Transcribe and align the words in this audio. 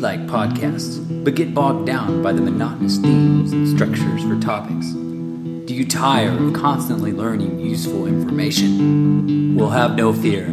like 0.00 0.20
podcasts, 0.26 0.98
but 1.22 1.34
get 1.34 1.52
bogged 1.52 1.86
down 1.86 2.22
by 2.22 2.32
the 2.32 2.40
monotonous 2.40 2.96
themes 2.96 3.52
and 3.52 3.68
structures 3.68 4.22
for 4.22 4.40
topics? 4.40 4.92
Do 4.92 5.74
you 5.74 5.86
tire 5.86 6.30
of 6.30 6.54
constantly 6.54 7.12
learning 7.12 7.60
useful 7.60 8.06
information? 8.06 9.54
Well, 9.56 9.68
have 9.68 9.96
no 9.96 10.14
fear. 10.14 10.50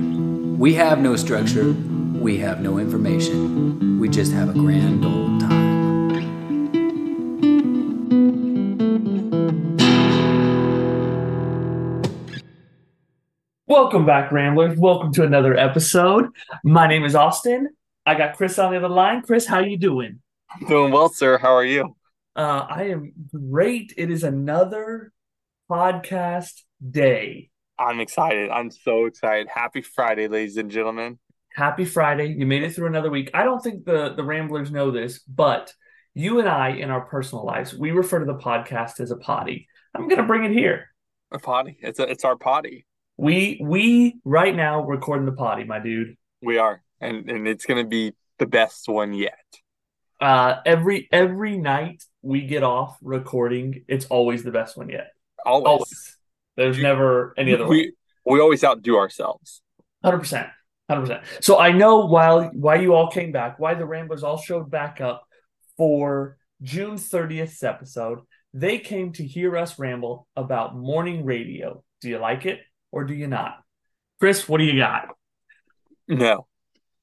We 0.58 0.74
have 0.74 1.00
no 1.00 1.16
structure, 1.16 1.72
we 1.72 2.40
have 2.40 2.60
no 2.60 2.78
information. 2.78 4.02
We 4.02 4.10
just 4.10 4.34
have 4.34 4.50
a 4.50 4.54
grand 4.54 5.06
old 5.06 5.40
time. 5.40 5.68
Welcome 13.66 14.06
back, 14.06 14.30
Ramblers. 14.34 14.78
Welcome 14.78 15.14
to 15.14 15.24
another 15.24 15.56
episode. 15.56 16.32
My 16.66 16.86
name 16.86 17.06
is 17.06 17.16
Austin. 17.16 17.77
I 18.08 18.16
got 18.16 18.38
Chris 18.38 18.58
on 18.58 18.72
the 18.72 18.78
other 18.78 18.88
line. 18.88 19.22
Chris, 19.22 19.46
how 19.46 19.60
you 19.60 19.78
doing? 19.78 20.22
Doing 20.70 20.94
well, 20.94 21.10
sir. 21.10 21.38
How 21.38 21.54
are 21.54 21.66
you? 21.66 21.98
Uh, 22.38 22.66
I 22.70 22.84
am 22.84 23.12
great. 23.34 23.94
It 23.98 24.10
is 24.10 24.24
another 24.24 25.12
podcast 25.70 26.62
day. 26.90 27.50
I'm 27.78 28.00
excited. 28.00 28.50
I'm 28.50 28.72
so 28.72 29.08
excited. 29.08 29.50
Happy 29.54 29.82
Friday, 29.82 30.30
ladies 30.30 30.56
and 30.56 30.72
gentlemen. 30.72 31.20
Happy 31.54 31.84
Friday. 31.84 32.28
You 32.28 32.46
made 32.46 32.64
it 32.64 32.74
through 32.74 32.88
another 32.88 33.10
week. 33.10 33.30
I 33.34 33.44
don't 33.44 33.62
think 33.62 33.84
the, 33.84 34.14
the 34.16 34.24
Ramblers 34.24 34.72
know 34.72 34.90
this, 34.90 35.20
but 35.20 35.74
you 36.14 36.40
and 36.40 36.48
I, 36.48 36.70
in 36.70 36.90
our 36.90 37.02
personal 37.02 37.46
lives, 37.46 37.76
we 37.76 37.92
refer 37.92 38.20
to 38.20 38.26
the 38.26 38.36
podcast 38.38 39.02
as 39.02 39.12
a 39.12 39.18
potty. 39.18 39.68
I'm 39.94 40.08
going 40.08 40.22
to 40.22 40.28
bring 40.28 40.46
it 40.46 40.54
here. 40.54 40.88
A 41.32 41.40
potty. 41.40 41.78
It's 41.82 42.00
a, 42.00 42.04
it's 42.04 42.24
our 42.24 42.38
potty. 42.38 42.86
We 43.18 43.60
we 43.62 44.22
right 44.24 44.56
now 44.56 44.86
recording 44.86 45.26
the 45.26 45.34
potty, 45.34 45.66
my 45.66 45.80
dude. 45.80 46.16
We 46.42 46.58
are, 46.58 46.82
and 47.00 47.30
and 47.30 47.48
it's 47.48 47.66
gonna 47.66 47.86
be 47.86 48.14
the 48.40 48.46
best 48.46 48.88
one 48.88 49.14
yet. 49.14 49.34
Uh, 50.20 50.56
every 50.66 51.08
every 51.12 51.58
night 51.58 52.04
we 52.22 52.42
get 52.42 52.64
off 52.64 52.98
recording, 53.02 53.84
it's 53.88 54.06
always 54.06 54.44
the 54.44 54.52
best 54.52 54.78
one 54.78 54.90
yet. 54.90 55.12
Always. 55.46 55.68
Always. 55.68 56.18
There's 56.56 56.80
never 56.80 57.34
any 57.38 57.54
other 57.54 57.66
way. 57.66 57.70
We 57.70 57.94
we 58.26 58.40
always 58.42 58.64
outdo 58.64 58.98
ourselves. 58.98 59.62
Hundred 60.04 60.20
percent, 60.20 60.48
hundred 60.90 61.02
percent. 61.02 61.24
So 61.42 61.60
I 61.60 61.72
know 61.72 62.06
while 62.06 62.50
why 62.54 62.76
you 62.76 62.94
all 62.94 63.12
came 63.12 63.32
back, 63.32 63.60
why 63.60 63.76
the 63.76 63.86
Ramblers 63.86 64.24
all 64.24 64.38
showed 64.38 64.70
back 64.72 65.02
up 65.02 65.24
for 65.78 66.38
June 66.62 66.96
30th 66.96 67.64
episode. 67.64 68.20
They 68.54 68.80
came 68.80 69.14
to 69.14 69.26
hear 69.26 69.56
us 69.56 69.78
ramble 69.78 70.28
about 70.36 70.76
morning 70.76 71.26
radio. 71.26 71.84
Do 72.02 72.10
you 72.10 72.18
like 72.18 72.46
it 72.46 72.62
or 72.92 73.04
do 73.04 73.14
you 73.14 73.28
not? 73.28 73.58
Chris, 74.20 74.50
what 74.50 74.58
do 74.58 74.64
you 74.64 74.80
got? 74.80 75.10
No, 76.08 76.48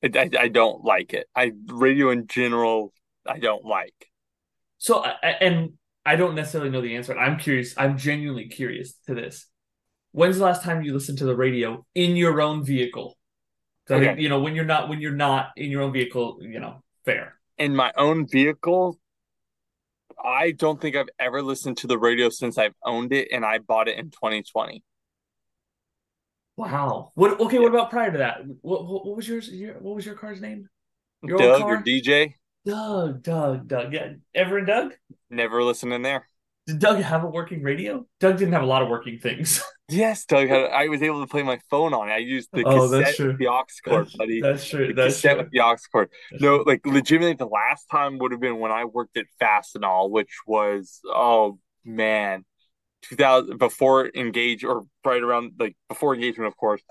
I, 0.05 0.11
I, 0.19 0.31
I 0.43 0.49
don't 0.49 0.85
like 0.85 1.15
it. 1.15 1.27
I 1.35 1.53
radio 1.67 2.11
in 2.11 2.27
general. 2.27 2.93
I 3.27 3.39
don't 3.39 3.65
like. 3.65 4.11
So, 4.79 5.03
and 5.23 5.75
I 6.05 6.17
don't 6.17 6.35
necessarily 6.35 6.71
know 6.71 6.83
the 6.83 6.97
answer. 6.97 7.17
I'm 7.19 7.39
curious. 7.39 7.75
I'm 7.77 7.97
genuinely 7.97 8.49
curious 8.49 8.95
to 9.07 9.15
this. 9.15 9.47
When's 10.13 10.39
the 10.39 10.45
last 10.45 10.63
time 10.63 10.83
you 10.83 10.93
listened 10.93 11.19
to 11.19 11.25
the 11.25 11.35
radio 11.35 11.85
in 11.95 12.17
your 12.17 12.41
own 12.41 12.65
vehicle? 12.65 13.17
'Cause 13.87 13.97
I 14.01 14.01
think, 14.01 14.21
you 14.21 14.29
know, 14.31 14.41
when 14.41 14.55
you're 14.55 14.65
not 14.65 14.89
when 14.89 15.01
you're 15.01 15.13
not 15.13 15.51
in 15.57 15.71
your 15.71 15.83
own 15.83 15.93
vehicle, 15.93 16.39
you 16.41 16.59
know, 16.61 16.83
fair. 17.05 17.39
In 17.59 17.77
my 17.77 17.93
own 17.97 18.27
vehicle, 18.27 18.99
I 20.23 20.53
don't 20.53 20.81
think 20.81 20.97
I've 20.97 21.11
ever 21.19 21.43
listened 21.43 21.77
to 21.79 21.87
the 21.87 21.99
radio 21.99 22.31
since 22.31 22.57
I've 22.57 22.75
owned 22.85 23.13
it, 23.13 23.29
and 23.31 23.45
I 23.45 23.59
bought 23.59 23.89
it 23.89 23.99
in 23.99 24.11
2020. 24.11 24.83
Wow. 26.57 27.13
What? 27.15 27.41
Okay. 27.41 27.59
What 27.59 27.69
about 27.69 27.91
prior 27.91 28.13
to 28.13 28.19
that? 28.19 28.39
What? 28.63 28.87
What, 28.87 29.07
what 29.07 29.17
was 29.17 29.29
yours? 29.29 29.49
Your, 29.49 29.75
what 29.81 29.97
was 29.97 30.07
your 30.07 30.15
car's 30.15 30.41
name? 30.41 30.69
Your 31.23 31.41
old 31.41 31.43
Doug 31.43 31.61
car? 31.63 31.77
or 31.77 31.83
DJ, 31.83 32.35
Doug. 32.65 33.23
Doug. 33.23 33.67
Doug. 33.69 33.93
Yeah. 33.93 34.13
Ever 34.35 34.59
and 34.59 34.67
Doug? 34.67 34.93
never 35.31 35.63
listened 35.63 35.93
in 35.93 36.03
there. 36.03 36.29
Did 36.67 36.79
Doug 36.79 36.99
have 37.01 37.25
a 37.25 37.27
working 37.27 37.63
radio? 37.63 38.07
Doug 38.21 38.39
didn't 38.39 38.55
have 38.55 38.63
a 38.63 38.67
lot 38.67 38.83
of 38.83 38.89
working 38.89 39.19
things. 39.19 39.63
Yes, 39.91 40.25
Doug. 40.25 40.49
Had, 40.49 40.71
I 40.71 40.89
was 40.89 41.03
able 41.03 41.21
to 41.21 41.27
play 41.27 41.43
my 41.43 41.59
phone 41.69 41.93
on 41.93 42.09
it. 42.09 42.13
I 42.13 42.17
used 42.17 42.49
the 42.55 42.65
Oh, 42.65 42.89
that's 42.89 43.03
cassette 43.11 43.17
true. 43.17 43.27
with 43.29 43.39
the 43.39 43.49
aux 43.49 43.65
cord, 43.87 44.07
That's, 44.07 44.17
buddy. 44.17 44.41
that's 44.41 44.67
true. 44.67 44.87
The 44.87 44.93
That's 44.95 45.17
cassette 45.17 45.33
true. 45.35 45.43
with 45.43 45.53
the 45.53 45.61
aux 45.61 45.77
cord. 45.93 46.09
That's 46.31 46.43
No, 46.43 46.57
true. 46.57 46.65
like 46.67 46.87
legitimately, 46.87 47.35
the 47.35 47.45
last 47.45 47.85
time 47.91 48.17
would 48.17 48.33
have 48.33 48.41
been 48.41 48.59
when 48.61 48.73
I 48.73 48.87
worked 48.87 49.19
at 49.19 49.27
Fastenal, 49.39 50.09
which 50.09 50.31
was 50.47 51.01
oh 51.05 51.59
man, 51.85 52.47
two 53.09 53.17
thousand 53.17 53.59
before 53.59 54.11
engage 54.15 54.65
or 54.65 54.87
right 55.05 55.23
around 55.23 55.53
like 55.59 55.77
before 55.89 56.15
engagement, 56.15 56.49
of 56.49 56.57
course. 56.57 56.83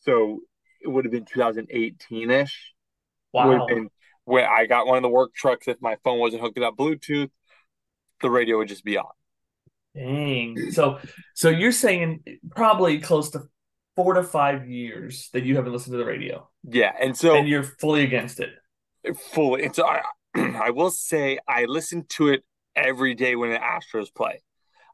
So 0.00 0.40
it 0.80 0.88
would 0.88 1.04
have 1.04 1.12
been 1.12 1.24
two 1.24 1.40
thousand 1.40 1.68
eighteen 1.70 2.30
ish. 2.30 2.72
Would 3.34 3.44
Wow. 3.44 3.58
have 3.58 3.68
been 3.68 3.90
when 4.24 4.44
I 4.44 4.66
got 4.66 4.86
one 4.86 4.96
of 4.96 5.02
the 5.02 5.08
work 5.08 5.34
trucks. 5.34 5.68
If 5.68 5.80
my 5.80 5.96
phone 6.04 6.18
wasn't 6.18 6.42
hooked 6.42 6.58
up 6.58 6.76
Bluetooth, 6.76 7.30
the 8.22 8.30
radio 8.30 8.58
would 8.58 8.68
just 8.68 8.84
be 8.84 8.98
on. 8.98 9.06
Dang. 9.94 10.70
So, 10.70 10.98
so 11.34 11.48
you're 11.48 11.72
saying 11.72 12.22
probably 12.54 13.00
close 13.00 13.30
to 13.30 13.42
four 13.96 14.14
to 14.14 14.22
five 14.22 14.68
years 14.68 15.28
that 15.32 15.44
you 15.44 15.56
haven't 15.56 15.72
listened 15.72 15.92
to 15.94 15.98
the 15.98 16.04
radio, 16.04 16.48
Yeah, 16.64 16.92
and 17.00 17.16
so 17.16 17.36
and 17.36 17.48
you're 17.48 17.64
fully 17.64 18.02
against 18.04 18.40
it. 18.40 18.50
fully. 19.32 19.64
And 19.64 19.74
so 19.74 19.86
I, 19.86 20.02
I 20.34 20.70
will 20.70 20.90
say 20.90 21.38
I 21.48 21.64
listen 21.64 22.04
to 22.10 22.28
it 22.28 22.44
every 22.76 23.14
day 23.14 23.34
when 23.36 23.50
the 23.50 23.58
Astros 23.58 24.14
play. 24.14 24.42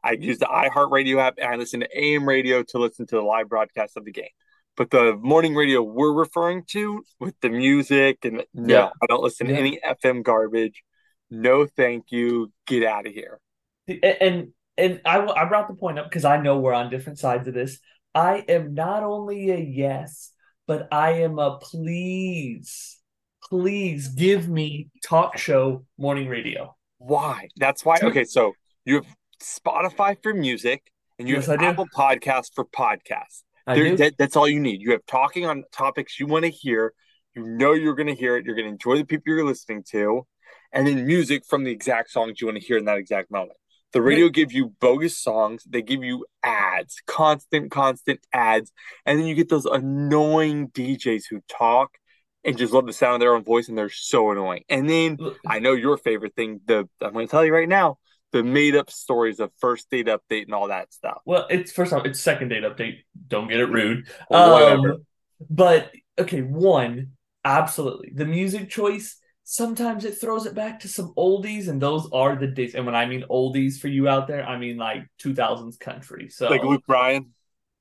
I 0.03 0.11
use 0.13 0.37
the 0.39 0.45
iHeartRadio 0.45 1.19
app 1.19 1.35
and 1.37 1.47
I 1.47 1.55
listen 1.55 1.81
to 1.81 1.99
AM 1.99 2.27
radio 2.27 2.63
to 2.63 2.77
listen 2.79 3.05
to 3.07 3.15
the 3.15 3.21
live 3.21 3.49
broadcast 3.49 3.97
of 3.97 4.05
the 4.05 4.11
game. 4.11 4.29
But 4.75 4.91
the 4.91 5.15
morning 5.15 5.55
radio 5.55 5.81
we're 5.81 6.13
referring 6.13 6.63
to 6.67 7.03
with 7.19 7.35
the 7.41 7.49
music 7.49 8.19
and 8.23 8.43
no, 8.53 8.73
Yeah. 8.73 8.89
I 9.01 9.05
don't 9.07 9.23
listen 9.23 9.47
Yeah. 9.47 9.53
to 9.55 9.59
any 9.59 9.79
FM 9.83 10.23
garbage. 10.23 10.83
No, 11.29 11.65
thank 11.65 12.11
you. 12.11 12.51
Get 12.67 12.83
out 12.83 13.07
of 13.07 13.13
here. 13.13 13.39
And 13.87 14.53
and 14.77 15.01
I 15.05 15.19
I 15.19 15.45
brought 15.45 15.67
the 15.67 15.73
point 15.75 15.97
up 15.99 16.09
because 16.09 16.25
I 16.25 16.37
know 16.41 16.59
we're 16.59 16.73
on 16.73 16.89
different 16.89 17.19
sides 17.19 17.47
of 17.47 17.53
this. 17.53 17.79
I 18.13 18.45
am 18.47 18.73
not 18.73 19.03
only 19.03 19.49
a 19.51 19.57
yes, 19.57 20.31
but 20.67 20.87
I 20.91 21.21
am 21.23 21.39
a 21.39 21.57
please, 21.59 22.97
please 23.43 24.09
give 24.09 24.47
me 24.47 24.89
talk 25.03 25.37
show 25.37 25.85
morning 25.97 26.27
radio. 26.27 26.75
Why? 26.99 27.47
That's 27.57 27.83
why. 27.85 27.97
Okay, 28.01 28.23
so 28.23 28.53
you 28.85 28.95
have 28.95 29.05
Spotify 29.41 30.21
for 30.21 30.33
music 30.33 30.91
and 31.19 31.27
you 31.27 31.35
Yes, 31.35 31.47
have 31.47 31.59
I 31.59 31.61
do. 31.61 31.65
Apple 31.67 31.87
Podcasts 31.95 32.53
for 32.53 32.65
podcasts. 32.65 33.43
I 33.65 33.75
There- 33.75 33.83
do. 33.83 33.97
that- 33.97 34.17
that's 34.17 34.35
all 34.35 34.47
you 34.47 34.59
need. 34.59 34.81
You 34.81 34.91
have 34.91 35.05
talking 35.05 35.45
on 35.45 35.63
topics 35.71 36.19
you 36.19 36.27
want 36.27 36.45
to 36.45 36.51
hear. 36.51 36.93
You 37.35 37.43
know 37.43 37.73
you're 37.73 37.95
going 37.95 38.07
to 38.07 38.15
hear 38.15 38.37
it. 38.37 38.45
You're 38.45 38.55
going 38.55 38.65
to 38.67 38.71
enjoy 38.71 38.97
the 38.97 39.05
people 39.05 39.33
you're 39.33 39.43
listening 39.45 39.83
to, 39.91 40.25
and 40.71 40.87
then 40.87 41.05
music 41.05 41.43
from 41.45 41.63
the 41.65 41.71
exact 41.71 42.09
songs 42.11 42.39
you 42.41 42.47
want 42.47 42.59
to 42.59 42.65
hear 42.65 42.77
in 42.77 42.85
that 42.85 42.97
exact 42.97 43.29
moment. 43.29 43.57
The 43.93 44.01
radio 44.01 44.27
gives 44.29 44.53
you 44.53 44.73
bogus 44.81 45.17
songs. 45.17 45.63
They 45.63 45.81
give 45.81 46.03
you 46.03 46.25
ads, 46.43 47.01
constant, 47.07 47.71
constant 47.71 48.19
ads, 48.33 48.71
and 49.05 49.19
then 49.19 49.27
you 49.27 49.35
get 49.35 49.49
those 49.49 49.65
annoying 49.65 50.69
DJs 50.69 51.23
who 51.29 51.41
talk 51.47 51.97
and 52.43 52.57
just 52.57 52.73
love 52.73 52.85
the 52.85 52.93
sound 52.93 53.15
of 53.15 53.19
their 53.21 53.33
own 53.35 53.43
voice, 53.43 53.67
and 53.69 53.77
they're 53.77 53.89
so 53.89 54.31
annoying. 54.31 54.63
And 54.69 54.89
then 54.89 55.17
I 55.45 55.59
know 55.59 55.73
your 55.73 55.97
favorite 55.97 56.35
thing. 56.35 56.61
The 56.65 56.87
I'm 57.01 57.13
going 57.13 57.27
to 57.27 57.31
tell 57.31 57.45
you 57.45 57.53
right 57.53 57.67
now, 57.67 57.97
the 58.31 58.43
made 58.43 58.75
up 58.75 58.89
stories 58.91 59.39
of 59.39 59.51
first 59.59 59.89
date 59.89 60.07
update 60.07 60.43
and 60.45 60.53
all 60.53 60.67
that 60.67 60.93
stuff. 60.93 61.21
Well, 61.25 61.47
it's 61.49 61.71
first 61.71 61.93
off, 61.93 62.05
it's 62.05 62.19
second 62.19 62.49
date 62.49 62.63
update. 62.63 62.99
Don't 63.27 63.47
get 63.47 63.59
it 63.59 63.65
rude. 63.65 64.07
Whatever. 64.29 64.95
Um, 64.95 65.05
but 65.49 65.91
okay, 66.19 66.41
one, 66.41 67.11
absolutely. 67.45 68.11
The 68.13 68.25
music 68.25 68.69
choice, 68.69 69.17
sometimes 69.43 70.05
it 70.05 70.17
throws 70.19 70.45
it 70.45 70.55
back 70.55 70.79
to 70.81 70.87
some 70.87 71.13
oldies, 71.17 71.67
and 71.67 71.81
those 71.81 72.09
are 72.11 72.35
the 72.35 72.47
days. 72.47 72.75
And 72.75 72.85
when 72.85 72.95
I 72.95 73.05
mean 73.05 73.23
oldies 73.29 73.79
for 73.79 73.87
you 73.87 74.07
out 74.07 74.27
there, 74.27 74.45
I 74.47 74.57
mean 74.57 74.77
like 74.77 75.03
2000s 75.19 75.77
country. 75.77 76.29
So 76.29 76.47
Like 76.49 76.63
Luke 76.63 76.83
Bryan. 76.87 77.33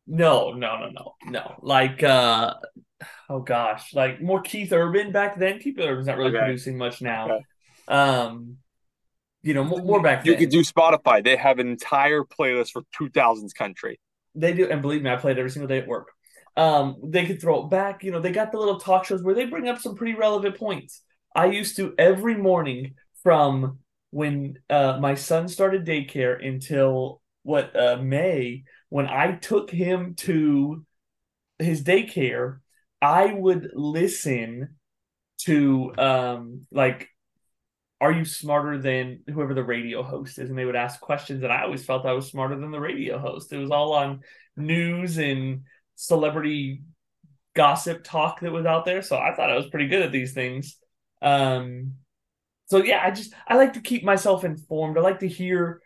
no, 0.06 0.52
no, 0.52 0.78
no, 0.78 0.90
no, 0.90 1.14
no. 1.24 1.54
Like 1.62 2.02
uh 2.02 2.54
oh 3.28 3.40
gosh, 3.40 3.94
like 3.94 4.20
more 4.22 4.42
Keith 4.42 4.72
Urban 4.72 5.12
back 5.12 5.38
then. 5.38 5.58
Keith 5.58 5.78
Urban's 5.78 6.06
not 6.06 6.18
really 6.18 6.30
Okay. 6.30 6.38
producing 6.38 6.78
much 6.78 7.02
now. 7.02 7.26
Okay. 7.26 7.44
Um 7.88 8.58
you 9.46 9.54
know, 9.54 9.64
more, 9.64 9.82
more 9.82 10.02
back 10.02 10.24
You 10.24 10.32
then. 10.32 10.40
could 10.40 10.50
do 10.50 10.60
Spotify. 10.60 11.22
They 11.22 11.36
have 11.36 11.58
an 11.58 11.68
entire 11.68 12.22
playlist 12.22 12.72
for 12.72 12.82
2000s 12.92 13.52
country. 13.54 13.98
They 14.34 14.52
do, 14.52 14.68
and 14.68 14.82
believe 14.82 15.02
me, 15.02 15.10
I 15.10 15.16
play 15.16 15.32
it 15.32 15.38
every 15.38 15.50
single 15.50 15.68
day 15.68 15.78
at 15.78 15.88
work. 15.88 16.08
Um, 16.56 16.96
they 17.04 17.26
could 17.26 17.40
throw 17.40 17.64
it 17.64 17.70
back. 17.70 18.02
You 18.02 18.10
know, 18.10 18.20
they 18.20 18.32
got 18.32 18.52
the 18.52 18.58
little 18.58 18.80
talk 18.80 19.04
shows 19.04 19.22
where 19.22 19.34
they 19.34 19.46
bring 19.46 19.68
up 19.68 19.78
some 19.78 19.94
pretty 19.94 20.14
relevant 20.14 20.58
points. 20.58 21.02
I 21.34 21.46
used 21.46 21.76
to 21.76 21.94
every 21.98 22.34
morning 22.34 22.94
from 23.22 23.78
when 24.10 24.58
uh, 24.70 24.98
my 25.00 25.14
son 25.14 25.48
started 25.48 25.86
daycare 25.86 26.44
until 26.46 27.20
what 27.42 27.76
uh, 27.78 27.98
May, 28.02 28.64
when 28.88 29.06
I 29.06 29.32
took 29.32 29.70
him 29.70 30.14
to 30.18 30.84
his 31.58 31.82
daycare, 31.82 32.58
I 33.00 33.32
would 33.32 33.70
listen 33.74 34.76
to 35.38 35.92
um 35.98 36.62
like 36.72 37.08
are 38.06 38.12
you 38.12 38.24
smarter 38.24 38.78
than 38.78 39.20
whoever 39.32 39.54
the 39.54 39.64
radio 39.64 40.02
host 40.02 40.38
is? 40.38 40.48
And 40.50 40.58
they 40.58 40.64
would 40.64 40.76
ask 40.76 41.00
questions, 41.00 41.42
and 41.42 41.52
I 41.52 41.62
always 41.62 41.84
felt 41.84 42.06
I 42.06 42.12
was 42.12 42.28
smarter 42.28 42.56
than 42.58 42.70
the 42.70 42.80
radio 42.80 43.18
host. 43.18 43.52
It 43.52 43.58
was 43.58 43.70
all 43.70 43.92
on 43.94 44.20
news 44.56 45.18
and 45.18 45.62
celebrity 45.96 46.82
gossip 47.54 48.04
talk 48.04 48.40
that 48.40 48.52
was 48.52 48.66
out 48.66 48.84
there. 48.84 49.02
So 49.02 49.16
I 49.18 49.34
thought 49.34 49.50
I 49.50 49.56
was 49.56 49.68
pretty 49.68 49.88
good 49.88 50.02
at 50.02 50.12
these 50.12 50.32
things. 50.32 50.76
Um, 51.22 51.94
So 52.66 52.78
yeah, 52.82 53.00
I 53.04 53.10
just 53.12 53.32
I 53.46 53.54
like 53.56 53.74
to 53.74 53.80
keep 53.80 54.04
myself 54.04 54.44
informed. 54.44 54.98
I 54.98 55.00
like 55.00 55.20
to 55.20 55.28
hear. 55.28 55.80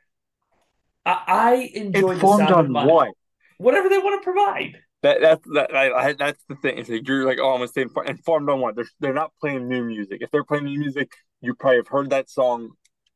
I, 1.04 1.22
I 1.26 1.54
enjoy 1.74 2.10
Informed 2.12 2.42
the 2.42 2.48
sound 2.48 2.50
of 2.50 2.58
on 2.66 2.72
my, 2.72 2.84
what? 2.86 3.10
whatever 3.58 3.88
they 3.88 3.98
want 3.98 4.22
to 4.22 4.24
provide. 4.24 4.78
That 5.02 5.20
that's 5.20 5.46
that, 5.54 5.74
I, 5.74 6.08
I, 6.08 6.12
that's 6.12 6.42
the 6.48 6.56
thing. 6.56 6.78
It's 6.78 6.88
like 6.90 7.06
you're 7.08 7.24
like, 7.26 7.38
oh, 7.40 7.52
I'm 7.52 7.58
gonna 7.58 7.68
stay 7.68 7.82
informed. 7.82 8.08
informed 8.10 8.50
on 8.50 8.60
what? 8.60 8.76
They're 8.76 8.88
they're 9.00 9.14
not 9.14 9.32
playing 9.40 9.68
new 9.68 9.84
music. 9.84 10.18
If 10.22 10.30
they're 10.30 10.44
playing 10.44 10.64
new 10.64 10.78
music, 10.78 11.12
you 11.40 11.54
probably 11.54 11.78
have 11.78 11.88
heard 11.88 12.10
that 12.10 12.28
song 12.30 12.70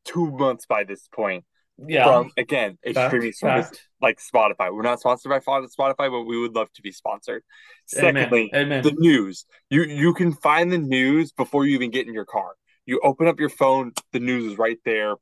two 0.05 0.31
months 0.31 0.65
by 0.65 0.83
this 0.83 1.07
point. 1.13 1.43
Yeah, 1.77 2.05
From 2.05 2.31
again, 2.37 2.77
a 2.85 2.93
fact, 2.93 3.09
streaming 3.09 3.33
service 3.33 3.67
fact. 3.67 3.87
like 4.01 4.19
Spotify. 4.19 4.73
We're 4.73 4.81
not 4.83 5.01
sponsored 5.01 5.29
by 5.29 5.39
Spotify, 5.39 6.09
but 6.09 6.23
we 6.23 6.39
would 6.39 6.55
love 6.55 6.71
to 6.75 6.81
be 6.81 6.91
sponsored. 6.93 7.43
Secondly, 7.85 8.49
Amen. 8.55 8.81
the 8.81 8.93
news. 8.97 9.45
You 9.69 9.83
you 9.83 10.13
can 10.13 10.31
find 10.31 10.71
the 10.71 10.77
news 10.77 11.33
before 11.33 11.65
you 11.65 11.75
even 11.75 11.91
get 11.91 12.07
in 12.07 12.13
your 12.13 12.23
car. 12.23 12.53
You 12.85 13.01
open 13.03 13.27
up 13.27 13.41
your 13.41 13.49
phone, 13.49 13.91
the 14.13 14.21
news 14.21 14.53
is 14.53 14.57
right 14.57 14.77
there, 14.85 15.15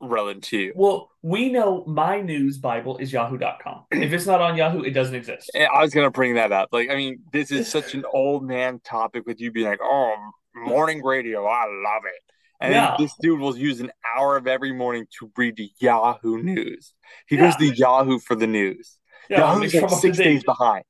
relevant 0.00 0.42
to 0.44 0.58
you. 0.58 0.72
Well, 0.74 1.10
we 1.22 1.52
know 1.52 1.84
my 1.86 2.20
news 2.20 2.58
Bible 2.58 2.98
is 2.98 3.12
yahoo.com. 3.12 3.84
If 3.92 4.12
it's 4.12 4.26
not 4.26 4.40
on 4.40 4.56
Yahoo, 4.56 4.82
it 4.82 4.90
doesn't 4.90 5.14
exist. 5.14 5.50
I 5.54 5.82
was 5.82 5.94
gonna 5.94 6.10
bring 6.10 6.34
that 6.34 6.50
up. 6.50 6.70
Like, 6.72 6.90
I 6.90 6.96
mean, 6.96 7.20
this 7.32 7.52
is 7.52 7.68
such 7.68 7.94
an 7.94 8.04
old 8.12 8.42
man 8.42 8.80
topic 8.82 9.24
with 9.24 9.40
you 9.40 9.52
being 9.52 9.68
like, 9.68 9.80
"Oh, 9.82 10.16
morning 10.58 11.02
radio, 11.02 11.46
I 11.46 11.64
love 11.64 12.02
it." 12.04 12.22
And 12.60 12.72
Yeah. 12.74 12.96
this 12.98 13.14
dude 13.20 13.38
will 13.38 13.56
use 13.56 13.80
an 13.80 13.92
hour 14.16 14.36
of 14.36 14.46
every 14.46 14.72
morning 14.72 15.06
to 15.20 15.30
read 15.36 15.56
the 15.56 15.70
Yahoo 15.78 16.42
News. 16.42 16.92
He 17.28 17.36
goes 17.36 17.54
to 17.56 17.66
Yahoo 17.66 18.18
for 18.18 18.34
the 18.34 18.46
news. 18.48 18.98
Yeah, 19.30 19.38
Yahoo's 19.38 19.70
sure 19.72 19.82
like 19.82 19.92
I'm 19.92 19.98
six 19.98 20.18
days 20.18 20.42
behind. 20.44 20.84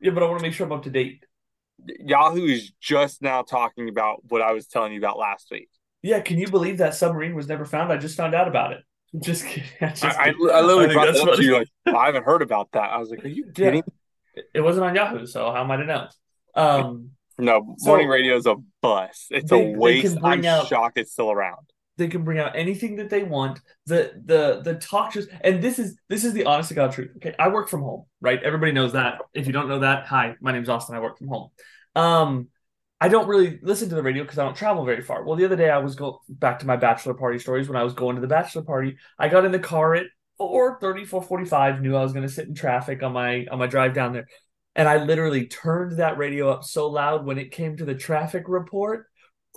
Yeah, 0.00 0.12
but 0.12 0.22
I 0.22 0.26
want 0.26 0.38
to 0.38 0.42
make 0.44 0.52
sure 0.52 0.66
I'm 0.66 0.72
up 0.72 0.84
to 0.84 0.90
date. 0.90 1.24
Yahoo 2.00 2.44
is 2.44 2.70
just 2.80 3.22
now 3.22 3.42
talking 3.42 3.88
about 3.88 4.22
what 4.28 4.42
I 4.42 4.52
was 4.52 4.66
telling 4.66 4.92
you 4.92 4.98
about 4.98 5.18
last 5.18 5.48
week. 5.50 5.68
Yeah, 6.02 6.20
can 6.20 6.38
you 6.38 6.46
believe 6.48 6.78
that 6.78 6.94
submarine 6.94 7.34
was 7.34 7.48
never 7.48 7.64
found? 7.64 7.92
I 7.92 7.96
just 7.96 8.16
found 8.16 8.34
out 8.34 8.46
about 8.48 8.72
it. 8.72 8.82
Just 9.20 9.46
kidding. 9.46 9.68
I 9.80 9.86
just 9.88 10.04
I, 10.04 10.08
I, 10.08 10.24
kidding. 10.32 10.50
I 10.52 10.60
literally 10.60 10.92
brought 10.92 11.12
that 11.12 11.28
up 11.28 11.36
to 11.36 11.42
you. 11.42 11.54
Like, 11.54 11.68
I 11.86 12.06
haven't 12.06 12.24
heard 12.24 12.42
about 12.42 12.70
that. 12.72 12.90
I 12.90 12.98
was 12.98 13.08
like, 13.08 13.24
"Are 13.24 13.28
you 13.28 13.50
Yeah. 13.56 13.80
It 14.54 14.60
wasn't 14.60 14.84
on 14.84 14.94
Yahoo, 14.94 15.24
so 15.24 15.50
how 15.50 15.62
am 15.62 15.70
I 15.70 15.76
to 15.76 15.84
know? 15.84 16.08
Um, 16.54 17.10
No, 17.38 17.74
So- 17.78 17.90
morning 17.90 18.08
radio 18.08 18.36
is 18.36 18.46
a 18.46 18.56
bust. 18.82 19.26
It's 19.30 19.50
They- 19.50 19.72
a 19.72 19.76
waste. 19.78 20.18
I'm 20.24 20.44
out- 20.44 20.66
shocked 20.66 20.98
it's 20.98 21.12
still 21.12 21.30
around. 21.30 21.58
they 21.96 22.06
can 22.06 22.22
bring 22.22 22.38
out 22.38 22.54
anything 22.54 22.94
that 22.96 23.10
they 23.10 23.24
want. 23.24 23.60
The 23.86 24.12
the 24.24 24.60
the 24.62 24.74
talk 24.76 25.12
shows, 25.12 25.26
and 25.40 25.60
this 25.60 25.80
is 25.80 25.98
this 26.08 26.24
is 26.24 26.32
the 26.32 26.44
honest 26.44 26.68
to 26.68 26.74
god 26.76 26.92
truth. 26.92 27.10
Okay, 27.16 27.34
I 27.40 27.48
work 27.48 27.68
from 27.68 27.82
home, 27.82 28.04
right? 28.20 28.40
Everybody 28.40 28.70
knows 28.70 28.92
that. 28.92 29.20
If 29.34 29.48
you 29.48 29.52
don't 29.52 29.68
know 29.68 29.80
that, 29.80 30.06
hi, 30.06 30.36
my 30.40 30.52
name's 30.52 30.68
Austin. 30.68 30.94
I 30.94 31.00
work 31.00 31.18
from 31.18 31.26
home. 31.26 31.50
Um, 31.96 32.48
I 33.00 33.08
don't 33.08 33.26
really 33.28 33.58
listen 33.62 33.88
to 33.88 33.94
the 33.96 34.02
radio 34.04 34.22
because 34.22 34.38
I 34.38 34.44
don't 34.44 34.56
travel 34.56 34.84
very 34.84 35.02
far. 35.02 35.24
Well, 35.24 35.34
the 35.36 35.44
other 35.44 35.56
day 35.56 35.70
I 35.70 35.78
was 35.78 35.96
going 35.96 36.14
back 36.28 36.60
to 36.60 36.66
my 36.68 36.76
bachelor 36.76 37.14
party 37.14 37.38
stories. 37.40 37.68
When 37.68 37.76
I 37.76 37.82
was 37.84 37.94
going 37.94 38.14
to 38.14 38.20
the 38.20 38.26
bachelor 38.28 38.62
party, 38.62 38.96
I 39.18 39.28
got 39.28 39.44
in 39.44 39.50
the 39.52 39.58
car 39.58 39.94
at 39.96 40.06
4:30, 40.40 41.04
4:45. 41.04 41.80
Knew 41.80 41.96
I 41.96 42.02
was 42.02 42.12
going 42.12 42.26
to 42.26 42.32
sit 42.32 42.46
in 42.46 42.54
traffic 42.54 43.02
on 43.02 43.12
my 43.12 43.46
on 43.50 43.58
my 43.58 43.66
drive 43.66 43.92
down 43.94 44.12
there, 44.12 44.28
and 44.78 44.88
I 44.88 45.04
literally 45.04 45.46
turned 45.46 45.98
that 45.98 46.18
radio 46.18 46.48
up 46.50 46.62
so 46.62 46.88
loud 46.88 47.26
when 47.26 47.36
it 47.36 47.50
came 47.50 47.76
to 47.76 47.84
the 47.84 47.96
traffic 47.96 48.44
report. 48.46 49.06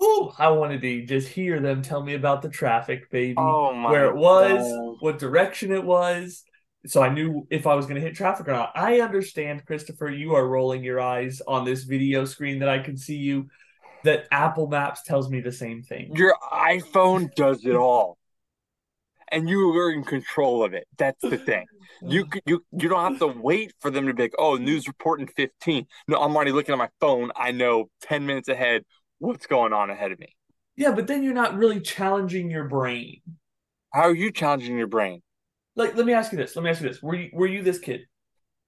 Ooh, 0.04 0.32
I 0.40 0.50
wanted 0.50 0.82
to 0.82 1.06
just 1.06 1.28
hear 1.28 1.60
them 1.60 1.84
tell 1.84 2.02
me 2.02 2.16
about 2.16 2.42
the 2.42 2.50
traffic, 2.50 3.10
baby 3.12 3.36
Oh 3.38 3.84
where 3.84 4.08
it 4.08 4.16
was, 4.16 4.68
God. 4.68 4.96
what 5.00 5.20
direction 5.20 5.72
it 5.72 5.84
was. 5.84 6.44
So 6.88 7.04
I 7.04 7.10
knew 7.14 7.46
if 7.52 7.68
I 7.68 7.76
was 7.76 7.86
going 7.86 7.96
to 7.96 8.02
hit 8.02 8.16
traffic 8.16 8.48
or 8.48 8.54
not. 8.54 8.72
I 8.74 9.02
understand, 9.02 9.64
Christopher, 9.68 10.10
you 10.10 10.34
are 10.34 10.48
rolling 10.48 10.84
your 10.84 11.00
eyes 11.00 11.40
on 11.48 11.66
this 11.66 11.84
video 11.84 12.26
screen 12.26 12.58
that 12.60 12.70
I 12.70 12.80
can 12.80 12.98
see 12.98 13.18
you. 13.18 13.48
That 14.04 14.26
Apple 14.32 14.66
Maps 14.66 15.04
tells 15.04 15.30
me 15.30 15.42
the 15.42 15.52
same 15.52 15.84
thing. 15.84 16.16
Your 16.16 16.36
iPhone 16.52 17.32
does 17.36 17.64
it 17.64 17.76
all, 17.76 18.18
and 19.32 19.50
you 19.50 19.76
are 19.78 19.92
in 19.92 20.04
control 20.04 20.64
of 20.64 20.74
it. 20.74 20.88
That's 20.98 21.22
the 21.22 21.38
thing. 21.38 21.66
You 22.02 22.26
you 22.46 22.66
you 22.72 22.90
don't 22.90 23.04
have 23.04 23.20
to 23.20 23.28
wait 23.28 23.74
for 23.80 23.92
them 23.92 24.08
to 24.08 24.14
be 24.14 24.24
like, 24.24 24.34
oh, 24.40 24.56
news 24.56 24.88
report 24.88 25.20
in 25.20 25.28
15. 25.28 25.86
No, 26.08 26.18
I'm 26.18 26.36
already 26.36 26.52
looking 26.52 26.74
at 26.74 26.78
my 26.78 26.90
phone. 27.00 27.32
I 27.36 27.52
know 27.52 27.90
10 28.02 28.26
minutes 28.26 28.50
ahead 28.50 28.84
what's 29.20 29.46
going 29.46 29.72
on 29.72 29.90
ahead 29.90 30.12
of 30.12 30.20
me. 30.20 30.36
Yeah, 30.76 30.92
but 30.92 31.06
then 31.08 31.22
you're 31.24 31.34
not 31.34 31.56
really 31.56 31.80
challenging 31.80 32.50
your 32.50 32.64
brain. 32.64 33.22
How 33.94 34.04
are 34.04 34.16
you 34.16 34.32
challenging 34.32 34.78
your 34.78 34.88
brain? 34.88 35.22
Like, 35.76 35.96
let 35.96 36.06
me 36.06 36.14
ask 36.14 36.32
you 36.32 36.38
this. 36.38 36.56
Let 36.56 36.64
me 36.64 36.70
ask 36.72 36.82
you 36.82 36.90
this. 36.90 37.02
Were 37.02 37.16
you 37.16 37.30
were 37.34 37.48
you 37.48 37.62
this 37.62 37.80
kid? 37.80 38.02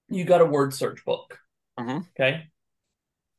You 0.09 0.25
got 0.25 0.41
a 0.41 0.45
word 0.45 0.73
search 0.73 1.03
book. 1.05 1.39
Mhm. 1.79 2.05
Okay. 2.19 2.43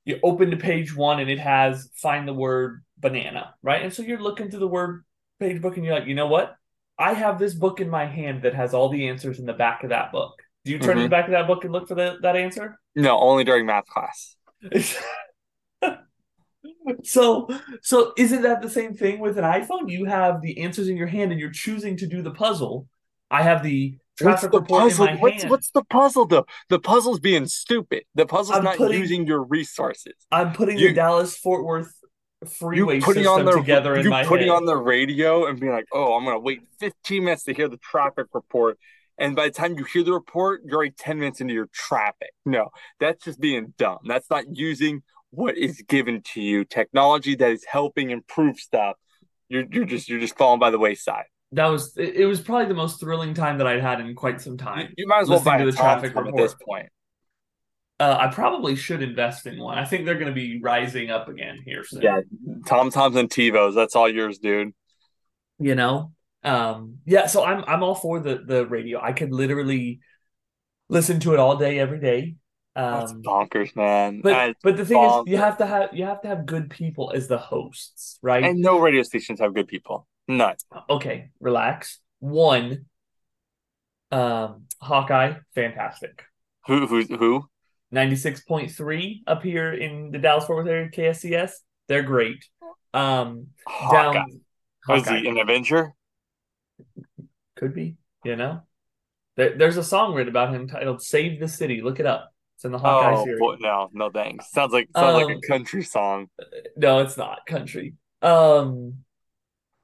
You 0.05 0.19
open 0.23 0.51
to 0.51 0.57
page 0.57 0.95
one 0.95 1.21
and 1.21 1.31
it 1.31 1.39
has 1.39 1.89
find 1.95 2.27
the 2.27 2.35
word 2.35 2.85
banana, 2.99 3.55
right? 3.63 3.83
And 3.83 3.93
so 3.93 4.03
you're 4.03 4.21
looking 4.21 4.51
through 4.51 4.61
the 4.61 4.69
word 4.69 5.05
page 5.41 5.63
book 5.63 5.77
and 5.77 5.87
you're 5.87 5.95
like, 5.95 6.09
you 6.09 6.15
know 6.15 6.27
what? 6.27 6.57
I 6.99 7.13
have 7.15 7.39
this 7.39 7.55
book 7.55 7.81
in 7.81 7.91
my 7.91 8.07
hand 8.07 8.43
that 8.43 8.55
has 8.55 8.73
all 8.75 8.89
the 8.89 9.09
answers 9.09 9.39
in 9.39 9.47
the 9.47 9.53
back 9.53 9.83
of 9.83 9.91
that 9.91 10.13
book. 10.13 10.35
Do 10.65 10.73
you 10.73 10.79
turn 10.79 10.97
to 10.97 11.03
Mhm. 11.03 11.07
the 11.07 11.09
back 11.11 11.25
of 11.27 11.33
that 11.33 11.47
book 11.47 11.65
and 11.65 11.73
look 11.73 11.89
for 11.89 11.95
the, 11.95 12.17
that 12.23 12.37
answer? 12.37 12.79
No, 12.95 13.19
only 13.19 13.45
during 13.45 13.67
math 13.67 13.87
class. 13.87 14.37
so 17.03 17.49
so 17.83 18.13
isn't 18.17 18.43
that 18.43 18.63
the 18.63 18.71
same 18.71 18.95
thing 18.95 19.19
with 19.21 19.39
an 19.39 19.45
iPhone? 19.45 19.91
You 19.91 20.05
have 20.07 20.41
the 20.41 20.61
answers 20.63 20.89
in 20.89 20.97
your 20.97 21.07
hand 21.07 21.33
and 21.33 21.41
you're 21.41 21.51
choosing 21.51 21.97
to 21.99 22.07
do 22.07 22.23
the 22.23 22.31
puzzle. 22.31 22.89
I 23.31 23.43
have 23.43 23.63
the 23.63 23.97
What's 24.21 24.43
the 24.43 24.63
puzzle? 24.63 25.09
What's 25.19 25.39
hand. 25.43 25.51
what's 25.51 25.71
the 25.73 25.83
puzzle 25.85 26.27
though? 26.27 26.47
The 26.69 26.79
puzzle's 26.79 27.19
being 27.21 27.47
stupid. 27.47 28.05
The 28.15 28.27
puzzle's 28.27 28.59
I'm 28.59 28.65
not 28.65 28.77
putting- 28.77 29.01
using 29.01 29.27
your 29.27 29.43
resources. 29.43 30.15
I'm 30.31 30.53
putting 30.53 30.79
You- 30.79 30.89
the 30.89 30.95
Dallas 30.95 31.37
Fort 31.37 31.65
Worth 31.65 31.93
You 32.45 32.51
freeway 32.51 33.01
putting 33.01 33.25
system 33.25 33.41
on 33.41 33.45
the 33.45 33.53
together 33.53 33.97
in 33.97 34.05
you 34.05 34.11
my 34.11 34.25
putting 34.25 34.49
head. 34.49 34.55
on 34.57 34.65
the 34.65 34.77
radio 34.77 35.47
and 35.47 35.59
being 35.59 35.73
like, 35.73 35.87
oh, 35.93 36.15
I'm 36.15 36.25
gonna 36.25 36.39
wait 36.39 36.63
15 36.81 37.25
minutes 37.25 37.45
to 37.45 37.55
hear 37.55 37.69
the 37.69 37.77
traffic 37.79 38.27
report. 38.33 38.79
And 39.17 39.37
by 39.37 39.45
the 39.47 39.53
time 39.53 39.79
you 39.79 39.85
hear 39.85 40.03
the 40.03 40.13
report, 40.13 40.63
you're 40.65 40.77
already 40.77 40.91
10 40.91 41.19
minutes 41.21 41.41
into 41.41 41.55
your 41.55 41.69
traffic. 41.73 42.31
No, 42.45 42.71
that's 42.99 43.25
just 43.25 43.39
being 43.41 43.73
dumb. 43.79 43.99
That's 44.07 44.29
not 44.29 44.45
using 44.57 45.03
what 45.31 45.57
is 45.57 45.83
given 45.89 46.23
to 46.35 46.41
you, 46.41 46.65
technology 46.65 47.35
that 47.37 47.51
is 47.51 47.65
helping 47.65 48.11
improve 48.11 48.59
stuff. 48.59 48.97
You're 49.49 49.65
you're 49.71 49.85
just 49.85 50.09
you're 50.09 50.21
just 50.21 50.37
falling 50.37 50.59
by 50.61 50.71
the 50.71 50.79
wayside. 50.79 51.27
that 51.53 51.67
was 51.67 51.97
it, 51.97 52.27
was 52.27 52.41
probably 52.41 52.67
the 52.67 52.75
most 52.75 52.99
thrilling 53.01 53.35
time 53.35 53.59
that 53.59 53.67
I'd 53.67 53.81
had 53.83 54.01
in 54.01 54.15
quite 54.15 54.41
some 54.41 54.57
time. 54.57 54.93
you 54.97 55.07
might 55.07 55.21
as 55.21 55.29
well 55.29 55.41
buy 55.43 55.59
to 55.59 55.65
the 55.65 55.73
traffic 55.73 56.15
report. 56.15 56.29
at 56.29 56.37
this 56.37 56.55
point. 56.67 56.89
Uh, 58.01 58.17
I 58.19 58.27
probably 58.29 58.75
should 58.77 59.03
invest 59.03 59.47
in 59.47 59.59
one. 59.59 59.79
I 59.79 59.85
think 59.85 60.05
they're 60.05 60.15
going 60.17 60.27
to 60.27 60.33
be 60.33 60.61
rising 60.61 61.11
up 61.11 61.29
again 61.29 61.61
here 61.65 61.85
soon. 61.85 62.03
Yeah, 62.03 62.21
Tom 62.67 62.91
Toms 62.91 63.17
and 63.17 63.31
TiVos. 63.31 63.75
That's 63.75 63.95
all 63.95 64.09
yours, 64.09 64.39
dude. 64.39 64.73
you 65.59 65.75
know 65.75 66.11
um 66.43 66.99
yeah 67.07 67.27
so 67.27 67.43
i'm 67.43 67.65
i'm 67.67 67.83
all 67.83 67.95
for 67.95 68.21
the 68.21 68.43
the 68.45 68.67
radio 68.67 69.01
i 69.01 69.13
could 69.13 69.33
literally 69.33 70.01
listen 70.91 71.19
to 71.19 71.33
it 71.33 71.39
all 71.39 71.57
day 71.57 71.79
every 71.79 71.99
day 72.01 72.35
That's 72.75 73.13
um 73.13 73.23
bonkers, 73.23 73.75
man. 73.77 74.21
but 74.21 74.31
That's 74.31 74.59
but 74.63 74.77
the 74.77 74.85
thing 74.85 75.03
is 75.03 75.23
you 75.27 75.39
have 75.39 75.57
to 75.59 75.67
have 75.67 75.91
you 75.95 76.05
have 76.05 76.21
to 76.23 76.29
have 76.29 76.45
good 76.45 76.69
people 76.69 77.13
as 77.15 77.29
the 77.29 77.39
hosts 77.39 78.19
right 78.21 78.43
and 78.45 78.61
no 78.61 78.79
radio 78.79 79.03
stations 79.05 79.41
have 79.41 79.55
good 79.55 79.69
people. 79.69 80.07
None. 80.29 80.57
okay 80.91 81.31
relax 81.41 82.01
one 82.19 82.87
um 84.11 84.65
hawkeye 84.83 85.35
fantastic 85.55 86.25
Who 86.67 86.87
who's 86.87 87.09
who? 87.09 87.49
96.3 87.95 89.23
up 89.27 89.43
here 89.43 89.73
in 89.73 90.11
the 90.11 90.19
dallas 90.19 90.45
fort 90.45 90.65
worth 90.65 90.69
area 90.69 90.89
kscs 90.91 91.53
they're 91.89 92.03
great 92.03 92.45
um 92.93 93.49
Hawkeye. 93.67 94.13
down 94.13 94.41
Was 94.89 95.09
he 95.09 95.27
an 95.27 95.39
Avenger? 95.39 95.95
Could 97.57 97.75
be, 97.75 97.97
you 98.25 98.37
know. 98.37 98.63
There, 99.37 99.57
there's 99.57 99.77
a 99.77 99.83
song 99.85 100.15
written 100.15 100.29
about 100.29 100.55
him 100.55 100.69
titled 100.69 101.03
"Save 101.03 101.41
the 101.41 101.49
City." 101.49 101.81
Look 101.81 102.01
it 102.01 102.07
up. 102.07 102.31
It's 102.57 102.65
in 102.65 102.73
the 102.73 102.79
Hawkeye 102.79 103.15
Oh 103.17 103.25
series. 103.25 103.41
boy, 103.41 103.57
no, 103.61 103.89
no 103.93 104.11
thanks. 104.11 104.51
Sounds 104.51 104.73
like 104.73 104.89
sounds 104.95 105.15
like 105.15 105.27
Um, 105.35 105.41
a 105.43 105.47
country 105.49 105.83
song. 105.83 106.29
No, 106.77 106.99
it's 107.01 107.17
not 107.17 107.47
country. 107.47 107.95
Um, 108.23 109.05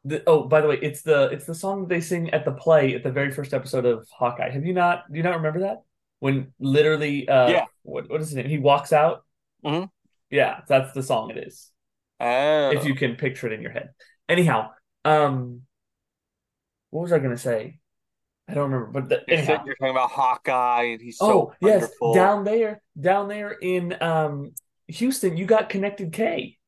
the, 0.05 0.23
oh, 0.27 0.45
by 0.45 0.61
the 0.61 0.69
way, 0.69 0.79
it's 0.81 1.03
the 1.03 1.31
it's 1.31 1.47
the 1.47 1.55
song 1.55 1.81
that 1.83 1.89
they 1.89 2.01
sing 2.01 2.31
at 2.31 2.45
the 2.45 2.53
play 2.53 2.95
at 2.95 3.03
the 3.03 3.11
very 3.13 3.31
first 3.33 3.55
episode 3.55 3.87
of 3.87 4.07
Hawkeye. 4.11 4.51
Have 4.51 4.65
you 4.65 4.73
not? 4.73 5.11
Do 5.11 5.17
you 5.17 5.23
not 5.23 5.37
remember 5.37 5.61
that? 5.61 5.83
When 6.21 6.53
literally, 6.59 7.29
uh, 7.29 7.49
Yeah. 7.51 7.65
what 7.83 8.09
what 8.09 8.21
is 8.21 8.29
his 8.29 8.37
name? 8.37 8.49
He 8.49 8.59
walks 8.59 8.93
out. 8.93 9.25
Mhm. 9.65 9.91
Yeah, 10.31 10.61
that's 10.69 10.93
the 10.93 11.03
song. 11.03 11.31
It 11.31 11.39
is. 11.49 11.71
Oh, 12.21 12.71
If 12.71 12.85
you 12.85 12.95
can 12.95 13.17
picture 13.17 13.47
it 13.47 13.53
in 13.55 13.63
your 13.63 13.73
head. 13.73 13.91
Anyhow, 14.29 14.71
um, 15.05 15.63
what 16.91 17.03
was 17.03 17.13
I 17.13 17.19
gonna 17.19 17.37
say? 17.39 17.81
I 18.47 18.55
don't 18.55 18.71
remember. 18.71 19.01
But 19.01 19.09
the, 19.09 19.25
you 19.27 19.37
anyhow. 19.39 19.57
said 19.59 19.67
you're 19.67 19.75
talking 19.77 19.91
about 19.93 20.11
Hawkeye, 20.11 20.83
and 20.93 21.01
he's 21.01 21.19
Oh, 21.21 21.53
so 21.61 21.67
yes, 21.69 21.91
down 22.15 22.45
there, 22.45 22.83
down 23.01 23.29
there 23.29 23.53
in 23.53 23.97
um 24.03 24.53
Houston, 24.89 25.37
you 25.37 25.47
got 25.47 25.69
Connected 25.69 26.13
K. 26.13 26.59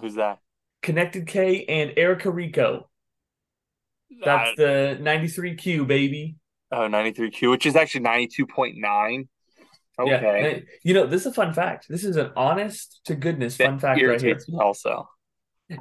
Who's 0.00 0.16
that? 0.16 0.40
Connected 0.82 1.26
K 1.26 1.64
and 1.66 1.94
Erica 1.96 2.30
Rico. 2.30 2.90
That's 4.24 4.56
the 4.56 4.98
93Q, 5.00 5.86
baby. 5.86 6.36
Oh, 6.72 6.88
93Q, 6.88 7.50
which 7.50 7.66
is 7.66 7.76
actually 7.76 8.04
92.9. 8.04 9.28
Yeah. 9.98 10.14
Okay. 10.16 10.64
You 10.84 10.94
know, 10.94 11.06
this 11.06 11.22
is 11.22 11.26
a 11.28 11.32
fun 11.32 11.52
fact. 11.52 11.86
This 11.88 12.04
is 12.04 12.16
an 12.16 12.30
honest 12.36 13.00
to 13.06 13.16
goodness 13.16 13.56
That 13.56 13.66
fun 13.66 13.78
fact 13.78 14.02
right 14.02 14.20
here. 14.20 14.38
also. 14.60 15.08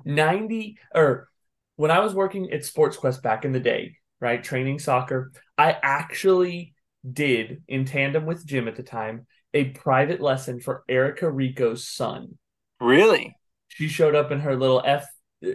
90 0.03 0.77
or 0.93 1.29
when 1.75 1.91
I 1.91 1.99
was 1.99 2.13
working 2.13 2.51
at 2.51 2.65
Sports 2.65 2.97
Quest 2.97 3.21
back 3.21 3.45
in 3.45 3.51
the 3.51 3.59
day, 3.59 3.97
right, 4.19 4.43
training 4.43 4.79
soccer, 4.79 5.31
I 5.57 5.77
actually 5.81 6.73
did 7.09 7.61
in 7.67 7.85
tandem 7.85 8.25
with 8.25 8.45
Jim 8.45 8.67
at 8.67 8.75
the 8.75 8.83
time 8.83 9.27
a 9.53 9.65
private 9.65 10.19
lesson 10.19 10.59
for 10.59 10.83
Erica 10.89 11.29
Rico's 11.29 11.87
son. 11.87 12.37
Really? 12.81 13.35
She 13.69 13.87
showed 13.87 14.15
up 14.15 14.31
in 14.31 14.39
her 14.41 14.55
little 14.55 14.81
F 14.85 15.05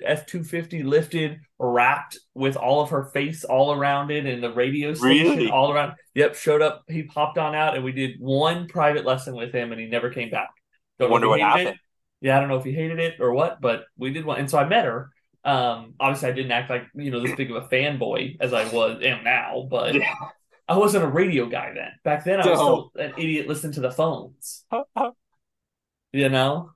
F 0.04 0.26
two 0.26 0.44
fifty 0.44 0.82
lifted, 0.82 1.40
wrapped 1.58 2.16
with 2.34 2.56
all 2.56 2.80
of 2.82 2.90
her 2.90 3.04
face 3.06 3.42
all 3.44 3.72
around 3.72 4.10
it, 4.12 4.26
and 4.26 4.42
the 4.42 4.52
radio 4.52 4.94
station 4.94 5.26
Really? 5.36 5.50
all 5.50 5.72
around. 5.72 5.94
Yep, 6.14 6.34
showed 6.36 6.62
up. 6.62 6.84
He 6.88 7.02
popped 7.02 7.36
on 7.38 7.54
out, 7.54 7.74
and 7.74 7.84
we 7.84 7.90
did 7.92 8.16
one 8.20 8.68
private 8.68 9.04
lesson 9.04 9.34
with 9.34 9.52
him, 9.52 9.72
and 9.72 9.80
he 9.80 9.88
never 9.88 10.10
came 10.10 10.30
back. 10.30 10.50
Don't 11.00 11.10
Wonder 11.10 11.28
what 11.28 11.40
happened. 11.40 11.68
It. 11.70 11.76
Yeah, 12.20 12.36
I 12.36 12.40
don't 12.40 12.48
know 12.48 12.58
if 12.58 12.64
he 12.64 12.72
hated 12.72 13.00
it 13.00 13.14
or 13.18 13.32
what, 13.32 13.60
but 13.60 13.84
we 13.98 14.12
did 14.12 14.24
one, 14.24 14.38
and 14.38 14.48
so 14.48 14.56
I 14.58 14.64
met 14.68 14.84
her. 14.84 15.10
Um, 15.44 15.94
obviously, 15.98 16.28
I 16.28 16.32
didn't 16.32 16.52
act 16.52 16.70
like 16.70 16.84
you 16.94 17.10
know 17.10 17.20
this 17.20 17.34
big 17.34 17.50
of 17.50 17.56
a 17.64 17.66
fanboy 17.68 18.36
as 18.40 18.52
I 18.52 18.68
was 18.72 19.02
am 19.02 19.24
now, 19.24 19.66
but 19.68 19.94
Yeah. 19.96 20.14
I 20.68 20.78
wasn't 20.78 21.02
a 21.02 21.08
radio 21.08 21.46
guy 21.46 21.72
then. 21.74 21.90
Back 22.04 22.24
then, 22.24 22.40
I 22.40 22.48
was 22.48 22.58
No. 22.60 22.90
still 22.92 22.92
an 23.04 23.14
idiot 23.18 23.48
listening 23.48 23.72
to 23.72 23.80
the 23.80 23.90
phones. 23.90 24.64
You 26.12 26.28
know. 26.28 26.70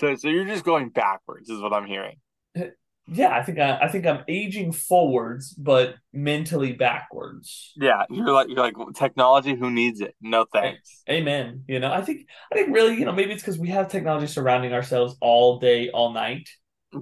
So, 0.00 0.14
so 0.16 0.28
you're 0.28 0.44
just 0.44 0.64
going 0.64 0.88
backwards, 0.90 1.48
is 1.50 1.60
what 1.60 1.72
I'm 1.72 1.86
hearing. 1.86 2.16
Yeah, 3.12 3.36
I 3.36 3.42
think 3.42 3.58
I, 3.58 3.76
I 3.82 3.88
think 3.88 4.06
I'm 4.06 4.22
aging 4.28 4.70
forwards, 4.70 5.52
but 5.54 5.96
mentally 6.12 6.74
backwards. 6.74 7.72
Yeah, 7.76 8.04
you're 8.08 8.30
like 8.30 8.46
you're 8.48 8.58
like 8.58 8.76
technology. 8.94 9.56
Who 9.56 9.68
needs 9.68 10.00
it? 10.00 10.14
No 10.20 10.44
thanks. 10.52 11.02
Amen. 11.10 11.64
You 11.66 11.80
know, 11.80 11.92
I 11.92 12.02
think 12.02 12.28
I 12.52 12.54
think 12.54 12.72
really, 12.72 12.94
you 12.96 13.04
know, 13.04 13.12
maybe 13.12 13.32
it's 13.32 13.42
because 13.42 13.58
we 13.58 13.70
have 13.70 13.88
technology 13.88 14.28
surrounding 14.28 14.72
ourselves 14.72 15.16
all 15.20 15.58
day, 15.58 15.90
all 15.90 16.12
night. 16.12 16.48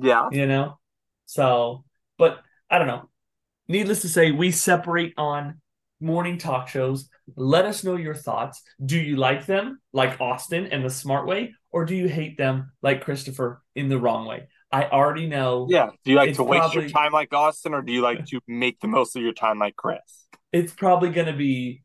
Yeah, 0.01 0.29
You 0.33 0.47
know, 0.47 0.79
so 1.27 1.85
but 2.17 2.41
I 2.71 2.79
don't 2.79 2.89
know. 2.89 3.11
Needless 3.69 4.01
to 4.03 4.09
say, 4.09 4.31
we 4.31 4.51
separate 4.51 5.13
on 5.19 5.61
morning 6.01 6.39
talk 6.39 6.69
shows. 6.69 7.09
Let 7.37 7.65
us 7.65 7.85
know 7.85 7.97
your 7.97 8.15
thoughts. 8.15 8.63
Do 8.85 8.99
you 8.99 9.17
like 9.17 9.47
them 9.47 9.81
like 9.93 10.21
Austin 10.21 10.67
and 10.67 10.85
the 10.85 10.91
smart 10.91 11.27
way, 11.27 11.55
or 11.71 11.85
do 11.85 11.95
you 11.95 12.09
hate 12.09 12.37
them 12.39 12.73
like 12.83 13.03
Christopher 13.03 13.63
in 13.75 13.89
the 13.89 13.99
wrong 13.99 14.27
way? 14.27 14.49
I 14.71 14.85
already 14.85 15.27
know. 15.27 15.67
yeah. 15.71 15.91
Do 16.05 16.11
you 16.11 16.17
like 16.17 16.35
to 16.35 16.45
waste 16.45 16.75
your 16.75 16.89
time 16.89 17.13
like 17.13 17.33
Austin, 17.33 17.73
or 17.75 17.83
do 17.83 17.93
you 17.93 18.03
like 18.03 18.27
to 18.27 18.41
make 18.47 18.81
the 18.81 18.89
most 18.89 19.17
of 19.17 19.23
your 19.23 19.33
time 19.33 19.59
like 19.59 19.77
Chris? 19.77 20.27
it's 20.53 20.73
probably 20.73 21.11
going 21.11 21.27
to 21.27 21.35
be 21.35 21.83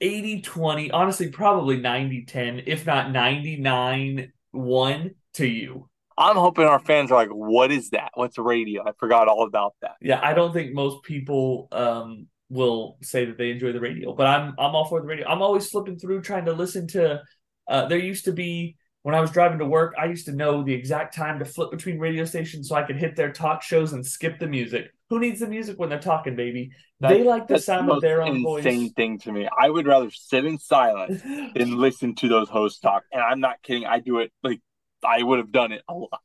80 0.00 0.42
20 0.42 0.90
honestly 0.90 1.28
probably 1.28 1.76
90 1.76 2.24
10 2.24 2.62
if 2.66 2.84
not 2.84 3.12
99 3.12 4.32
1 4.50 5.10
to 5.34 5.46
you 5.46 5.88
I'm 6.18 6.36
hoping 6.36 6.66
our 6.66 6.78
fans 6.78 7.10
are 7.10 7.14
like, 7.14 7.30
"What 7.30 7.72
is 7.72 7.90
that? 7.90 8.10
What's 8.14 8.36
radio?" 8.36 8.82
I 8.86 8.92
forgot 8.98 9.28
all 9.28 9.46
about 9.46 9.74
that. 9.82 9.92
yeah 10.00 10.20
i 10.22 10.34
don't 10.34 10.52
think 10.52 10.74
most 10.74 11.04
people 11.04 11.68
um 11.72 12.26
will 12.52 12.98
say 13.02 13.24
that 13.24 13.38
they 13.38 13.50
enjoy 13.50 13.72
the 13.72 13.80
radio 13.80 14.14
but 14.14 14.26
i'm 14.26 14.54
i'm 14.58 14.74
all 14.74 14.84
for 14.84 15.00
the 15.00 15.06
radio 15.06 15.26
i'm 15.26 15.42
always 15.42 15.68
flipping 15.68 15.98
through 15.98 16.20
trying 16.20 16.44
to 16.44 16.52
listen 16.52 16.86
to 16.86 17.20
uh 17.68 17.86
there 17.86 17.98
used 17.98 18.24
to 18.24 18.32
be 18.32 18.76
when 19.02 19.14
i 19.14 19.20
was 19.20 19.30
driving 19.30 19.58
to 19.58 19.66
work 19.66 19.94
i 19.98 20.04
used 20.04 20.26
to 20.26 20.32
know 20.32 20.62
the 20.62 20.74
exact 20.74 21.14
time 21.14 21.38
to 21.38 21.44
flip 21.44 21.70
between 21.70 21.98
radio 21.98 22.24
stations 22.24 22.68
so 22.68 22.76
i 22.76 22.82
could 22.82 22.96
hit 22.96 23.16
their 23.16 23.32
talk 23.32 23.62
shows 23.62 23.92
and 23.92 24.06
skip 24.06 24.38
the 24.38 24.46
music 24.46 24.92
who 25.08 25.18
needs 25.18 25.40
the 25.40 25.46
music 25.46 25.78
when 25.78 25.88
they're 25.88 25.98
talking 25.98 26.36
baby 26.36 26.70
they 27.08 27.24
like 27.24 27.48
the 27.48 27.58
sound 27.58 27.88
the 27.88 27.94
of 27.94 28.00
their 28.00 28.22
own 28.22 28.36
insane 28.36 28.42
voice 28.44 28.92
thing 28.94 29.18
to 29.20 29.32
me. 29.32 29.48
I 29.58 29.68
would 29.68 29.86
rather 29.86 30.10
sit 30.10 30.44
in 30.44 30.58
silence 30.58 31.20
than 31.54 31.76
listen 31.78 32.14
to 32.16 32.28
those 32.28 32.48
hosts 32.48 32.78
talk. 32.78 33.02
And 33.12 33.20
I'm 33.20 33.40
not 33.40 33.60
kidding. 33.62 33.86
I 33.86 33.98
do 33.98 34.18
it 34.18 34.32
like 34.42 34.60
I 35.04 35.22
would 35.22 35.38
have 35.38 35.50
done 35.50 35.72
it 35.72 35.82
a 35.88 35.94
lot. 35.94 36.20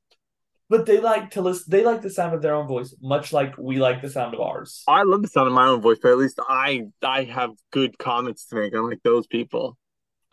But 0.70 0.86
they 0.86 1.00
like 1.00 1.32
to 1.32 1.42
listen. 1.42 1.66
They 1.70 1.84
like 1.84 2.02
the 2.02 2.10
sound 2.10 2.34
of 2.34 2.42
their 2.42 2.54
own 2.54 2.68
voice, 2.68 2.94
much 3.02 3.32
like 3.32 3.58
we 3.58 3.78
like 3.78 4.02
the 4.02 4.10
sound 4.10 4.34
of 4.34 4.42
ours. 4.42 4.84
I 4.88 5.04
love 5.04 5.22
the 5.22 5.30
sound 5.30 5.48
of 5.48 5.54
my 5.54 5.68
own 5.68 5.82
voice, 5.82 5.98
but 6.02 6.12
at 6.12 6.18
least 6.18 6.40
I 6.48 6.88
I 7.02 7.24
have 7.24 7.52
good 7.72 7.98
comments 7.98 8.48
to 8.48 8.56
make. 8.56 8.76
I 8.76 8.80
like 8.80 9.02
those 9.04 9.28
people. 9.28 9.78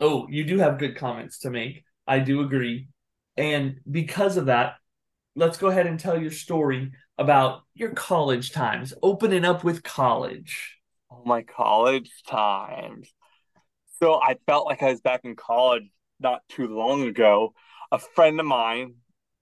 Oh, 0.01 0.27
you 0.29 0.43
do 0.43 0.57
have 0.57 0.77
good 0.77 0.97
comments 0.97 1.39
to 1.39 1.49
make. 1.49 1.83
I 2.05 2.19
do 2.19 2.41
agree, 2.41 2.89
and 3.37 3.79
because 3.89 4.35
of 4.35 4.47
that, 4.47 4.75
let's 5.35 5.57
go 5.57 5.67
ahead 5.67 5.87
and 5.87 5.99
tell 5.99 6.21
your 6.21 6.31
story 6.31 6.91
about 7.17 7.61
your 7.73 7.91
college 7.91 8.51
times. 8.51 8.93
Opening 9.01 9.45
up 9.45 9.63
with 9.63 9.83
college. 9.83 10.77
Oh 11.09 11.23
my 11.25 11.43
college 11.43 12.11
times. 12.27 13.09
So 13.99 14.15
I 14.15 14.35
felt 14.45 14.65
like 14.65 14.83
I 14.83 14.89
was 14.89 14.99
back 14.99 15.21
in 15.23 15.37
college 15.37 15.89
not 16.19 16.41
too 16.49 16.67
long 16.67 17.03
ago. 17.03 17.53
A 17.91 17.99
friend 17.99 18.39
of 18.39 18.45
mine 18.45 18.95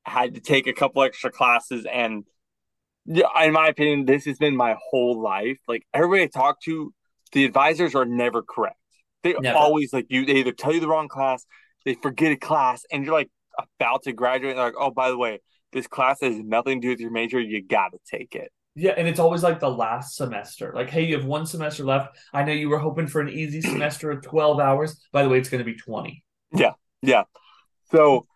had 0.06 0.36
to 0.36 0.42
take 0.42 0.68
a 0.68 0.74
couple 0.74 1.04
extra 1.04 1.32
classes 1.32 1.86
and 1.92 2.26
in 3.06 3.54
my 3.54 3.68
opinion, 3.68 4.06
this 4.06 4.26
has 4.26 4.38
been 4.38 4.56
my 4.56 4.78
whole 4.90 5.22
life. 5.22 5.58
Like 5.68 5.86
everybody 5.94 6.24
I 6.24 6.28
talk 6.28 6.62
to, 6.62 6.94
the 7.34 7.46
advisors 7.46 7.96
are 7.96 8.06
never 8.06 8.42
correct. 8.42 8.78
They 9.24 9.34
Never. 9.34 9.58
always 9.58 9.94
like 9.94 10.08
you, 10.10 10.26
they 10.26 10.36
either 10.36 10.52
tell 10.52 10.74
you 10.74 10.80
the 10.80 10.88
wrong 10.88 11.08
class, 11.08 11.46
they 11.86 11.96
forget 11.96 12.32
a 12.34 12.36
class, 12.36 12.84
and 12.92 13.06
you're 13.06 13.14
like 13.14 13.30
about 13.58 14.04
to 14.04 14.14
graduate, 14.14 14.52
and 14.52 14.60
they're 14.60 14.66
like, 14.66 14.76
oh, 14.78 14.92
by 14.92 15.10
the 15.10 15.18
way, 15.18 15.40
this 15.72 15.88
class 15.88 16.20
has 16.22 16.38
nothing 16.38 16.82
to 16.82 16.88
do 16.88 16.90
with 16.92 17.00
your 17.00 17.12
major. 17.12 17.40
You 17.40 17.64
gotta 17.64 17.98
take 18.06 18.36
it. 18.36 18.52
Yeah, 18.76 18.92
and 18.98 19.08
it's 19.08 19.20
always 19.20 19.44
like 19.44 19.60
the 19.60 19.70
last 19.70 20.16
semester. 20.16 20.74
Like, 20.76 20.90
hey, 20.90 21.06
you 21.06 21.16
have 21.16 21.26
one 21.26 21.46
semester 21.46 21.86
left. 21.86 22.18
I 22.34 22.44
know 22.44 22.52
you 22.52 22.70
were 22.70 22.80
hoping 22.80 23.08
for 23.08 23.22
an 23.22 23.30
easy 23.30 23.62
semester 23.62 24.12
of 24.12 24.22
twelve 24.22 24.60
hours. 24.60 25.00
By 25.12 25.24
the 25.24 25.30
way, 25.30 25.38
it's 25.38 25.50
going 25.50 25.64
to 25.64 25.72
be 25.72 25.78
twenty. 25.78 26.24
Yeah, 26.54 26.74
Yeah. 27.02 27.24
So 27.92 28.28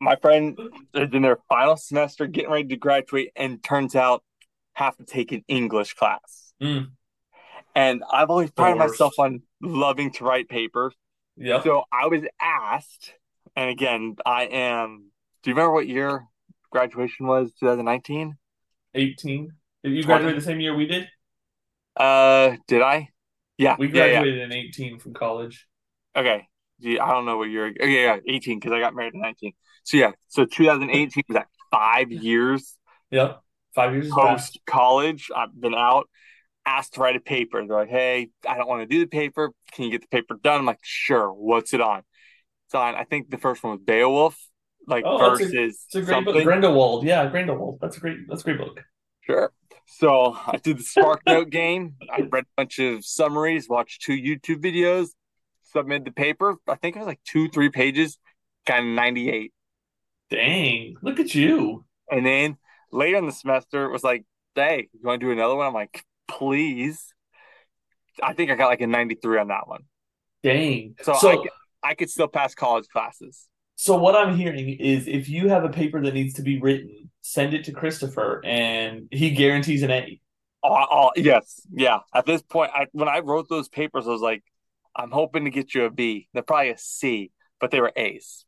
my 0.00 0.16
friend 0.16 0.58
is 0.94 1.08
in 1.12 1.22
their 1.22 1.38
final 1.48 1.76
semester, 1.76 2.26
getting 2.26 2.50
ready 2.50 2.68
to 2.68 2.76
graduate, 2.76 3.30
and 3.36 3.62
turns 3.62 3.94
out 3.94 4.22
have 4.74 4.96
to 4.96 5.04
take 5.04 5.32
an 5.32 5.44
English 5.48 5.94
class. 5.94 6.52
Mm. 6.62 6.90
And 7.74 8.02
I've 8.12 8.30
always 8.30 8.50
prided 8.50 8.78
myself 8.78 9.14
on 9.18 9.42
loving 9.60 10.12
to 10.12 10.24
write 10.24 10.48
papers. 10.48 10.94
Yeah. 11.36 11.62
So 11.62 11.84
I 11.92 12.06
was 12.06 12.22
asked, 12.40 13.14
and 13.56 13.70
again, 13.70 14.16
I 14.24 14.44
am. 14.44 15.10
Do 15.42 15.50
you 15.50 15.54
remember 15.54 15.72
what 15.72 15.86
year 15.86 16.26
graduation 16.70 17.26
was? 17.26 17.52
2019. 17.60 18.36
Eighteen. 18.94 19.52
Did 19.84 19.92
you 19.92 20.02
20. 20.02 20.32
the 20.32 20.40
same 20.40 20.60
year 20.60 20.74
we 20.74 20.86
did? 20.86 21.08
Uh, 21.96 22.56
did 22.66 22.82
I? 22.82 23.10
Yeah. 23.56 23.76
We 23.78 23.88
yeah, 23.88 24.06
yeah. 24.06 24.10
graduated 24.20 24.40
in 24.40 24.52
eighteen 24.52 24.98
from 24.98 25.14
college. 25.14 25.66
Okay. 26.16 26.48
Gee, 26.80 26.98
I 26.98 27.10
don't 27.10 27.26
know 27.26 27.38
what 27.38 27.50
year. 27.50 27.66
Okay, 27.66 28.04
yeah, 28.04 28.18
18 28.26 28.60
because 28.60 28.72
I 28.72 28.80
got 28.80 28.94
married 28.94 29.14
in 29.14 29.20
19. 29.20 29.52
So 29.88 29.96
yeah, 29.96 30.10
so 30.28 30.44
2018 30.44 31.24
was 31.28 31.34
that 31.34 31.46
five 31.70 32.12
years 32.12 32.76
Yep. 33.10 33.40
Five 33.74 33.94
years 33.94 34.10
post 34.10 34.58
college. 34.66 35.30
I've 35.34 35.58
been 35.58 35.74
out, 35.74 36.10
asked 36.66 36.94
to 36.94 37.00
write 37.00 37.16
a 37.16 37.20
paper. 37.20 37.64
They're 37.66 37.74
like, 37.74 37.88
"Hey, 37.88 38.28
I 38.46 38.58
don't 38.58 38.68
want 38.68 38.82
to 38.82 38.86
do 38.86 39.00
the 39.00 39.06
paper. 39.06 39.50
Can 39.72 39.84
you 39.86 39.90
get 39.90 40.02
the 40.02 40.08
paper 40.08 40.34
done?" 40.42 40.58
I'm 40.60 40.66
like, 40.66 40.80
"Sure." 40.82 41.32
What's 41.32 41.72
it 41.72 41.80
on? 41.80 42.02
It's 42.66 42.74
on. 42.74 42.96
I 42.96 43.04
think 43.04 43.30
the 43.30 43.38
first 43.38 43.62
one 43.64 43.70
was 43.72 43.80
Beowulf, 43.80 44.36
like 44.86 45.04
Oh, 45.06 45.16
a- 45.16 45.30
versus 45.30 45.52
It's 45.86 45.94
a 45.94 46.02
great 46.02 46.08
something. 46.08 46.34
book. 46.34 46.44
Grindelwald. 46.44 47.06
Yeah, 47.06 47.24
Grindelwald. 47.30 47.78
That's 47.80 47.96
a 47.96 48.00
great 48.00 48.18
that's 48.28 48.42
a 48.42 48.44
great 48.44 48.58
book. 48.58 48.82
Sure. 49.22 49.50
So 49.86 50.34
I 50.46 50.58
did 50.62 50.80
the 50.80 50.82
Spark 50.82 51.22
Note 51.26 51.48
game. 51.62 51.94
I 52.12 52.20
read 52.30 52.44
a 52.44 52.54
bunch 52.58 52.78
of 52.78 53.06
summaries, 53.06 53.70
watched 53.70 54.02
two 54.02 54.12
YouTube 54.16 54.62
videos, 54.62 55.08
submitted 55.62 56.04
the 56.04 56.10
paper. 56.12 56.56
I 56.68 56.74
think 56.74 56.96
it 56.96 56.98
was 56.98 57.08
like 57.08 57.20
two, 57.24 57.48
three 57.48 57.70
pages, 57.70 58.18
got 58.66 58.80
a 58.80 58.84
98. 58.84 59.50
Dang. 60.30 60.96
Look 61.02 61.20
at 61.20 61.34
you. 61.34 61.84
And 62.10 62.24
then 62.24 62.56
later 62.92 63.16
in 63.18 63.26
the 63.26 63.32
semester, 63.32 63.84
it 63.84 63.92
was 63.92 64.04
like, 64.04 64.24
hey, 64.54 64.88
you 64.92 65.00
want 65.02 65.20
to 65.20 65.26
do 65.26 65.32
another 65.32 65.54
one? 65.56 65.66
I'm 65.66 65.74
like, 65.74 66.04
please. 66.26 67.14
I 68.22 68.32
think 68.32 68.50
I 68.50 68.54
got 68.56 68.68
like 68.68 68.80
a 68.80 68.86
93 68.86 69.38
on 69.38 69.48
that 69.48 69.68
one. 69.68 69.82
Dang. 70.42 70.94
So, 71.02 71.14
So 71.14 71.28
I, 71.30 71.36
could, 71.36 71.50
I 71.82 71.94
could 71.94 72.10
still 72.10 72.28
pass 72.28 72.54
college 72.54 72.86
classes. 72.88 73.46
so 73.76 73.96
what 73.96 74.14
I'm 74.16 74.36
hearing 74.36 74.68
is 74.70 75.06
if 75.06 75.28
you 75.28 75.48
have 75.48 75.64
a 75.64 75.68
paper 75.68 76.00
that 76.02 76.14
needs 76.14 76.34
to 76.34 76.42
be 76.42 76.60
written, 76.60 77.10
send 77.22 77.54
it 77.54 77.64
to 77.64 77.72
Christopher 77.72 78.40
and 78.44 79.08
he 79.10 79.30
guarantees 79.30 79.82
an 79.82 79.90
A. 79.90 80.20
Oh, 80.62 80.86
oh, 80.90 81.10
yes. 81.16 81.60
Yeah. 81.72 82.00
At 82.14 82.26
this 82.26 82.42
point, 82.42 82.72
I, 82.74 82.86
when 82.92 83.08
I 83.08 83.20
wrote 83.20 83.48
those 83.48 83.68
papers, 83.68 84.06
I 84.06 84.10
was 84.10 84.20
like, 84.20 84.42
I'm 84.96 85.10
hoping 85.12 85.44
to 85.44 85.50
get 85.50 85.74
you 85.74 85.84
a 85.84 85.90
B. 85.90 86.28
They're 86.32 86.42
probably 86.42 86.70
a 86.70 86.78
C, 86.78 87.30
but 87.60 87.70
they 87.70 87.80
were 87.80 87.92
A's. 87.94 88.44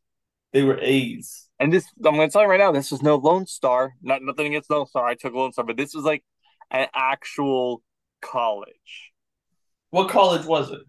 They 0.51 0.63
were 0.63 0.79
A's. 0.81 1.47
And 1.61 1.71
this, 1.71 1.85
I'm 2.03 2.15
going 2.15 2.27
to 2.27 2.33
tell 2.33 2.41
you 2.41 2.47
right 2.47 2.59
now, 2.59 2.71
this 2.71 2.89
was 2.89 3.03
no 3.03 3.17
Lone 3.17 3.45
Star. 3.45 3.93
Not 4.01 4.23
nothing 4.23 4.47
against 4.47 4.71
Lone 4.71 4.87
Star. 4.87 5.05
I 5.05 5.13
took 5.13 5.35
Lone 5.35 5.51
Star, 5.51 5.63
but 5.63 5.77
this 5.77 5.93
was 5.93 6.03
like 6.03 6.23
an 6.71 6.87
actual 6.91 7.83
college. 8.19 9.11
What 9.91 10.09
college 10.09 10.43
was 10.43 10.71
it? 10.71 10.81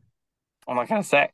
I'm 0.67 0.77
not 0.77 0.89
going 0.89 1.03
to 1.03 1.09
say. 1.09 1.29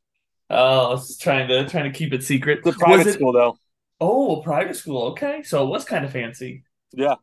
Oh, 0.51 0.87
I 0.87 0.91
was 0.91 1.17
trying 1.19 1.47
to 1.47 1.69
trying 1.69 1.85
to 1.85 1.97
keep 1.97 2.13
it 2.13 2.25
secret. 2.25 2.63
It's 2.67 2.77
a 2.77 2.79
private 2.81 3.07
it, 3.07 3.13
school, 3.13 3.33
though. 3.33 3.57
Oh, 4.01 4.41
a 4.41 4.43
private 4.43 4.75
school. 4.75 5.11
Okay. 5.13 5.45
So 5.45 5.65
it 5.65 5.71
was 5.71 5.85
kind 5.85 6.05
of 6.05 6.11
fancy. 6.11 6.65
Yeah. 6.93 7.15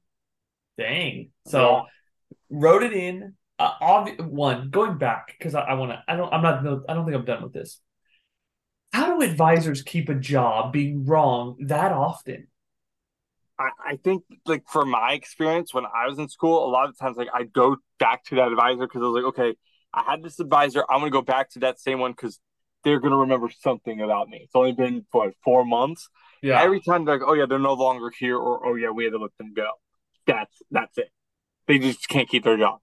Dang. 0.77 1.31
So 1.47 1.83
wrote 2.49 2.83
it 2.83 2.93
in. 2.93 3.33
Uh, 3.59 3.71
obvi- 3.81 4.21
one 4.21 4.69
going 4.69 4.97
back 4.97 5.35
because 5.37 5.53
I, 5.53 5.61
I 5.61 5.73
want 5.73 5.91
to. 5.91 6.03
I 6.07 6.15
don't. 6.15 6.31
I'm 6.31 6.41
not. 6.41 6.59
I 6.87 6.93
don't 6.93 7.05
think 7.05 7.17
I'm 7.17 7.25
done 7.25 7.43
with 7.43 7.53
this. 7.53 7.81
How 8.95 9.13
do 9.13 9.21
advisors 9.21 9.81
keep 9.81 10.07
a 10.07 10.15
job 10.15 10.71
being 10.71 11.03
wrong 11.03 11.57
that 11.65 11.91
often? 11.91 12.47
I, 13.59 13.69
I 13.85 13.95
think 13.97 14.23
like 14.45 14.63
for 14.71 14.85
my 14.85 15.11
experience 15.11 15.73
when 15.73 15.83
I 15.85 16.07
was 16.07 16.17
in 16.17 16.29
school, 16.29 16.65
a 16.65 16.71
lot 16.71 16.87
of 16.87 16.97
times 16.97 17.17
like 17.17 17.27
I'd 17.33 17.51
go 17.51 17.75
back 17.99 18.23
to 18.27 18.35
that 18.35 18.53
advisor 18.53 18.87
because 18.87 19.01
I 19.01 19.05
was 19.05 19.21
like, 19.21 19.33
okay, 19.33 19.57
I 19.93 20.03
had 20.09 20.23
this 20.23 20.39
advisor. 20.39 20.85
I'm 20.89 20.99
gonna 20.99 21.11
go 21.11 21.21
back 21.21 21.49
to 21.51 21.59
that 21.59 21.77
same 21.77 21.99
one 21.99 22.11
because 22.13 22.39
they're 22.85 23.01
gonna 23.01 23.17
remember 23.17 23.49
something 23.59 23.99
about 23.99 24.29
me. 24.29 24.43
It's 24.45 24.55
only 24.55 24.71
been 24.71 25.05
what 25.11 25.33
four 25.43 25.65
months. 25.65 26.07
Yeah. 26.41 26.61
Every 26.61 26.79
time 26.79 27.03
they're 27.03 27.19
like, 27.19 27.27
oh 27.27 27.33
yeah, 27.33 27.47
they're 27.49 27.59
no 27.59 27.73
longer 27.73 28.09
here, 28.17 28.37
or 28.37 28.65
oh 28.65 28.75
yeah, 28.75 28.91
we 28.91 29.03
had 29.03 29.11
to 29.11 29.19
let 29.19 29.37
them 29.37 29.53
go. 29.53 29.71
That's 30.25 30.55
that's 30.71 30.97
it. 30.97 31.09
They 31.67 31.79
just 31.79 32.07
can't 32.07 32.29
keep 32.29 32.45
their 32.45 32.55
job. 32.55 32.79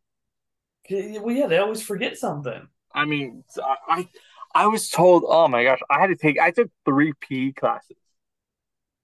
well, 0.90 1.34
yeah, 1.34 1.46
they 1.46 1.56
always 1.56 1.80
forget 1.80 2.18
something. 2.18 2.68
I 2.94 3.06
mean, 3.06 3.44
I 3.56 3.76
I, 3.88 4.08
I 4.54 4.66
was 4.66 4.88
told, 4.88 5.24
oh 5.26 5.48
my 5.48 5.64
gosh, 5.64 5.80
I 5.90 6.00
had 6.00 6.08
to 6.08 6.16
take. 6.16 6.38
I 6.38 6.50
took 6.50 6.70
three 6.84 7.12
PE 7.20 7.52
classes. 7.52 7.96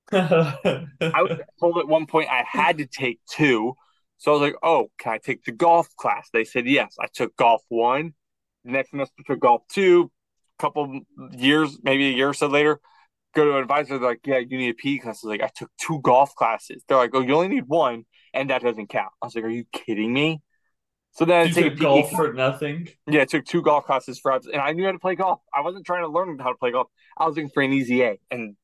I 0.12 0.86
was 1.00 1.38
told 1.60 1.78
at 1.78 1.88
one 1.88 2.06
point 2.06 2.28
I 2.30 2.44
had 2.46 2.78
to 2.78 2.86
take 2.86 3.20
two. 3.30 3.74
So 4.18 4.32
I 4.32 4.34
was 4.34 4.42
like, 4.42 4.56
oh, 4.62 4.90
can 4.98 5.12
I 5.12 5.18
take 5.18 5.44
the 5.44 5.52
golf 5.52 5.88
class? 5.96 6.28
They 6.32 6.44
said 6.44 6.66
yes. 6.66 6.96
I 7.00 7.06
took 7.12 7.36
golf 7.36 7.62
one. 7.68 8.14
The 8.64 8.72
next 8.72 8.90
semester 8.90 9.22
took 9.26 9.40
golf 9.40 9.62
two. 9.70 10.10
A 10.58 10.62
couple 10.62 11.00
years, 11.32 11.78
maybe 11.82 12.08
a 12.08 12.12
year 12.12 12.30
or 12.30 12.34
so 12.34 12.48
later, 12.48 12.80
go 13.34 13.44
to 13.44 13.52
an 13.52 13.62
advisor. 13.62 13.98
They're 13.98 14.08
like, 14.08 14.26
yeah, 14.26 14.38
you 14.38 14.58
need 14.58 14.70
a 14.70 14.74
PE 14.74 14.98
class. 14.98 15.22
I 15.22 15.28
was 15.28 15.38
like, 15.38 15.42
I 15.42 15.50
took 15.54 15.70
two 15.78 16.00
golf 16.02 16.34
classes. 16.34 16.82
They're 16.88 16.98
like, 16.98 17.10
oh, 17.14 17.20
you 17.20 17.34
only 17.34 17.48
need 17.48 17.68
one, 17.68 18.06
and 18.34 18.50
that 18.50 18.62
doesn't 18.62 18.88
count. 18.88 19.12
I 19.22 19.26
was 19.26 19.36
like, 19.36 19.44
are 19.44 19.48
you 19.48 19.64
kidding 19.72 20.12
me? 20.12 20.42
So 21.12 21.24
then 21.24 21.48
I 21.48 21.50
take 21.50 21.66
a 21.66 21.70
golf 21.74 22.10
for 22.10 22.32
nothing. 22.32 22.88
Yeah, 23.08 23.22
I 23.22 23.24
took 23.24 23.44
two 23.44 23.60
golf 23.62 23.86
classes 23.86 24.18
for 24.20 24.32
abs, 24.32 24.46
and 24.46 24.60
I 24.60 24.72
knew 24.72 24.84
how 24.84 24.92
to 24.92 24.98
play 24.98 25.16
golf. 25.16 25.40
I 25.52 25.62
wasn't 25.62 25.84
trying 25.84 26.02
to 26.02 26.08
learn 26.08 26.38
how 26.38 26.50
to 26.50 26.54
play 26.56 26.70
golf. 26.70 26.88
I 27.16 27.26
was 27.26 27.34
looking 27.36 27.50
for 27.50 27.62
an 27.62 27.72
easy 27.72 28.02
A, 28.02 28.18
and 28.30 28.56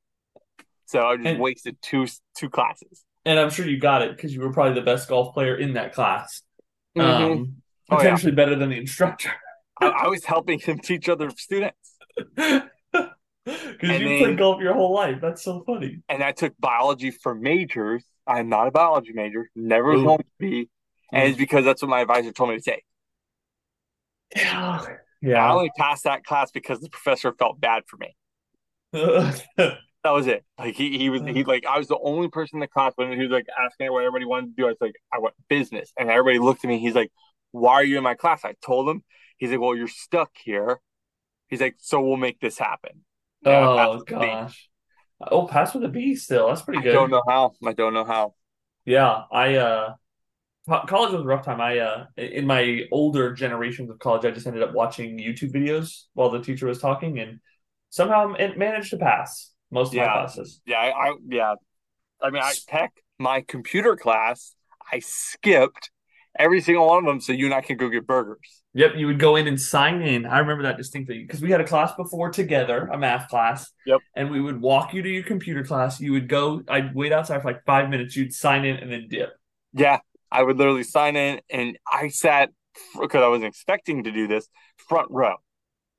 so 0.86 1.00
I 1.06 1.16
just 1.16 1.26
And- 1.28 1.40
wasted 1.40 1.76
two 1.82 2.06
two 2.36 2.48
classes. 2.50 3.04
And 3.26 3.40
I'm 3.40 3.48
sure 3.50 3.66
you 3.66 3.78
got 3.78 4.02
it 4.02 4.14
because 4.14 4.34
you 4.34 4.40
were 4.42 4.52
probably 4.52 4.74
the 4.74 4.82
best 4.84 5.08
golf 5.08 5.32
player 5.34 5.56
in 5.56 5.72
that 5.74 5.94
class. 5.94 6.42
Mhm. 6.96 7.02
Um, 7.02 7.56
Oh, 7.90 7.96
yeah. 7.96 8.02
potentially 8.02 8.32
better 8.32 8.54
than 8.54 8.70
the 8.70 8.76
instructor. 8.78 9.30
I, 9.80 9.86
I 9.88 10.08
was 10.08 10.24
helping 10.24 10.58
him 10.60 10.78
teach 10.78 11.08
other 11.08 11.30
students, 11.30 11.96
Because 12.36 14.00
you 14.00 14.08
And 14.08 14.18
played 14.24 14.38
golf 14.38 14.60
your 14.62 14.72
whole 14.74 14.94
life. 14.94 15.18
That's 15.20 15.42
so 15.42 15.62
funny. 15.66 16.00
and 16.08 16.22
I 16.22 16.32
took 16.32 16.54
biology 16.58 17.10
for 17.10 17.34
majors. 17.34 18.04
I'm 18.26 18.48
not 18.48 18.68
a 18.68 18.70
biology 18.70 19.12
major, 19.12 19.50
never 19.54 19.92
Ooh. 19.92 20.04
going 20.04 20.18
to 20.18 20.24
be, 20.38 20.70
and 21.12 21.28
it's 21.28 21.38
because 21.38 21.64
that's 21.64 21.82
what 21.82 21.88
my 21.88 22.00
advisor 22.00 22.32
told 22.32 22.50
me 22.50 22.56
to 22.56 22.62
take. 22.62 22.84
Yeah. 25.20 25.44
I 25.44 25.52
only 25.52 25.70
passed 25.76 26.04
that 26.04 26.25
class 26.25 26.50
because 26.50 26.80
the 26.80 26.90
professor 26.90 27.32
felt 27.32 27.61
bad 27.61 27.84
for 27.87 27.96
me. 27.96 28.16
That 30.04 30.11
was 30.11 30.26
it. 30.26 30.44
Like 30.58 30.75
he, 30.75 30.99
he 30.99 31.08
was 31.08 31.23
he 31.23 31.44
like 31.44 31.64
I 31.64 31.78
was 31.78 31.88
the 31.88 31.99
only 31.99 32.28
person 32.28 32.56
in 32.56 32.61
the 32.61 32.68
class 32.68 32.92
when 32.96 33.11
he 33.12 33.23
was 33.23 33.30
like 33.30 33.46
asking 33.58 33.90
what 33.90 34.00
everybody 34.00 34.26
wanted 34.26 34.54
to 34.54 34.62
do. 34.62 34.66
I 34.66 34.68
was 34.68 34.76
like, 34.78 34.96
I 35.11 35.18
want 35.18 35.32
business. 35.49 35.92
And 35.99 36.11
everybody 36.11 36.38
looked 36.38 36.62
at 36.62 36.68
me. 36.68 36.78
He's 36.78 36.94
like, 36.94 37.11
Why 37.52 37.73
are 37.73 37.84
you 37.84 37.96
in 37.96 38.04
my 38.04 38.14
class? 38.14 38.44
I 38.44 38.54
told 38.62 38.87
him. 38.87 39.02
He's 39.38 39.50
like, 39.50 39.61
Well, 39.61 39.75
you're 39.75 39.88
stuck 39.88 40.30
here. 40.44 40.78
He's 41.49 41.62
like, 41.62 41.76
So 41.78 42.02
we'll 42.02 42.18
make 42.18 42.38
this 42.38 42.58
happen. 42.58 43.06
And 43.46 43.54
oh 43.54 43.76
passed 43.78 43.92
with 43.92 44.02
a 44.02 44.20
B. 44.20 44.26
gosh. 44.26 44.68
Oh, 45.23 45.46
pass 45.46 45.73
with 45.73 45.84
a 45.84 45.88
B 45.88 46.14
still. 46.16 46.49
That's 46.49 46.61
pretty 46.61 46.82
good. 46.82 46.90
I 46.90 46.92
don't 46.92 47.11
know 47.11 47.23
how. 47.26 47.52
I 47.64 47.73
don't 47.73 47.94
know 47.94 48.04
how. 48.04 48.34
Yeah, 48.84 49.23
I 49.32 49.54
uh 49.54 49.94
college 50.66 51.12
was 51.12 51.23
a 51.23 51.25
rough 51.25 51.44
time. 51.44 51.61
I 51.61 51.78
uh 51.78 52.06
in 52.16 52.47
my 52.47 52.83
older 52.90 53.33
generations 53.33 53.90
of 53.90 53.99
college, 53.99 54.25
I 54.25 54.30
just 54.30 54.47
ended 54.47 54.62
up 54.62 54.75
watching 54.75 55.18
YouTube 55.18 55.52
videos 55.52 56.04
while 56.14 56.30
the 56.30 56.40
teacher 56.40 56.66
was 56.66 56.78
talking 56.80 57.18
and 57.18 57.40
somehow 57.90 58.35
it 58.35 58.59
managed 58.59 58.90
to 58.90 58.97
pass 58.97 59.52
most 59.71 59.92
of 59.92 59.99
my 59.99 60.04
classes. 60.04 60.61
Yeah, 60.66 60.78
I, 60.78 60.88
I 60.88 61.14
yeah. 61.28 61.54
I 62.23 62.30
mean, 62.30 62.42
I 62.42 62.54
heck, 62.68 62.92
my 63.18 63.42
computer 63.47 63.97
class, 63.97 64.54
I 64.90 65.00
skipped 65.00 65.90
every 66.38 66.61
single 66.61 66.87
one 66.87 66.98
of 66.98 67.05
them 67.05 67.20
so 67.20 67.33
you 67.33 67.46
and 67.46 67.55
I 67.55 67.61
can 67.61 67.77
go 67.77 67.88
get 67.88 68.07
burgers. 68.07 68.62
Yep, 68.74 68.92
you 68.96 69.07
would 69.07 69.20
go 69.20 69.37
in 69.37 69.46
and 69.46 69.61
sign 69.61 70.03
in. 70.03 70.27
I 70.27 70.38
remember 70.38 70.64
that 70.64 70.77
distinctly 70.77 71.22
because 71.22 71.40
we 71.40 71.50
had 71.50 71.61
a 71.61 71.66
class 71.66 71.94
before 71.94 72.31
together, 72.31 72.88
a 72.92 72.98
math 72.98 73.29
class. 73.29 73.70
Yep. 73.87 74.00
And 74.16 74.31
we 74.31 74.40
would 74.40 74.61
walk 74.61 74.92
you 74.94 75.03
to 75.03 75.09
your 75.09 75.22
computer 75.22 75.62
class. 75.64 76.00
You 76.00 76.12
would 76.12 76.29
go, 76.29 76.62
I'd 76.68 76.94
wait 76.94 77.12
outside 77.12 77.42
for 77.42 77.48
like 77.48 77.64
five 77.64 77.88
minutes. 77.88 78.16
You'd 78.16 78.33
sign 78.33 78.64
in 78.64 78.77
and 78.77 78.90
then 78.90 79.07
dip. 79.09 79.31
Yeah, 79.72 80.00
I 80.35 80.42
would 80.42 80.59
literally 80.59 80.83
sign 80.83 81.14
in, 81.14 81.40
and 81.49 81.79
I 81.90 82.09
sat 82.09 82.51
because 83.01 83.23
I 83.23 83.29
wasn't 83.29 83.47
expecting 83.47 84.03
to 84.03 84.11
do 84.11 84.27
this 84.27 84.49
front 84.88 85.09
row. 85.11 85.37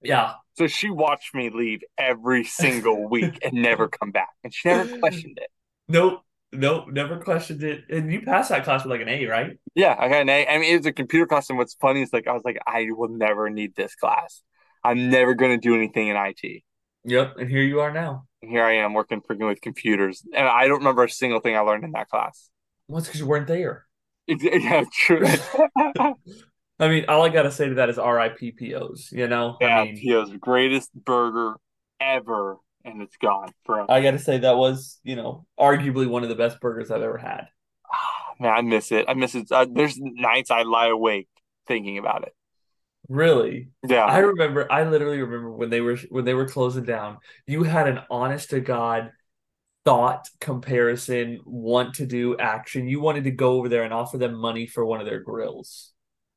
Yeah. 0.02 0.34
So 0.58 0.68
she 0.68 0.90
watched 0.90 1.34
me 1.34 1.50
leave 1.50 1.82
every 1.98 2.44
single 2.44 3.08
week 3.10 3.40
and 3.42 3.54
never 3.54 3.88
come 3.88 4.12
back, 4.12 4.30
and 4.44 4.54
she 4.54 4.68
never 4.68 4.98
questioned 5.00 5.40
it. 5.42 5.50
Nope. 5.88 6.22
Nope. 6.52 6.88
Never 6.90 7.18
questioned 7.20 7.64
it. 7.64 7.86
And 7.90 8.12
you 8.12 8.22
passed 8.22 8.50
that 8.50 8.66
class 8.66 8.84
with 8.84 8.92
like 8.92 9.02
an 9.02 9.10
A, 9.10 9.26
right? 9.26 9.58
Yeah, 9.74 9.96
I 9.98 10.10
got 10.10 10.22
an 10.22 10.30
A. 10.30 10.46
I 10.48 10.58
mean, 10.58 10.74
it 10.74 10.78
was 10.78 10.86
a 10.86 10.94
computer 10.94 11.26
class, 11.26 11.50
and 11.50 11.58
what's 11.58 11.76
funny 11.76 12.02
is 12.02 12.12
like 12.12 12.28
I 12.28 12.34
was 12.34 12.44
like, 12.44 12.60
I 12.68 12.88
will 12.90 13.10
never 13.10 13.50
need 13.50 13.74
this 13.76 13.96
class. 13.96 14.44
I'm 14.84 15.10
never 15.10 15.34
going 15.34 15.52
to 15.52 15.58
do 15.58 15.76
anything 15.76 16.10
in 16.10 16.18
IT. 16.18 16.64
Yep. 17.06 17.38
And 17.38 17.50
here 17.50 17.64
you 17.64 17.80
are 17.80 17.92
now. 17.92 18.26
And 18.42 18.52
here 18.52 18.64
I 18.64 18.76
am 18.76 18.94
working 18.94 19.22
freaking 19.22 19.48
with 19.48 19.62
computers, 19.62 20.24
and 20.34 20.46
I 20.46 20.68
don't 20.68 20.80
remember 20.80 21.06
a 21.06 21.10
single 21.10 21.40
thing 21.40 21.56
I 21.56 21.62
learned 21.62 21.86
in 21.86 21.92
that 21.92 22.10
class. 22.10 22.50
Well, 22.88 23.00
it's 23.00 23.08
because 23.08 23.22
you 23.22 23.28
weren't 23.28 23.48
there. 23.48 23.85
Yeah, 24.28 24.84
true. 24.92 25.26
I 26.80 26.90
mean, 26.90 27.06
all 27.08 27.24
I 27.24 27.30
gotta 27.30 27.52
say 27.52 27.70
to 27.70 27.76
that 27.76 27.90
is 27.90 27.98
R.I.P. 27.98 28.52
POs. 28.52 29.10
You 29.12 29.28
know, 29.28 29.58
yeah, 29.62 29.82
I 29.82 29.86
mean, 29.86 30.02
Pio's 30.02 30.32
greatest 30.40 30.92
burger 30.94 31.56
ever, 32.02 32.58
and 32.84 33.02
it's 33.02 33.18
gone 33.18 33.50
forever. 33.66 33.90
I 33.90 34.02
gotta 34.02 34.20
say 34.20 34.40
that 34.40 34.58
was, 34.58 35.00
you 35.04 35.16
know, 35.16 35.46
arguably 35.60 36.08
one 36.08 36.24
of 36.24 36.30
the 36.30 36.36
best 36.36 36.60
burgers 36.60 36.92
I've 36.92 37.02
ever 37.02 37.18
had. 37.18 37.48
Man, 38.40 38.52
I 38.52 38.62
miss 38.62 38.92
it. 38.92 39.06
I 39.08 39.14
miss 39.14 39.36
it. 39.36 39.52
Uh, 39.52 39.66
there's 39.72 39.98
nights 39.98 40.52
I 40.52 40.64
lie 40.64 40.88
awake 40.88 41.30
thinking 41.68 41.98
about 41.98 42.24
it. 42.24 42.34
Really, 43.08 43.70
Yeah. 43.88 44.06
I 44.06 44.20
remember. 44.20 44.72
I 44.72 44.84
literally 44.84 45.22
remember 45.22 45.52
when 45.52 45.70
they 45.70 45.80
were 45.82 45.96
when 46.10 46.26
they 46.26 46.34
were 46.34 46.48
closing 46.48 46.84
down. 46.86 47.20
You 47.46 47.64
had 47.64 47.88
an 47.88 48.00
honest 48.10 48.50
to 48.50 48.60
god 48.60 49.12
thought 49.86 50.28
comparison, 50.42 51.40
want 51.46 51.96
to 51.96 52.06
do 52.06 52.38
action. 52.38 52.88
You 52.88 53.00
wanted 53.00 53.24
to 53.26 53.32
go 53.32 53.54
over 53.54 53.70
there 53.70 53.84
and 53.84 53.94
offer 53.94 54.18
them 54.18 54.34
money 54.34 54.68
for 54.68 54.86
one 54.86 55.00
of 55.00 55.06
their 55.06 55.20
grills. 55.20 55.94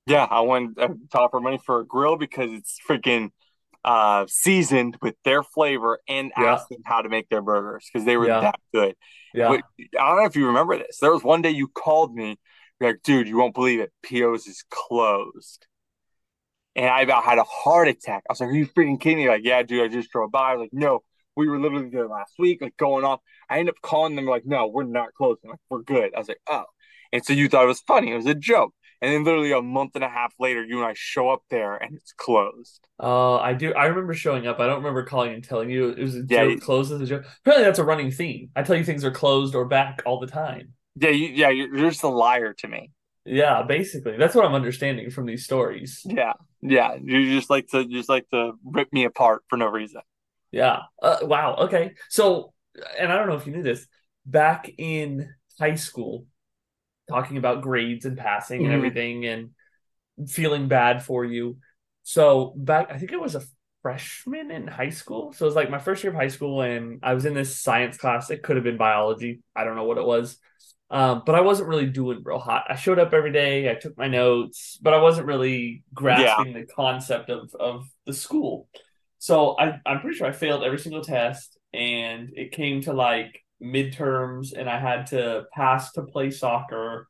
Yeah, 0.06 0.26
I 0.30 0.40
wanted 0.40 0.76
to 0.76 1.18
offer 1.18 1.40
money 1.40 1.58
for 1.64 1.80
a 1.80 1.86
grill 1.86 2.16
because 2.16 2.50
it's 2.52 2.78
freaking 2.88 3.30
uh 3.84 4.26
seasoned 4.28 4.96
with 5.00 5.14
their 5.24 5.42
flavor 5.42 6.00
and 6.08 6.32
Yeah. 6.36 6.54
asked 6.54 6.68
them 6.68 6.82
how 6.84 7.02
to 7.02 7.08
make 7.08 7.28
their 7.28 7.42
burgers 7.42 7.88
because 7.92 8.04
they 8.04 8.16
were 8.16 8.26
Yeah. 8.26 8.40
that 8.40 8.60
good. 8.74 8.96
Yeah, 9.34 9.48
But 9.48 9.62
I 9.98 10.08
don't 10.08 10.16
know 10.18 10.24
if 10.24 10.34
you 10.36 10.46
remember 10.48 10.76
this. 10.78 10.98
There 10.98 11.12
was 11.12 11.22
one 11.22 11.42
day 11.42 11.50
you 11.50 11.68
called 11.68 12.14
me, 12.14 12.38
you're 12.80 12.90
like, 12.90 13.02
dude, 13.02 13.28
you 13.28 13.36
won't 13.36 13.54
believe 13.54 13.80
it. 13.80 13.92
PO's 14.02 14.46
is 14.46 14.64
closed. 14.70 15.66
And 16.76 16.86
I 16.86 17.02
about 17.02 17.24
had 17.24 17.38
a 17.38 17.44
heart 17.44 17.88
attack. 17.88 18.24
I 18.28 18.32
was 18.32 18.40
like, 18.40 18.50
Are 18.50 18.52
you 18.54 18.66
freaking 18.66 19.00
kidding 19.00 19.18
me? 19.18 19.28
Like, 19.28 19.44
yeah, 19.44 19.62
dude, 19.62 19.82
I 19.82 19.88
just 19.88 20.10
drove 20.10 20.30
by. 20.30 20.52
I 20.52 20.54
was 20.54 20.60
like, 20.62 20.72
no, 20.72 21.02
we 21.38 21.48
were 21.48 21.58
literally 21.60 21.88
there 21.90 22.08
last 22.08 22.34
week, 22.38 22.60
like 22.60 22.76
going 22.76 23.04
off. 23.04 23.20
I 23.48 23.58
ended 23.60 23.74
up 23.74 23.80
calling 23.82 24.16
them 24.16 24.26
like, 24.26 24.44
no, 24.46 24.66
we're 24.66 24.84
not 24.84 25.14
closing. 25.14 25.50
Like, 25.50 25.60
we're 25.70 25.82
good. 25.82 26.14
I 26.14 26.18
was 26.18 26.28
like, 26.28 26.42
oh. 26.48 26.64
And 27.12 27.24
so 27.24 27.32
you 27.32 27.48
thought 27.48 27.64
it 27.64 27.68
was 27.68 27.80
funny. 27.80 28.12
It 28.12 28.16
was 28.16 28.26
a 28.26 28.34
joke. 28.34 28.74
And 29.00 29.12
then 29.12 29.24
literally 29.24 29.52
a 29.52 29.62
month 29.62 29.92
and 29.94 30.04
a 30.04 30.08
half 30.08 30.34
later, 30.40 30.64
you 30.64 30.78
and 30.78 30.86
I 30.86 30.94
show 30.96 31.30
up 31.30 31.42
there 31.50 31.76
and 31.76 31.96
it's 31.96 32.12
closed. 32.12 32.86
uh, 33.00 33.36
I 33.36 33.52
do. 33.54 33.72
I 33.74 33.86
remember 33.86 34.12
showing 34.12 34.46
up. 34.48 34.58
I 34.58 34.66
don't 34.66 34.78
remember 34.78 35.04
calling 35.04 35.32
and 35.32 35.44
telling 35.44 35.70
you 35.70 35.90
it 35.90 36.02
was 36.02 36.16
a 36.16 36.24
Yeah, 36.28 36.44
joke. 36.44 36.60
Closed 36.60 36.92
as 36.92 37.00
a 37.00 37.06
joke. 37.06 37.24
Apparently, 37.42 37.64
that's 37.64 37.78
a 37.78 37.84
running 37.84 38.10
theme. 38.10 38.50
I 38.56 38.62
tell 38.62 38.76
you 38.76 38.84
things 38.84 39.04
are 39.04 39.12
closed 39.12 39.54
or 39.54 39.66
back 39.66 40.02
all 40.04 40.18
the 40.18 40.26
time. 40.26 40.74
Yeah, 40.96 41.10
you, 41.10 41.28
yeah, 41.28 41.50
you're, 41.50 41.74
you're 41.76 41.90
just 41.90 42.02
a 42.02 42.08
liar 42.08 42.52
to 42.54 42.68
me. 42.68 42.90
Yeah, 43.24 43.62
basically, 43.62 44.16
that's 44.16 44.34
what 44.34 44.44
I'm 44.44 44.54
understanding 44.54 45.10
from 45.10 45.26
these 45.26 45.44
stories. 45.44 46.02
Yeah, 46.04 46.32
yeah. 46.60 46.96
You 47.00 47.34
just 47.36 47.50
like 47.50 47.68
to 47.68 47.84
just 47.86 48.08
like 48.08 48.28
to 48.30 48.52
rip 48.64 48.92
me 48.92 49.04
apart 49.04 49.42
for 49.48 49.56
no 49.56 49.66
reason. 49.66 50.00
Yeah. 50.50 50.80
Uh, 51.02 51.18
wow. 51.22 51.56
Okay. 51.60 51.94
So, 52.08 52.52
and 52.98 53.12
I 53.12 53.16
don't 53.16 53.28
know 53.28 53.36
if 53.36 53.46
you 53.46 53.52
knew 53.52 53.62
this, 53.62 53.86
back 54.24 54.70
in 54.78 55.32
high 55.58 55.74
school, 55.74 56.26
talking 57.08 57.36
about 57.36 57.62
grades 57.62 58.04
and 58.04 58.16
passing 58.16 58.62
and 58.64 58.72
Mhm. 58.72 58.74
everything 58.74 59.26
and 59.26 59.50
feeling 60.28 60.68
bad 60.68 61.02
for 61.02 61.24
you. 61.24 61.58
So, 62.02 62.54
back, 62.56 62.88
I 62.90 62.98
think 62.98 63.12
it 63.12 63.20
was 63.20 63.34
a 63.34 63.42
freshman 63.82 64.50
in 64.50 64.66
high 64.66 64.90
school. 64.90 65.32
So, 65.32 65.44
it 65.44 65.48
was 65.48 65.56
like 65.56 65.70
my 65.70 65.78
first 65.78 66.02
year 66.02 66.12
of 66.12 66.16
high 66.18 66.28
school, 66.28 66.62
and 66.62 67.00
I 67.02 67.14
was 67.14 67.24
in 67.24 67.34
this 67.34 67.58
science 67.60 67.96
class. 67.98 68.30
It 68.30 68.42
could 68.42 68.56
have 68.56 68.64
been 68.64 68.76
biology. 68.78 69.40
I 69.54 69.64
don't 69.64 69.76
know 69.76 69.84
what 69.84 69.98
it 69.98 70.04
was. 70.06 70.38
Um, 70.90 71.22
but 71.26 71.34
I 71.34 71.42
wasn't 71.42 71.68
really 71.68 71.86
doing 71.86 72.22
real 72.24 72.38
hot. 72.38 72.64
I 72.70 72.74
showed 72.74 72.98
up 72.98 73.12
every 73.12 73.30
day. 73.30 73.70
I 73.70 73.74
took 73.74 73.96
my 73.98 74.08
notes, 74.08 74.78
but 74.80 74.94
I 74.94 75.02
wasn't 75.02 75.26
really 75.26 75.84
grasping 75.92 76.54
the 76.54 76.64
concept 76.64 77.28
of 77.28 77.54
of 77.54 77.86
the 78.06 78.14
school. 78.14 78.68
So 79.18 79.56
I, 79.58 79.80
I'm 79.84 80.00
pretty 80.00 80.16
sure 80.16 80.26
I 80.26 80.32
failed 80.32 80.62
every 80.62 80.78
single 80.78 81.02
test, 81.02 81.58
and 81.72 82.30
it 82.34 82.52
came 82.52 82.82
to 82.82 82.92
like 82.92 83.42
midterms, 83.62 84.52
and 84.56 84.68
I 84.68 84.78
had 84.78 85.06
to 85.08 85.44
pass 85.52 85.92
to 85.92 86.02
play 86.02 86.30
soccer. 86.30 87.08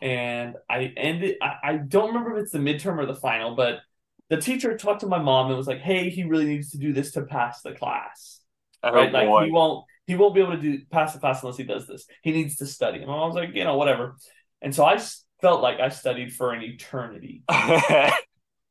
And 0.00 0.54
I 0.70 0.92
ended, 0.96 1.36
I, 1.42 1.54
I 1.62 1.76
don't 1.76 2.08
remember 2.08 2.36
if 2.36 2.44
it's 2.44 2.52
the 2.52 2.58
midterm 2.58 2.98
or 2.98 3.06
the 3.06 3.14
final, 3.14 3.54
but 3.56 3.80
the 4.28 4.36
teacher 4.36 4.76
talked 4.76 5.00
to 5.00 5.06
my 5.06 5.18
mom 5.18 5.48
and 5.48 5.56
was 5.56 5.66
like, 5.66 5.80
hey, 5.80 6.08
he 6.08 6.24
really 6.24 6.46
needs 6.46 6.70
to 6.70 6.78
do 6.78 6.92
this 6.92 7.12
to 7.12 7.22
pass 7.22 7.60
the 7.62 7.72
class. 7.72 8.40
Oh 8.82 8.92
Right? 8.92 9.12
Like 9.12 9.44
he 9.44 9.50
won't 9.50 9.84
he 10.06 10.14
won't 10.14 10.34
be 10.34 10.40
able 10.40 10.52
to 10.52 10.60
do 10.60 10.78
pass 10.90 11.12
the 11.12 11.18
class 11.18 11.42
unless 11.42 11.58
he 11.58 11.64
does 11.64 11.86
this. 11.86 12.06
He 12.22 12.32
needs 12.32 12.56
to 12.56 12.66
study. 12.66 12.98
And 12.98 13.08
my 13.08 13.16
mom's 13.16 13.34
like, 13.34 13.54
you 13.54 13.64
know, 13.64 13.76
whatever. 13.76 14.16
And 14.62 14.74
so 14.74 14.84
I 14.84 14.98
felt 15.42 15.60
like 15.60 15.80
I 15.80 15.88
studied 15.88 16.32
for 16.32 16.52
an 16.52 16.62
eternity. 16.62 17.42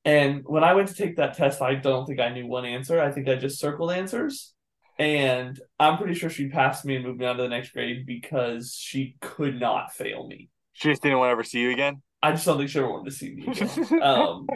And 0.09 0.41
when 0.45 0.63
I 0.63 0.73
went 0.73 0.87
to 0.89 0.95
take 0.95 1.17
that 1.17 1.35
test, 1.35 1.61
I 1.61 1.75
don't 1.75 2.05
think 2.05 2.19
I 2.19 2.29
knew 2.29 2.47
one 2.47 2.65
answer. 2.65 2.99
I 2.99 3.11
think 3.11 3.27
I 3.27 3.35
just 3.35 3.59
circled 3.59 3.91
answers. 3.91 4.53
And 4.97 5.59
I'm 5.79 5.97
pretty 5.97 6.13
sure 6.15 6.29
she 6.29 6.49
passed 6.49 6.83
me 6.85 6.95
and 6.95 7.05
moved 7.05 7.19
me 7.19 7.25
on 7.25 7.37
to 7.37 7.43
the 7.43 7.49
next 7.49 7.71
grade 7.71 8.05
because 8.05 8.73
she 8.75 9.17
could 9.21 9.59
not 9.59 9.93
fail 9.93 10.27
me. 10.27 10.49
she 10.73 10.89
just 10.89 11.01
didn't 11.03 11.19
want 11.19 11.27
to 11.29 11.31
ever 11.33 11.43
see 11.43 11.59
you 11.59 11.71
again. 11.71 12.01
I 12.21 12.31
just 12.31 12.45
don't 12.45 12.57
think 12.57 12.69
she 12.69 12.79
ever 12.79 12.89
wanted 12.91 13.11
to 13.11 13.15
see 13.17 13.33
me 13.33 13.47
again. 13.47 13.69
Um, 14.01 14.47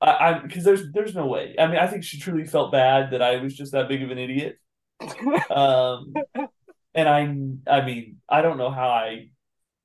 I, 0.00 0.38
because 0.38 0.64
there's 0.64 0.90
there's 0.92 1.14
no 1.14 1.26
way. 1.26 1.54
I 1.58 1.66
mean, 1.66 1.78
I 1.78 1.86
think 1.86 2.04
she 2.04 2.18
truly 2.18 2.44
felt 2.46 2.72
bad 2.72 3.10
that 3.12 3.22
I 3.22 3.36
was 3.36 3.54
just 3.54 3.72
that 3.72 3.88
big 3.88 4.02
of 4.02 4.10
an 4.10 4.18
idiot. 4.18 4.56
Um, 5.50 6.24
and 6.94 7.08
I 7.08 7.22
I 7.70 7.84
mean 7.84 8.18
I 8.28 8.42
don't 8.42 8.58
know 8.58 8.70
how 8.70 8.88
I 8.90 9.30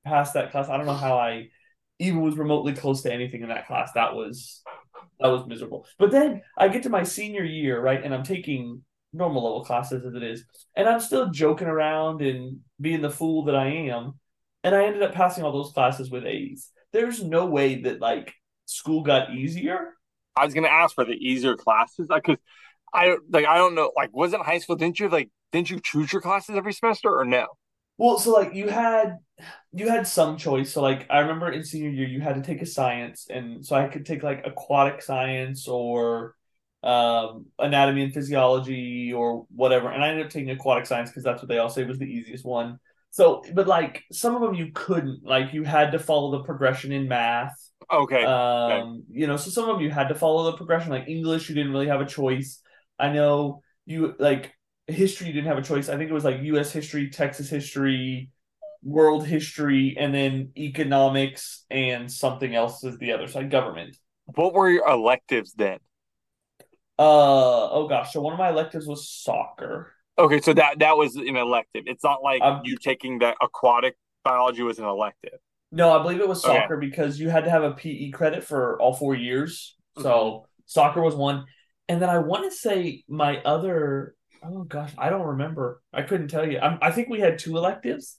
passed 0.04 0.34
that 0.34 0.52
class. 0.52 0.68
I 0.68 0.76
don't 0.76 0.86
know 0.86 0.94
how 0.94 1.18
I 1.18 1.50
even 1.98 2.22
was 2.22 2.36
remotely 2.36 2.74
close 2.74 3.02
to 3.02 3.12
anything 3.12 3.42
in 3.42 3.48
that 3.50 3.66
class. 3.66 3.92
That 3.94 4.14
was 4.14 4.62
that 5.20 5.28
was 5.28 5.46
miserable. 5.46 5.86
But 5.98 6.10
then 6.10 6.42
I 6.56 6.68
get 6.68 6.82
to 6.84 6.90
my 6.90 7.02
senior 7.02 7.44
year, 7.44 7.80
right, 7.80 8.02
and 8.02 8.14
I'm 8.14 8.22
taking 8.22 8.82
normal 9.12 9.44
level 9.44 9.64
classes 9.64 10.04
as 10.04 10.14
it 10.14 10.22
is, 10.22 10.44
and 10.76 10.88
I'm 10.88 11.00
still 11.00 11.30
joking 11.30 11.68
around 11.68 12.22
and 12.22 12.60
being 12.80 13.02
the 13.02 13.10
fool 13.10 13.44
that 13.44 13.56
I 13.56 13.68
am, 13.68 14.18
and 14.62 14.74
I 14.74 14.84
ended 14.84 15.02
up 15.02 15.14
passing 15.14 15.44
all 15.44 15.52
those 15.52 15.72
classes 15.72 16.10
with 16.10 16.24
A's. 16.26 16.70
There's 16.92 17.22
no 17.22 17.46
way 17.46 17.82
that 17.82 18.00
like 18.00 18.32
school 18.66 19.02
got 19.02 19.34
easier. 19.34 19.94
I 20.36 20.44
was 20.44 20.54
gonna 20.54 20.68
ask 20.68 20.94
for 20.94 21.04
the 21.04 21.14
easier 21.14 21.56
classes 21.56 22.08
because 22.14 22.38
I 22.92 23.16
like 23.30 23.46
I 23.46 23.56
don't 23.58 23.74
know 23.74 23.92
like 23.96 24.14
wasn't 24.14 24.44
high 24.44 24.58
school 24.58 24.76
didn't 24.76 25.00
you 25.00 25.08
like 25.08 25.30
didn't 25.52 25.70
you 25.70 25.80
choose 25.82 26.12
your 26.12 26.22
classes 26.22 26.56
every 26.56 26.72
semester 26.72 27.10
or 27.10 27.24
no? 27.24 27.46
Well, 27.98 28.18
so 28.18 28.32
like 28.32 28.54
you 28.54 28.68
had 28.68 29.16
you 29.72 29.88
had 29.88 30.06
some 30.06 30.36
choice. 30.36 30.72
So 30.72 30.82
like 30.82 31.06
I 31.10 31.20
remember 31.20 31.50
in 31.50 31.64
senior 31.64 31.90
year 31.90 32.06
you 32.08 32.20
had 32.20 32.36
to 32.36 32.42
take 32.42 32.62
a 32.62 32.66
science 32.66 33.26
and 33.30 33.64
so 33.64 33.76
I 33.76 33.88
could 33.88 34.06
take 34.06 34.22
like 34.22 34.46
aquatic 34.46 35.02
science 35.02 35.68
or 35.68 36.34
um 36.82 37.46
anatomy 37.58 38.02
and 38.04 38.14
physiology 38.14 39.12
or 39.12 39.46
whatever. 39.54 39.90
And 39.90 40.04
I 40.04 40.08
ended 40.10 40.26
up 40.26 40.32
taking 40.32 40.50
aquatic 40.50 40.86
science 40.86 41.10
because 41.10 41.24
that's 41.24 41.42
what 41.42 41.48
they 41.48 41.58
all 41.58 41.70
say 41.70 41.84
was 41.84 41.98
the 41.98 42.04
easiest 42.06 42.44
one. 42.44 42.78
So 43.10 43.42
but 43.54 43.66
like 43.66 44.04
some 44.12 44.34
of 44.34 44.42
them 44.42 44.54
you 44.54 44.70
couldn't. 44.74 45.24
Like 45.24 45.52
you 45.54 45.64
had 45.64 45.92
to 45.92 45.98
follow 45.98 46.32
the 46.32 46.44
progression 46.44 46.92
in 46.92 47.08
math. 47.08 47.54
Okay, 47.92 48.24
Um, 48.24 49.04
you 49.10 49.26
know, 49.26 49.36
so 49.36 49.50
some 49.50 49.68
of 49.68 49.76
them 49.76 49.84
you 49.84 49.90
had 49.90 50.08
to 50.08 50.14
follow 50.14 50.50
the 50.50 50.56
progression. 50.56 50.90
Like 50.90 51.08
English, 51.08 51.48
you 51.48 51.54
didn't 51.54 51.72
really 51.72 51.88
have 51.88 52.00
a 52.00 52.06
choice. 52.06 52.60
I 52.98 53.10
know 53.10 53.62
you 53.84 54.14
like 54.18 54.52
history, 54.88 55.28
you 55.28 55.32
didn't 55.32 55.48
have 55.48 55.58
a 55.58 55.62
choice. 55.62 55.88
I 55.88 55.96
think 55.96 56.10
it 56.10 56.14
was 56.14 56.24
like 56.24 56.42
U.S. 56.42 56.72
history, 56.72 57.10
Texas 57.10 57.48
history, 57.50 58.30
world 58.82 59.26
history, 59.26 59.96
and 59.98 60.14
then 60.14 60.52
economics 60.56 61.64
and 61.70 62.10
something 62.10 62.54
else 62.54 62.84
is 62.84 62.98
the 62.98 63.12
other 63.12 63.28
side, 63.28 63.50
government. 63.50 63.96
what 64.26 64.52
were 64.54 64.70
your 64.70 64.88
electives 64.88 65.54
then? 65.54 65.78
Uh 66.98 67.68
oh 67.70 67.86
gosh, 67.88 68.12
so 68.12 68.20
one 68.22 68.32
of 68.32 68.38
my 68.38 68.48
electives 68.48 68.86
was 68.86 69.08
soccer. 69.10 69.92
Okay, 70.18 70.40
so 70.40 70.54
that 70.54 70.78
that 70.78 70.96
was 70.96 71.16
an 71.16 71.36
elective. 71.36 71.84
It's 71.86 72.02
not 72.04 72.22
like 72.22 72.46
Um, 72.46 72.62
you 72.62 72.78
taking 72.78 73.18
the 73.18 73.34
aquatic 73.42 73.96
biology 74.24 74.62
was 74.62 74.78
an 74.78 74.86
elective. 74.86 75.38
No, 75.72 75.98
I 75.98 76.02
believe 76.02 76.20
it 76.20 76.28
was 76.28 76.44
Okay. 76.44 76.66
soccer 76.66 76.76
because 76.76 77.18
you 77.20 77.28
had 77.28 77.44
to 77.44 77.50
have 77.50 77.62
a 77.64 77.72
PE 77.72 78.10
credit 78.10 78.44
for 78.44 78.80
all 78.80 78.94
four 78.94 79.14
years. 79.14 79.76
So 79.94 80.46
soccer 80.66 81.02
was 81.02 81.14
one. 81.14 81.44
And 81.88 82.00
then 82.00 82.08
I 82.08 82.18
want 82.18 82.44
to 82.50 82.56
say 82.56 83.04
my 83.08 83.38
other, 83.42 84.15
oh 84.50 84.64
gosh, 84.64 84.92
I 84.98 85.10
don't 85.10 85.26
remember. 85.26 85.82
I 85.92 86.02
couldn't 86.02 86.28
tell 86.28 86.50
you. 86.50 86.58
I, 86.58 86.78
I 86.88 86.90
think 86.92 87.08
we 87.08 87.20
had 87.20 87.38
two 87.38 87.56
electives, 87.56 88.18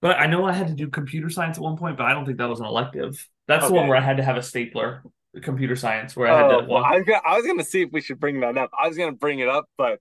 but 0.00 0.18
I 0.18 0.26
know 0.26 0.44
I 0.44 0.52
had 0.52 0.68
to 0.68 0.74
do 0.74 0.88
computer 0.88 1.30
science 1.30 1.56
at 1.58 1.62
one 1.62 1.76
point, 1.76 1.96
but 1.96 2.06
I 2.06 2.12
don't 2.12 2.24
think 2.26 2.38
that 2.38 2.48
was 2.48 2.60
an 2.60 2.66
elective. 2.66 3.26
That's 3.46 3.66
the 3.68 3.74
one 3.74 3.88
where 3.88 3.96
I 3.96 4.00
had 4.00 4.16
to 4.18 4.22
have 4.22 4.36
a 4.36 4.42
stapler, 4.42 5.02
computer 5.42 5.76
science, 5.76 6.16
where 6.16 6.28
I 6.28 6.36
had 6.36 6.46
Oh, 6.46 6.50
to 6.50 6.56
well, 6.66 6.82
walk. 6.82 6.92
I 6.92 6.96
was 6.96 7.04
gonna 7.04 7.20
I 7.26 7.36
was 7.36 7.46
gonna 7.46 7.64
see 7.64 7.82
if 7.82 7.90
we 7.92 8.00
should 8.00 8.20
bring 8.20 8.40
that 8.40 8.56
up. 8.56 8.70
I 8.78 8.88
was 8.88 8.96
gonna 8.96 9.12
bring 9.12 9.38
it 9.40 9.48
up, 9.48 9.66
but 9.76 10.00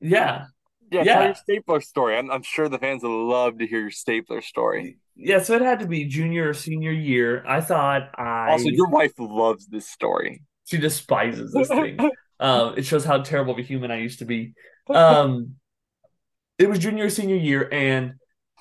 yeah. 0.00 0.46
yeah, 0.90 1.02
Yeah. 1.04 1.14
tell 1.14 1.24
your 1.26 1.34
stapler 1.34 1.80
story. 1.80 2.16
I'm, 2.16 2.30
I'm 2.30 2.42
sure 2.42 2.68
the 2.68 2.78
fans 2.78 3.02
would 3.02 3.08
love 3.10 3.58
to 3.58 3.66
hear 3.66 3.80
your 3.80 3.90
stapler 3.90 4.42
story. 4.42 4.98
Yeah. 5.16 5.42
So 5.42 5.54
it 5.54 5.62
had 5.62 5.80
to 5.80 5.86
be 5.86 6.04
junior 6.06 6.48
or 6.50 6.54
senior 6.54 6.92
year. 6.92 7.44
I 7.46 7.60
thought 7.60 8.10
I. 8.18 8.50
Also, 8.52 8.68
your 8.68 8.88
wife 8.88 9.12
loves 9.18 9.66
this 9.66 9.88
story. 9.88 10.42
She 10.66 10.78
despises 10.78 11.52
this 11.52 11.68
thing. 11.68 11.98
um, 12.40 12.74
it 12.76 12.84
shows 12.84 13.04
how 13.04 13.18
terrible 13.18 13.52
of 13.52 13.58
a 13.58 13.62
human 13.62 13.90
I 13.90 13.98
used 13.98 14.20
to 14.20 14.24
be. 14.24 14.54
Um, 14.88 15.56
it 16.58 16.68
was 16.68 16.78
junior 16.78 17.06
or 17.06 17.10
senior 17.10 17.36
year, 17.36 17.68
and 17.70 18.14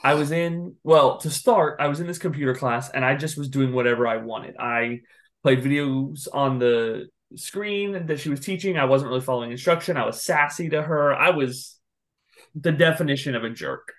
I 0.03 0.13
was 0.13 0.31
in. 0.31 0.75
Well, 0.83 1.17
to 1.19 1.29
start, 1.29 1.79
I 1.79 1.87
was 1.87 1.99
in 1.99 2.07
this 2.07 2.19
computer 2.19 2.53
class, 2.53 2.89
and 2.89 3.03
I 3.03 3.15
just 3.15 3.37
was 3.37 3.49
doing 3.49 3.73
whatever 3.73 4.07
I 4.07 4.17
wanted. 4.17 4.55
I 4.59 4.99
played 5.41 5.63
videos 5.63 6.27
on 6.31 6.59
the 6.59 7.07
screen 7.35 8.07
that 8.07 8.19
she 8.19 8.29
was 8.29 8.41
teaching. 8.41 8.77
I 8.77 8.85
wasn't 8.85 9.09
really 9.09 9.21
following 9.21 9.51
instruction. 9.51 9.97
I 9.97 10.05
was 10.05 10.21
sassy 10.21 10.69
to 10.69 10.81
her. 10.81 11.13
I 11.13 11.31
was 11.31 11.79
the 12.53 12.71
definition 12.71 13.35
of 13.35 13.43
a 13.43 13.49
jerk, 13.49 13.93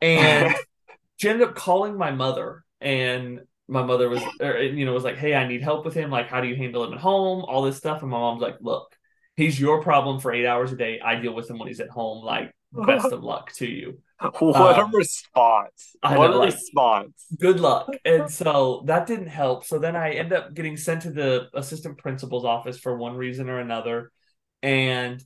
and 0.00 0.54
she 1.16 1.28
ended 1.28 1.46
up 1.46 1.54
calling 1.54 1.96
my 1.96 2.10
mother 2.10 2.64
and 2.80 3.40
my 3.68 3.82
mother 3.82 4.08
was 4.08 4.22
or, 4.40 4.58
you 4.58 4.84
know 4.84 4.92
was 4.92 5.02
like 5.02 5.16
hey 5.16 5.34
i 5.34 5.48
need 5.48 5.62
help 5.62 5.84
with 5.84 5.94
him 5.94 6.10
like 6.10 6.28
how 6.28 6.40
do 6.40 6.46
you 6.46 6.54
handle 6.54 6.84
him 6.84 6.92
at 6.92 7.00
home 7.00 7.44
all 7.44 7.62
this 7.62 7.76
stuff 7.76 8.02
and 8.02 8.10
my 8.10 8.18
mom's 8.18 8.42
like 8.42 8.56
look 8.60 8.95
he's 9.36 9.58
your 9.60 9.82
problem 9.82 10.20
for 10.20 10.32
eight 10.32 10.46
hours 10.46 10.72
a 10.72 10.76
day. 10.76 11.00
I 11.00 11.16
deal 11.16 11.34
with 11.34 11.48
him 11.50 11.58
when 11.58 11.68
he's 11.68 11.80
at 11.80 11.88
home 11.90 12.24
like 12.24 12.52
best 12.72 13.12
of 13.12 13.22
luck 13.22 13.52
to 13.54 13.66
you. 13.66 13.98
What 14.38 14.78
Um, 14.78 14.94
a 14.94 14.96
response! 14.96 15.94
I 16.02 16.16
What 16.16 16.30
know, 16.30 16.36
a 16.36 16.40
like- 16.40 16.52
response! 16.54 17.26
good 17.38 17.60
luck. 17.60 17.88
And 18.04 18.30
so 18.30 18.82
that 18.86 19.06
didn't 19.06 19.28
help. 19.28 19.64
So 19.64 19.78
then 19.78 19.94
i 19.96 20.12
end 20.12 20.32
up 20.32 20.54
getting 20.54 20.76
sent 20.76 21.02
to 21.02 21.10
the 21.10 21.48
assistant 21.54 21.98
principal's 21.98 22.44
office 22.44 22.78
for 22.78 22.96
one 22.96 23.14
reason 23.16 23.48
or 23.50 23.58
another. 23.60 24.10
And 24.62 25.22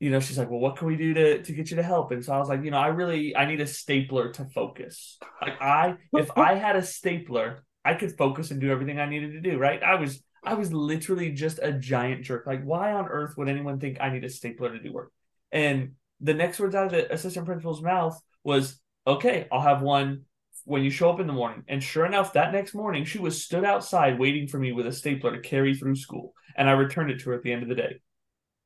you 0.00 0.10
know 0.10 0.20
she's 0.20 0.38
like 0.38 0.48
well 0.48 0.60
what 0.60 0.76
can 0.76 0.86
we 0.86 0.96
do 0.96 1.12
to 1.14 1.42
to 1.42 1.52
get 1.52 1.70
you 1.70 1.76
to 1.76 1.82
help? 1.82 2.12
And 2.12 2.24
so 2.24 2.32
i 2.32 2.38
was 2.38 2.48
like 2.48 2.62
you 2.64 2.70
know 2.70 2.78
i 2.78 2.86
really 2.88 3.34
i 3.36 3.46
need 3.46 3.60
a 3.60 3.66
stapler 3.66 4.30
to 4.32 4.44
focus. 4.46 5.18
Like 5.42 5.60
i 5.60 5.96
if 6.12 6.30
i 6.36 6.54
had 6.54 6.76
a 6.76 6.82
stapler 6.82 7.64
i 7.84 7.94
could 7.94 8.16
focus 8.16 8.50
and 8.52 8.60
do 8.60 8.70
everything 8.70 8.98
i 9.00 9.06
needed 9.06 9.32
to 9.32 9.40
do 9.40 9.58
right? 9.58 9.82
I 9.82 9.94
was 9.96 10.22
i 10.44 10.54
was 10.54 10.72
literally 10.72 11.30
just 11.32 11.58
a 11.62 11.72
giant 11.72 12.24
jerk 12.24 12.46
like 12.46 12.62
why 12.62 12.92
on 12.92 13.06
earth 13.08 13.36
would 13.36 13.48
anyone 13.48 13.78
think 13.78 13.98
i 14.00 14.10
need 14.10 14.24
a 14.24 14.28
stapler 14.30 14.72
to 14.72 14.78
do 14.82 14.92
work 14.92 15.12
and 15.52 15.92
the 16.20 16.34
next 16.34 16.58
words 16.60 16.74
out 16.74 16.86
of 16.86 16.92
the 16.92 17.12
assistant 17.12 17.46
principal's 17.46 17.82
mouth 17.82 18.20
was 18.44 18.80
okay 19.06 19.46
i'll 19.52 19.60
have 19.60 19.82
one 19.82 20.22
when 20.64 20.82
you 20.84 20.90
show 20.90 21.08
up 21.08 21.18
in 21.18 21.26
the 21.26 21.32
morning. 21.32 21.62
And 21.68 21.82
sure 21.82 22.04
enough, 22.04 22.34
that 22.34 22.52
next 22.52 22.74
morning, 22.74 23.04
she 23.06 23.18
was 23.18 23.42
stood 23.42 23.64
outside 23.64 24.18
waiting 24.18 24.46
for 24.46 24.58
me 24.58 24.72
with 24.72 24.86
a 24.86 24.92
stapler 24.92 25.34
to 25.34 25.40
carry 25.40 25.74
through 25.74 25.96
school. 25.96 26.34
And 26.56 26.68
I 26.68 26.72
returned 26.72 27.10
it 27.10 27.20
to 27.20 27.30
her 27.30 27.36
at 27.36 27.42
the 27.42 27.52
end 27.52 27.62
of 27.62 27.70
the 27.70 27.74
day. 27.74 28.00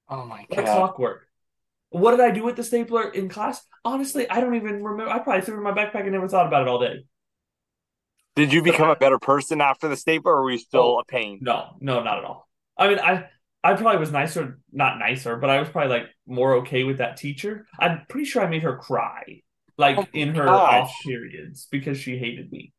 Oh 0.08 0.24
my 0.26 0.46
Like 0.48 0.66
god! 0.66 0.66
clockwork. 0.66 1.26
What 1.90 2.12
did 2.12 2.20
I 2.20 2.30
do 2.32 2.44
with 2.44 2.56
the 2.56 2.64
stapler 2.64 3.10
in 3.10 3.28
class? 3.28 3.66
Honestly, 3.84 4.28
I 4.30 4.40
don't 4.40 4.56
even 4.56 4.82
remember. 4.84 5.10
I 5.12 5.20
probably 5.20 5.42
threw 5.42 5.54
it 5.54 5.58
in 5.58 5.64
my 5.64 5.72
backpack 5.72 6.02
and 6.02 6.12
never 6.12 6.28
thought 6.28 6.46
about 6.46 6.62
it 6.62 6.68
all 6.68 6.80
day. 6.80 7.04
Did 8.34 8.52
you 8.52 8.62
become 8.62 8.88
a 8.88 8.96
better 8.96 9.18
person 9.18 9.60
after 9.60 9.88
the 9.88 9.96
stapler, 9.96 10.32
or 10.34 10.42
were 10.42 10.52
you 10.52 10.58
still 10.58 10.96
Oh. 10.96 10.98
a 11.00 11.04
pain? 11.04 11.38
No, 11.42 11.76
no, 11.80 12.02
not 12.02 12.18
at 12.18 12.24
all. 12.24 12.48
I 12.76 12.88
mean, 12.88 12.98
I 12.98 13.28
I 13.64 13.74
probably 13.74 13.98
was 13.98 14.10
nicer, 14.10 14.58
not 14.72 14.98
nicer, 14.98 15.36
but 15.36 15.50
I 15.50 15.60
was 15.60 15.68
probably 15.68 15.90
like 15.90 16.08
more 16.26 16.54
okay 16.56 16.82
with 16.84 16.98
that 16.98 17.16
teacher. 17.16 17.66
I'm 17.78 18.06
pretty 18.08 18.24
sure 18.26 18.42
I 18.42 18.48
made 18.48 18.62
her 18.62 18.76
cry, 18.76 19.42
like 19.78 19.98
Oh 19.98 20.06
in 20.12 20.34
her 20.34 20.44
gosh. 20.46 20.84
off 20.90 20.94
periods 21.04 21.68
because 21.70 21.98
she 21.98 22.18
hated 22.18 22.50
me. 22.50 22.72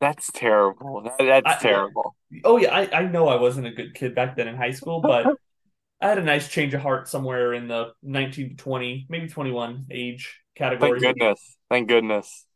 That's 0.00 0.30
terrible. 0.32 1.02
That, 1.02 1.16
that's 1.18 1.56
I- 1.64 1.68
terrible. 1.68 2.16
Oh 2.44 2.56
yeah, 2.58 2.74
I, 2.74 2.90
I 3.00 3.02
know 3.06 3.28
I 3.28 3.36
wasn't 3.40 3.66
a 3.68 3.70
good 3.70 3.94
kid 3.94 4.14
back 4.14 4.36
then 4.36 4.48
in 4.48 4.56
high 4.56 4.72
school, 4.72 5.00
but 5.00 5.26
I 6.00 6.08
had 6.08 6.18
a 6.18 6.22
nice 6.22 6.48
change 6.48 6.74
of 6.74 6.82
heart 6.82 7.08
somewhere 7.08 7.54
in 7.54 7.68
the 7.68 7.92
19 8.02 8.50
to 8.50 8.56
20, 8.56 9.06
maybe 9.08 9.28
21 9.28 9.86
age 9.90 10.40
category. 10.56 11.00
Thank 11.00 11.16
goodness. 11.18 11.56
Thank 11.70 11.88
goodness. 11.88 12.46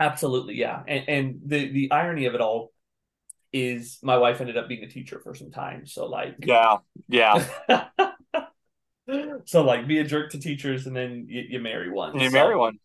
Absolutely, 0.00 0.54
yeah. 0.56 0.82
And 0.86 1.08
and 1.08 1.40
the 1.46 1.70
the 1.70 1.90
irony 1.92 2.26
of 2.26 2.34
it 2.34 2.40
all 2.40 2.72
is 3.52 3.98
my 4.02 4.18
wife 4.18 4.40
ended 4.40 4.56
up 4.56 4.68
being 4.68 4.84
a 4.84 4.88
teacher 4.88 5.20
for 5.22 5.34
some 5.34 5.50
time. 5.50 5.86
So 5.86 6.06
like 6.06 6.36
Yeah, 6.44 6.78
yeah. 7.08 7.44
so 9.46 9.62
like 9.62 9.88
be 9.88 9.98
a 9.98 10.04
jerk 10.04 10.32
to 10.32 10.38
teachers 10.38 10.86
and 10.86 10.94
then 10.94 11.26
you, 11.28 11.44
you 11.48 11.60
marry 11.60 11.90
one. 11.90 12.18
You 12.18 12.28
So, 12.28 12.34
marry 12.34 12.56
one. 12.56 12.78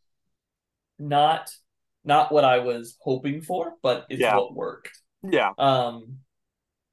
Not 1.00 1.52
not 2.06 2.32
what 2.32 2.44
I 2.46 2.60
was 2.60 2.98
hoping 3.02 3.42
for, 3.42 3.74
but 3.82 4.06
it's 4.10 4.22
Yeah. 4.22 4.36
what 4.36 4.54
worked. 4.54 4.92
Yeah. 5.24 5.52
Um, 5.58 6.20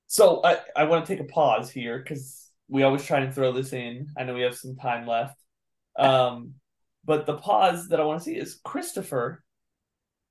so 0.06 0.40
I, 0.44 0.58
I 0.76 0.84
want 0.84 1.06
to 1.06 1.12
take 1.12 1.24
a 1.24 1.28
pause 1.32 1.70
here 1.70 1.98
because 1.98 2.48
we 2.68 2.82
always 2.82 3.04
try 3.04 3.20
and 3.20 3.34
throw 3.34 3.52
this 3.52 3.72
in. 3.72 4.08
I 4.16 4.24
know 4.24 4.34
we 4.34 4.42
have 4.42 4.56
some 4.56 4.76
time 4.76 5.06
left. 5.06 5.36
Um, 5.96 6.54
but 7.04 7.26
the 7.26 7.36
pause 7.36 7.88
that 7.88 8.00
I 8.00 8.04
want 8.04 8.20
to 8.20 8.24
see 8.24 8.36
is 8.36 8.60
Christopher. 8.64 9.42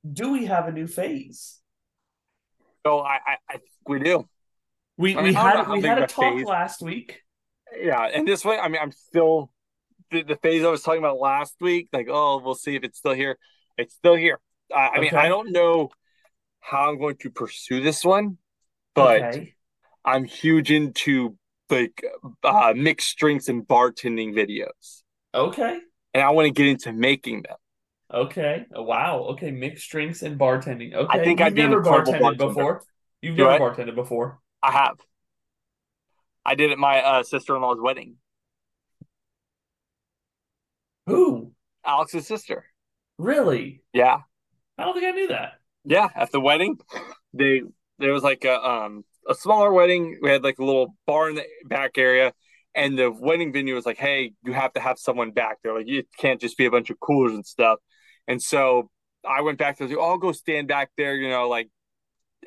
Do 0.09 0.31
we 0.31 0.45
have 0.45 0.67
a 0.67 0.71
new 0.71 0.87
phase? 0.87 1.59
So 2.85 2.99
I, 2.99 3.15
I, 3.25 3.35
I 3.49 3.53
think 3.53 3.63
we 3.87 3.99
do. 3.99 4.27
We 4.97 5.15
I 5.15 5.21
we 5.21 5.27
mean, 5.29 5.37
I 5.37 5.57
had 5.57 5.69
we 5.69 5.81
had 5.81 6.01
a 6.01 6.07
talk 6.07 6.35
phase. 6.35 6.45
last 6.45 6.81
week. 6.81 7.21
Yeah, 7.79 8.01
and 8.03 8.27
this 8.27 8.43
way, 8.43 8.57
I 8.57 8.67
mean, 8.67 8.81
I'm 8.81 8.91
still 8.91 9.51
the, 10.11 10.23
the 10.23 10.35
phase 10.37 10.63
I 10.63 10.69
was 10.69 10.81
talking 10.81 10.99
about 10.99 11.19
last 11.19 11.55
week. 11.61 11.89
Like, 11.93 12.07
oh, 12.09 12.41
we'll 12.43 12.55
see 12.55 12.75
if 12.75 12.83
it's 12.83 12.97
still 12.97 13.13
here. 13.13 13.37
It's 13.77 13.93
still 13.95 14.15
here. 14.15 14.39
I, 14.75 14.89
I 14.89 14.99
mean, 14.99 15.13
I 15.13 15.27
don't 15.29 15.51
know 15.51 15.89
how 16.59 16.89
I'm 16.89 16.99
going 16.99 17.17
to 17.17 17.29
pursue 17.29 17.81
this 17.81 18.03
one, 18.03 18.37
but 18.95 19.23
okay. 19.23 19.53
I'm 20.03 20.23
huge 20.23 20.71
into 20.71 21.37
like 21.69 22.03
uh, 22.43 22.73
mixed 22.75 23.17
drinks 23.17 23.47
and 23.47 23.67
bartending 23.67 24.33
videos, 24.33 25.03
Okay. 25.33 25.79
and 26.13 26.23
I 26.23 26.29
want 26.31 26.47
to 26.47 26.51
get 26.51 26.67
into 26.67 26.91
making 26.91 27.43
them. 27.43 27.57
Okay. 28.11 28.65
Oh, 28.73 28.83
wow. 28.83 29.19
Okay. 29.31 29.51
Mixed 29.51 29.89
drinks 29.89 30.21
and 30.23 30.39
bartending. 30.39 30.93
Okay. 30.93 31.19
I 31.19 31.23
think 31.23 31.39
You've 31.39 31.47
I'd 31.47 31.55
be 31.55 31.61
never 31.61 31.81
bartended 31.83 32.19
bartender. 32.21 32.47
before. 32.47 32.83
You've 33.21 33.37
Do 33.37 33.43
never 33.47 33.63
I? 33.63 33.69
bartended 33.69 33.95
before. 33.95 34.39
I 34.63 34.71
have. 34.71 34.97
I 36.45 36.55
did 36.55 36.71
at 36.71 36.77
my 36.79 37.01
uh, 37.01 37.23
sister-in-law's 37.23 37.79
wedding. 37.81 38.15
Who? 41.05 41.51
Alex's 41.85 42.27
sister. 42.27 42.65
Really? 43.17 43.83
Yeah. 43.93 44.19
I 44.77 44.83
don't 44.83 44.93
think 44.93 45.05
I 45.05 45.11
knew 45.11 45.27
that. 45.27 45.53
Yeah, 45.85 46.07
at 46.15 46.31
the 46.31 46.39
wedding, 46.39 46.77
they 47.33 47.61
there 47.99 48.13
was 48.13 48.23
like 48.23 48.45
a 48.45 48.61
um 48.61 49.03
a 49.27 49.33
smaller 49.33 49.71
wedding. 49.71 50.19
We 50.21 50.29
had 50.29 50.43
like 50.43 50.59
a 50.59 50.65
little 50.65 50.95
bar 51.05 51.29
in 51.29 51.35
the 51.35 51.45
back 51.65 51.97
area, 51.97 52.33
and 52.75 52.97
the 52.97 53.11
wedding 53.11 53.51
venue 53.51 53.75
was 53.75 53.85
like, 53.85 53.97
"Hey, 53.97 54.33
you 54.43 54.53
have 54.53 54.73
to 54.73 54.79
have 54.79 54.99
someone 54.99 55.31
back 55.31 55.57
there. 55.63 55.73
Like, 55.73 55.87
it 55.87 56.07
can't 56.17 56.39
just 56.39 56.57
be 56.57 56.65
a 56.65 56.71
bunch 56.71 56.89
of 56.89 56.99
coolers 56.99 57.33
and 57.33 57.45
stuff." 57.45 57.79
And 58.29 58.41
so 58.41 58.89
I 59.27 59.41
went 59.41 59.57
back 59.57 59.79
was 59.81 59.89
like, 59.89 59.99
"Oh, 59.99 60.11
I'll 60.11 60.17
go 60.17 60.31
stand 60.31 60.69
back 60.69 60.91
there," 60.95 61.15
you 61.17 61.29
know, 61.29 61.49
like. 61.49 61.69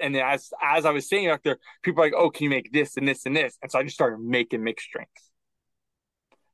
And 0.00 0.16
as 0.16 0.50
as 0.62 0.86
I 0.86 0.90
was 0.92 1.04
standing 1.04 1.28
back 1.28 1.42
there, 1.42 1.58
people 1.82 2.00
were 2.00 2.06
like, 2.06 2.14
"Oh, 2.16 2.30
can 2.30 2.44
you 2.44 2.50
make 2.50 2.72
this 2.72 2.96
and 2.96 3.06
this 3.06 3.26
and 3.26 3.36
this?" 3.36 3.58
And 3.60 3.70
so 3.70 3.78
I 3.78 3.82
just 3.82 3.94
started 3.94 4.20
making 4.20 4.64
mixed 4.64 4.90
drinks. 4.90 5.30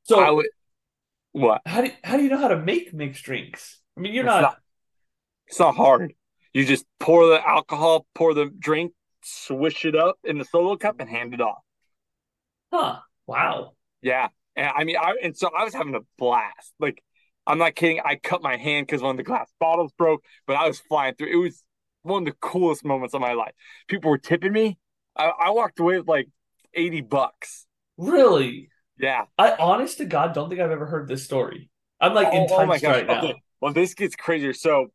So 0.03 0.19
I 0.19 0.29
would 0.31 0.47
what? 1.31 1.61
how 1.65 1.81
do 1.81 1.91
how 2.03 2.17
do 2.17 2.23
you 2.23 2.29
know 2.29 2.37
how 2.37 2.49
to 2.49 2.57
make 2.57 2.93
mixed 2.93 3.23
drinks? 3.23 3.79
I 3.95 4.01
mean, 4.01 4.13
you're 4.13 4.25
It's 4.25 4.31
not, 4.33 4.41
not- 4.41 4.57
It's 5.47 5.59
not 5.59 5.75
hard. 5.75 6.13
You 6.53 6.65
just 6.65 6.85
pour 6.99 7.27
the 7.27 7.47
alcohol, 7.47 8.07
pour 8.15 8.33
the 8.33 8.47
drink, 8.59 8.91
swish 9.23 9.85
it 9.85 9.95
up 9.95 10.17
in 10.23 10.37
the 10.37 10.45
solo 10.45 10.75
cup, 10.75 10.99
and 10.99 11.09
hand 11.09 11.33
it 11.33 11.41
off. 11.41 11.61
huh? 12.73 12.99
Wow. 13.27 13.73
Yeah, 14.01 14.29
and 14.55 14.67
I 14.75 14.83
mean, 14.83 14.97
I 14.97 15.15
and 15.21 15.37
so 15.37 15.49
I 15.55 15.63
was 15.63 15.73
having 15.73 15.95
a 15.95 16.01
blast. 16.17 16.73
Like, 16.79 17.03
I'm 17.49 17.57
not 17.57 17.73
kidding. 17.73 17.99
I 18.05 18.15
cut 18.15 18.43
my 18.43 18.57
hand 18.57 18.85
because 18.85 19.01
one 19.01 19.11
of 19.11 19.17
the 19.17 19.23
glass 19.23 19.51
bottles 19.59 19.91
broke, 19.97 20.23
but 20.45 20.55
I 20.55 20.67
was 20.67 20.79
flying 20.79 21.15
through. 21.15 21.31
It 21.31 21.43
was 21.43 21.63
one 22.03 22.21
of 22.21 22.25
the 22.27 22.37
coolest 22.39 22.85
moments 22.85 23.15
of 23.15 23.21
my 23.21 23.33
life. 23.33 23.53
People 23.87 24.11
were 24.11 24.19
tipping 24.19 24.53
me. 24.53 24.77
I, 25.17 25.31
I 25.45 25.49
walked 25.49 25.79
away 25.79 25.97
with 25.97 26.07
like 26.07 26.29
eighty 26.75 27.01
bucks. 27.01 27.65
Really? 27.97 28.69
Yeah. 28.99 29.23
I 29.39 29.53
honest 29.53 29.97
to 29.97 30.05
God 30.05 30.33
don't 30.33 30.47
think 30.47 30.61
I've 30.61 30.69
ever 30.69 30.85
heard 30.85 31.07
this 31.07 31.23
story. 31.23 31.71
I'm 31.99 32.13
like 32.13 32.27
oh, 32.31 32.37
in 32.37 32.47
oh, 32.51 32.55
oh 32.59 32.65
my 32.67 32.77
tights 32.77 32.83
right 32.83 33.07
now. 33.07 33.23
Okay. 33.23 33.41
Well, 33.59 33.73
this 33.73 33.95
gets 33.95 34.15
crazier. 34.15 34.53
So, 34.53 34.87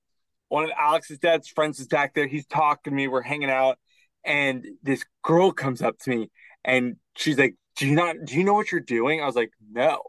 one 0.48 0.62
of 0.62 0.70
Alex's 0.78 1.18
dad's 1.18 1.48
friends 1.48 1.80
is 1.80 1.88
back 1.88 2.14
there. 2.14 2.28
He's 2.28 2.46
talking 2.46 2.92
to 2.92 2.96
me. 2.96 3.08
We're 3.08 3.22
hanging 3.22 3.50
out, 3.50 3.78
and 4.24 4.64
this 4.82 5.04
girl 5.24 5.50
comes 5.50 5.82
up 5.82 5.98
to 6.00 6.10
me, 6.10 6.30
and 6.64 6.96
she's 7.16 7.36
like, 7.36 7.56
"Do 7.76 7.88
you 7.88 7.96
not? 7.96 8.16
Do 8.24 8.36
you 8.36 8.44
know 8.44 8.54
what 8.54 8.70
you're 8.70 8.80
doing?" 8.80 9.20
I 9.20 9.26
was 9.26 9.34
like, 9.34 9.50
"No." 9.72 10.02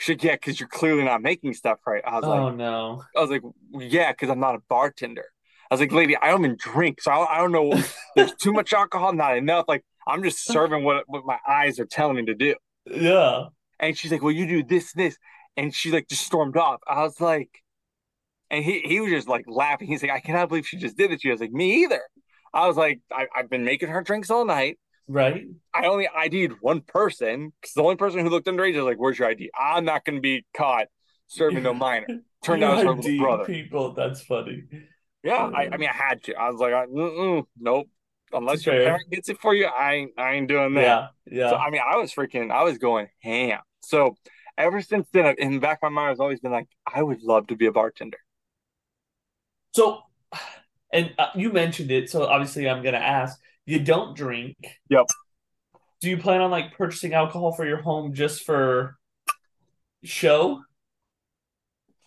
She's 0.00 0.14
like, 0.14 0.24
"Yeah, 0.24 0.32
because 0.32 0.58
you're 0.58 0.68
clearly 0.68 1.04
not 1.04 1.20
making 1.20 1.52
stuff 1.52 1.78
right." 1.86 2.02
I 2.06 2.14
was 2.14 2.24
oh, 2.24 2.30
like, 2.30 2.38
Oh 2.38 2.50
no. 2.50 3.04
I 3.14 3.20
was 3.20 3.30
like, 3.30 3.42
yeah, 3.72 4.12
because 4.12 4.30
I'm 4.30 4.40
not 4.40 4.54
a 4.54 4.60
bartender. 4.68 5.26
I 5.70 5.74
was 5.74 5.80
like, 5.80 5.92
lady, 5.92 6.16
I 6.16 6.30
don't 6.30 6.44
even 6.44 6.56
drink, 6.58 7.02
so 7.02 7.12
I, 7.12 7.36
I 7.36 7.38
don't 7.38 7.52
know. 7.52 7.72
There's 8.16 8.34
too 8.34 8.52
much 8.52 8.72
alcohol, 8.72 9.12
not 9.12 9.36
enough. 9.36 9.66
Like 9.68 9.84
I'm 10.06 10.22
just 10.22 10.46
serving 10.46 10.84
what 10.84 11.04
what 11.06 11.26
my 11.26 11.38
eyes 11.46 11.78
are 11.78 11.84
telling 11.84 12.16
me 12.16 12.24
to 12.24 12.34
do. 12.34 12.54
Yeah. 12.86 13.46
And 13.78 13.96
she's 13.96 14.10
like, 14.10 14.22
well, 14.22 14.32
you 14.32 14.46
do 14.46 14.62
this, 14.62 14.92
this, 14.94 15.16
and 15.56 15.74
she 15.74 15.90
like 15.90 16.08
just 16.08 16.24
stormed 16.24 16.56
off. 16.56 16.80
I 16.88 17.02
was 17.02 17.20
like, 17.20 17.50
and 18.50 18.64
he 18.64 18.80
he 18.80 19.00
was 19.00 19.10
just 19.10 19.28
like 19.28 19.44
laughing. 19.46 19.86
He's 19.86 20.02
like, 20.02 20.12
I 20.12 20.20
cannot 20.20 20.48
believe 20.48 20.66
she 20.66 20.78
just 20.78 20.96
did 20.96 21.12
it. 21.12 21.20
She 21.20 21.30
was 21.30 21.40
like, 21.40 21.52
me 21.52 21.84
either. 21.84 22.00
I 22.52 22.66
was 22.66 22.76
like, 22.76 23.00
I, 23.12 23.26
I've 23.36 23.50
been 23.50 23.64
making 23.64 23.90
her 23.90 24.02
drinks 24.02 24.30
all 24.30 24.44
night. 24.44 24.78
Right. 25.10 25.48
I 25.74 25.86
only 25.86 26.08
ID'd 26.08 26.52
one 26.60 26.82
person 26.82 27.52
because 27.60 27.74
the 27.74 27.82
only 27.82 27.96
person 27.96 28.20
who 28.20 28.28
looked 28.28 28.46
underage 28.46 28.76
is 28.76 28.84
like, 28.84 28.98
"Where's 28.98 29.18
your 29.18 29.28
ID?" 29.28 29.50
I'm 29.58 29.84
not 29.84 30.04
going 30.04 30.16
to 30.16 30.22
be 30.22 30.44
caught 30.56 30.86
serving 31.26 31.64
no 31.64 31.74
minor. 31.88 32.06
Turned 32.44 32.62
out 32.62 32.78
it 32.78 32.86
was 32.86 33.04
her 33.04 33.16
brother. 33.16 33.44
people. 33.44 33.92
That's 33.92 34.22
funny. 34.22 34.62
Yeah, 35.24 35.50
I, 35.52 35.68
I 35.72 35.76
mean, 35.78 35.88
I 35.88 35.96
had 35.96 36.22
to. 36.24 36.34
I 36.34 36.48
was 36.48 36.60
like, 36.60 36.72
Mm-mm, 36.72 37.44
nope. 37.58 37.88
Unless 38.32 38.64
your 38.64 38.76
Fair. 38.76 38.84
parent 38.84 39.10
gets 39.10 39.28
it 39.28 39.40
for 39.40 39.52
you, 39.52 39.66
I 39.66 39.94
ain't, 39.94 40.12
I 40.16 40.34
ain't 40.34 40.46
doing 40.46 40.74
that. 40.74 40.80
Yeah. 41.26 41.38
Yeah. 41.38 41.50
So 41.50 41.56
I 41.56 41.70
mean, 41.70 41.82
I 41.84 41.96
was 41.96 42.14
freaking, 42.14 42.52
I 42.52 42.62
was 42.62 42.78
going 42.78 43.08
ham. 43.20 43.58
So 43.82 44.16
ever 44.56 44.80
since 44.80 45.08
then, 45.12 45.34
in 45.38 45.54
the 45.54 45.58
back 45.58 45.80
of 45.82 45.90
my 45.90 46.02
mind, 46.02 46.12
I've 46.12 46.20
always 46.20 46.38
been 46.38 46.52
like, 46.52 46.68
I 46.86 47.02
would 47.02 47.22
love 47.22 47.48
to 47.48 47.56
be 47.56 47.66
a 47.66 47.72
bartender. 47.72 48.18
So, 49.74 50.02
and 50.92 51.12
uh, 51.18 51.30
you 51.34 51.52
mentioned 51.52 51.90
it, 51.90 52.10
so 52.10 52.26
obviously 52.26 52.68
I'm 52.68 52.82
gonna 52.82 52.98
ask. 52.98 53.38
You 53.66 53.80
don't 53.80 54.16
drink. 54.16 54.56
Yep. 54.88 55.06
Do 56.00 56.08
you 56.08 56.18
plan 56.18 56.40
on 56.40 56.50
like 56.50 56.76
purchasing 56.76 57.12
alcohol 57.12 57.52
for 57.52 57.66
your 57.66 57.82
home 57.82 58.14
just 58.14 58.44
for 58.44 58.96
show? 60.02 60.62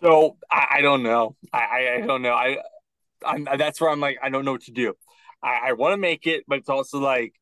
So 0.02 0.36
I, 0.50 0.66
I 0.76 0.80
don't 0.80 1.02
know. 1.02 1.36
I, 1.52 2.00
I, 2.02 2.06
don't 2.06 2.22
know. 2.22 2.34
I, 2.34 2.58
I'm 3.24 3.44
that's 3.56 3.80
where 3.80 3.90
I'm 3.90 4.00
like, 4.00 4.18
I 4.22 4.28
don't 4.30 4.44
know 4.44 4.52
what 4.52 4.62
to 4.62 4.72
do. 4.72 4.94
I, 5.42 5.68
I 5.68 5.72
want 5.72 5.92
to 5.92 5.96
make 5.96 6.26
it, 6.26 6.44
but 6.46 6.58
it's 6.58 6.68
also 6.68 6.98
like, 6.98 7.34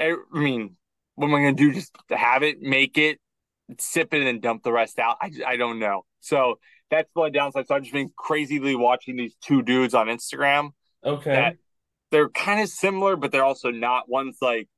I, 0.00 0.16
I 0.34 0.38
mean, 0.38 0.76
what 1.14 1.28
am 1.28 1.34
I 1.34 1.40
gonna 1.40 1.52
do? 1.52 1.72
Just 1.72 1.96
to 2.08 2.16
have 2.16 2.42
it, 2.42 2.60
make 2.60 2.98
it, 2.98 3.20
sip 3.78 4.14
it, 4.14 4.26
and 4.26 4.40
dump 4.40 4.62
the 4.62 4.72
rest 4.72 4.98
out? 4.98 5.18
I, 5.20 5.30
I 5.46 5.56
don't 5.56 5.78
know. 5.78 6.04
So 6.20 6.58
that's 6.90 7.10
the 7.14 7.28
downside. 7.28 7.68
So 7.68 7.74
I've 7.74 7.82
just 7.82 7.92
been 7.92 8.10
crazily 8.16 8.74
watching 8.74 9.16
these 9.16 9.36
two 9.40 9.62
dudes 9.62 9.94
on 9.94 10.06
Instagram. 10.06 10.70
Okay. 11.04 11.34
That- 11.34 11.56
They're 12.14 12.28
kind 12.28 12.60
of 12.60 12.68
similar, 12.68 13.16
but 13.16 13.32
they're 13.32 13.44
also 13.44 13.72
not. 13.72 14.08
One's 14.08 14.38
like, 14.40 14.68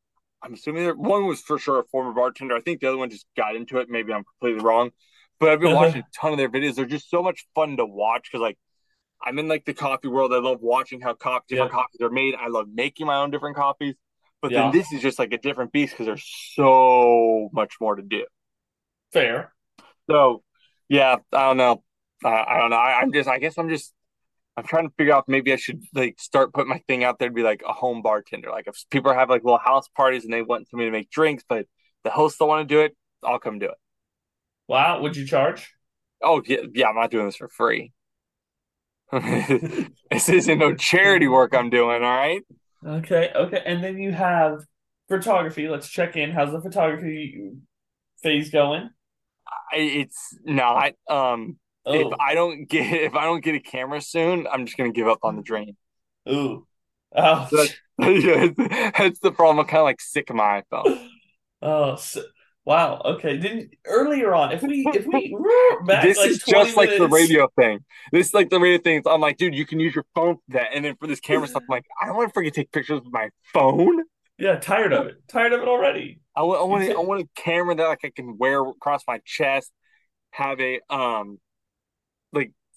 I'm 0.43 0.55
assuming 0.55 0.89
one 0.89 1.27
was 1.27 1.43
for 1.43 1.59
sure 1.59 1.79
a 1.79 1.85
former 1.85 2.15
bartender. 2.15 2.57
I 2.57 2.63
think 2.63 2.81
the 2.81 2.87
other 2.87 2.97
one 2.97 3.11
just 3.11 3.27
got 3.37 3.55
into 3.55 3.77
it. 3.77 3.91
Maybe 3.91 4.11
I'm 4.11 4.25
completely 4.25 4.65
wrong. 4.65 4.93
But 5.39 5.51
I've 5.51 5.61
been 5.61 5.75
watching 5.75 6.01
a 6.01 6.07
ton 6.19 6.33
of 6.33 6.39
their 6.39 6.49
videos. 6.49 6.77
They're 6.77 6.87
just 6.87 7.11
so 7.11 7.23
much 7.23 7.47
fun 7.55 7.77
to 7.77 7.85
watch 7.85 8.31
because, 8.33 8.41
like, 8.41 8.57
I'm 9.23 9.39
in 9.39 9.49
like 9.49 9.67
the 9.67 9.75
coffee 9.75 10.09
world. 10.09 10.33
I 10.33 10.39
love 10.39 10.63
watching 10.63 11.03
how 11.03 11.13
coffee, 11.13 11.45
different 11.51 11.73
Yeah. 11.73 11.77
coffees 11.77 12.01
are 12.01 12.09
made. 12.09 12.37
I 12.37 12.49
love 12.49 12.69
making 12.73 13.07
my 13.07 13.17
own 13.17 13.31
different 13.31 13.57
coffees. 13.57 13.97
But 14.41 14.53
Yeah. 14.53 14.63
then 14.63 14.71
this 14.71 14.91
is 14.91 15.03
just 15.03 15.19
like 15.19 15.35
a 15.35 15.39
different 15.39 15.73
beast 15.73 15.93
because 15.93 16.07
there's 16.07 16.25
so 16.55 17.51
much 17.53 17.75
more 17.83 17.97
to 17.97 18.03
do. 18.03 18.25
Fair. 19.13 19.53
So, 20.09 20.43
yeah, 20.89 21.17
I 21.35 21.43
don't 21.49 21.59
know. 21.59 21.83
Uh, 22.25 22.31
I 22.31 22.61
don't 22.61 22.71
know. 22.71 22.77
I, 22.77 23.01
I'm 23.01 23.13
just, 23.13 23.29
I 23.29 23.39
guess 23.39 23.59
I'm 23.59 23.69
just, 23.69 23.93
I'm 24.57 24.65
trying 24.65 24.89
to 24.89 24.95
figure 24.97 25.15
out 25.15 25.25
if 25.25 25.29
maybe 25.29 25.53
I 25.53 25.57
should 25.57 25.83
like 25.95 26.19
start 26.19 26.55
putting 26.55 26.71
my 26.71 26.83
thing 26.89 27.05
out 27.05 27.19
there 27.19 27.29
to 27.29 27.35
be 27.35 27.43
like 27.43 27.63
a 27.67 27.73
home 27.73 28.01
bartender. 28.01 28.51
Like 28.51 28.67
if 28.67 28.77
people 28.91 29.13
have 29.13 29.29
like 29.29 29.45
little 29.45 29.59
house 29.59 29.87
parties 29.89 30.25
and 30.25 30.33
they 30.33 30.43
want 30.43 30.69
somebody 30.69 30.89
to 30.89 30.93
make 30.93 31.11
drinks, 31.11 31.45
but 31.47 31.67
the 32.05 32.11
hosts 32.11 32.39
don't 32.39 32.49
want 32.49 32.67
to 32.67 32.75
do 32.75 32.81
it, 32.81 32.97
I'll 33.23 33.39
come 33.39 33.59
do 33.59 33.67
it. 33.67 33.77
Wow. 34.67 35.03
Would 35.03 35.17
you 35.17 35.27
charge? 35.27 35.73
Oh 36.23 36.43
yeah, 36.47 36.59
yeah, 36.75 36.89
I'm 36.89 36.95
not 36.95 37.11
doing 37.11 37.27
this 37.27 37.37
for 37.37 37.49
free. 37.49 37.93
this 39.13 40.29
isn't 40.29 40.59
no 40.59 40.75
charity 40.75 41.29
work 41.29 41.55
I'm 41.55 41.71
doing, 41.71 42.03
all 42.03 42.17
right? 42.17 42.43
Okay. 42.85 43.31
Okay. 43.35 43.63
And 43.65 43.85
then 43.85 43.99
you 43.99 44.13
have 44.13 44.61
photography. 45.09 45.69
Let's 45.69 45.89
check 45.89 46.17
in. 46.17 46.31
How's 46.31 46.53
the 46.53 46.61
photography 46.61 47.53
phase 48.23 48.51
going? 48.51 48.91
I, 49.73 49.77
it's 49.77 50.37
not. 50.45 50.93
Um, 51.09 51.59
Oh. 51.87 51.95
if 51.95 52.13
I 52.21 52.35
don't 52.35 52.69
get 52.69 52.93
if 52.93 53.15
I 53.15 53.25
don't 53.25 53.43
get 53.43 53.55
a 53.55 53.61
camera 53.61 54.01
soon, 54.01 54.47
I'm 54.51 54.67
just 54.67 54.77
gonna 54.77 54.93
give 54.93 55.09
up 55.09 55.21
on 55.23 55.37
the 55.37 55.43
dream. 55.43 55.77
Ooh. 56.29 56.67
Ouch. 57.17 57.51
So 57.51 57.65
yeah, 57.99 58.49
that's 58.99 59.21
the 59.21 59.33
problem. 59.33 59.61
I'm 59.61 59.67
kind 59.67 59.79
of 59.79 59.85
like 59.85 60.01
sick 60.01 60.29
of 60.31 60.37
my 60.37 60.63
iPhone. 60.73 61.09
Oh, 61.63 61.97
so, 61.97 62.23
wow. 62.67 63.01
Okay. 63.03 63.39
Didn't 63.39 63.75
earlier 63.87 64.35
on, 64.35 64.53
if 64.53 64.63
we 64.63 64.87
if 64.95 65.07
we 65.07 65.35
back 65.87 66.05
this 66.05 66.19
like 66.19 66.29
is 66.29 66.41
20 66.41 66.65
just 66.65 66.77
like 66.77 66.91
the 66.91 67.09
radio 67.09 67.49
thing. 67.59 67.81
This 68.13 68.29
is 68.29 68.35
like 68.35 68.51
the 68.51 68.61
radio 68.61 68.79
thing. 68.79 69.03
I'm 69.07 69.23
like, 69.23 69.39
dude, 69.39 69.55
you 69.55 69.65
can 69.65 69.81
use 69.81 69.95
your 69.95 70.05
phone 70.15 70.37
for 70.37 70.43
that. 70.51 70.69
And 70.75 70.85
then 70.85 70.97
for 71.01 71.07
this 71.07 71.19
camera 71.19 71.49
stuff, 71.49 71.63
I'm 71.63 71.69
like, 71.71 71.87
I 72.01 72.07
don't 72.07 72.17
want 72.17 72.33
to 72.33 72.39
freaking 72.39 72.53
take 72.53 72.71
pictures 72.73 73.01
with 73.01 73.11
my 73.11 73.31
phone. 73.55 74.03
Yeah, 74.39 74.57
tired 74.57 74.93
of 74.93 75.07
it. 75.07 75.17
Tired 75.29 75.55
of 75.55 75.63
it 75.63 75.67
already. 75.67 76.21
I 76.37 76.43
want, 76.43 76.61
I 76.61 76.65
want, 76.65 76.91
I 76.91 77.01
want 77.01 77.23
a 77.23 77.29
camera 77.41 77.75
that 77.75 77.89
like 77.89 78.05
I 78.05 78.11
can 78.11 78.37
wear 78.37 78.63
across 78.63 79.03
my 79.09 79.21
chest, 79.25 79.73
have 80.31 80.61
a 80.61 80.79
um, 80.91 81.39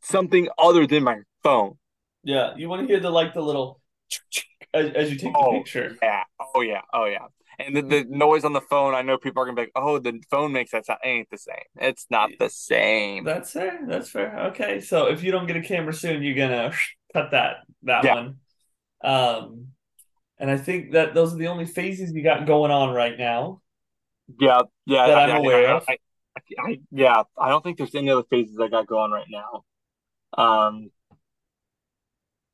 something 0.01 0.47
other 0.57 0.85
than 0.87 1.03
my 1.03 1.19
phone. 1.43 1.77
Yeah, 2.23 2.55
you 2.57 2.69
want 2.69 2.81
to 2.81 2.87
hear 2.87 2.99
the 2.99 3.09
like 3.09 3.33
the 3.33 3.41
little 3.41 3.79
as, 4.73 4.91
as 4.93 5.11
you 5.11 5.17
take 5.17 5.33
the 5.33 5.39
Oh, 5.39 5.51
picture. 5.53 5.95
Yeah. 6.01 6.23
Oh 6.55 6.61
yeah. 6.61 6.81
Oh 6.93 7.05
yeah. 7.05 7.27
And 7.59 7.75
the, 7.75 7.81
the 7.81 8.05
noise 8.07 8.45
on 8.45 8.53
the 8.53 8.61
phone, 8.61 8.95
I 8.95 9.01
know 9.01 9.17
people 9.17 9.41
are 9.43 9.45
gonna 9.45 9.55
be 9.57 9.63
like, 9.63 9.71
"Oh, 9.75 9.99
the 9.99 10.21
phone 10.31 10.53
makes 10.53 10.71
that 10.71 10.85
sound." 10.85 10.99
Ain't 11.03 11.29
the 11.29 11.37
same. 11.37 11.55
It's 11.75 12.07
not 12.09 12.29
the 12.39 12.49
same. 12.49 13.25
That's 13.25 13.51
fair. 13.51 13.79
That's 13.85 14.09
fair. 14.09 14.39
Okay, 14.51 14.79
so 14.79 15.07
if 15.07 15.23
you 15.23 15.31
don't 15.31 15.45
get 15.45 15.57
a 15.57 15.61
camera 15.61 15.93
soon, 15.93 16.23
you're 16.23 16.35
gonna 16.35 16.71
cut 17.13 17.31
that 17.31 17.57
that 17.83 18.03
Yeah. 18.05 18.13
one. 18.15 18.35
Um, 19.03 19.67
and 20.37 20.49
I 20.49 20.57
think 20.57 20.93
that 20.93 21.13
those 21.13 21.33
are 21.33 21.37
the 21.37 21.47
only 21.47 21.65
phases 21.65 22.13
you 22.13 22.23
got 22.23 22.45
going 22.47 22.71
on 22.71 22.93
right 22.93 23.17
now. 23.17 23.61
Yeah, 24.39 24.61
yeah. 24.85 25.07
That 25.07 25.17
I- 25.17 25.23
I'm 25.25 25.31
I- 25.31 25.37
aware 25.39 25.67
I- 25.67 25.77
of. 25.77 25.85
I, 25.89 25.97
I 26.59 26.79
yeah, 26.91 27.23
I 27.37 27.49
don't 27.49 27.61
think 27.61 27.77
there's 27.77 27.93
any 27.95 28.09
other 28.09 28.23
phases 28.29 28.57
I 28.61 28.69
got 28.69 28.87
going 28.87 29.11
right 29.11 29.27
now. 29.29 29.65
Um, 30.37 30.91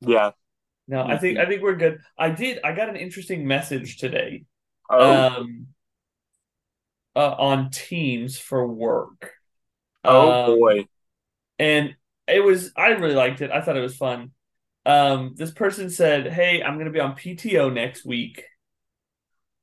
yeah. 0.02 0.32
No, 0.88 1.04
I 1.04 1.18
think 1.18 1.40
I 1.40 1.46
think 1.48 1.64
we're 1.64 1.76
good. 1.76 2.00
I 2.18 2.30
did. 2.30 2.60
I 2.64 2.74
got 2.74 2.90
an 2.90 2.96
interesting 2.96 3.48
message 3.48 3.98
today. 3.98 4.46
Oh, 4.90 5.28
Um, 5.36 5.68
uh, 7.16 7.36
on 7.38 7.70
Teams 7.72 8.38
for 8.38 8.68
work. 8.68 9.32
oh 10.08 10.40
Um, 10.52 10.56
boy. 10.58 10.88
and 11.60 11.96
it 12.28 12.42
was 12.44 12.72
I 12.76 12.90
really 12.90 13.16
liked 13.16 13.42
it. 13.42 13.52
I 13.52 13.62
thought 13.62 13.78
it 13.78 13.82
was 13.82 13.98
fun. 13.98 14.32
Um, 14.86 15.34
this 15.36 15.52
person 15.52 15.90
said, 15.90 16.28
"Hey, 16.32 16.62
I'm 16.64 16.76
going 16.76 16.86
to 16.88 16.92
be 16.92 17.00
on 17.00 17.16
PTO 17.16 17.70
next 17.70 18.06
week." 18.06 18.44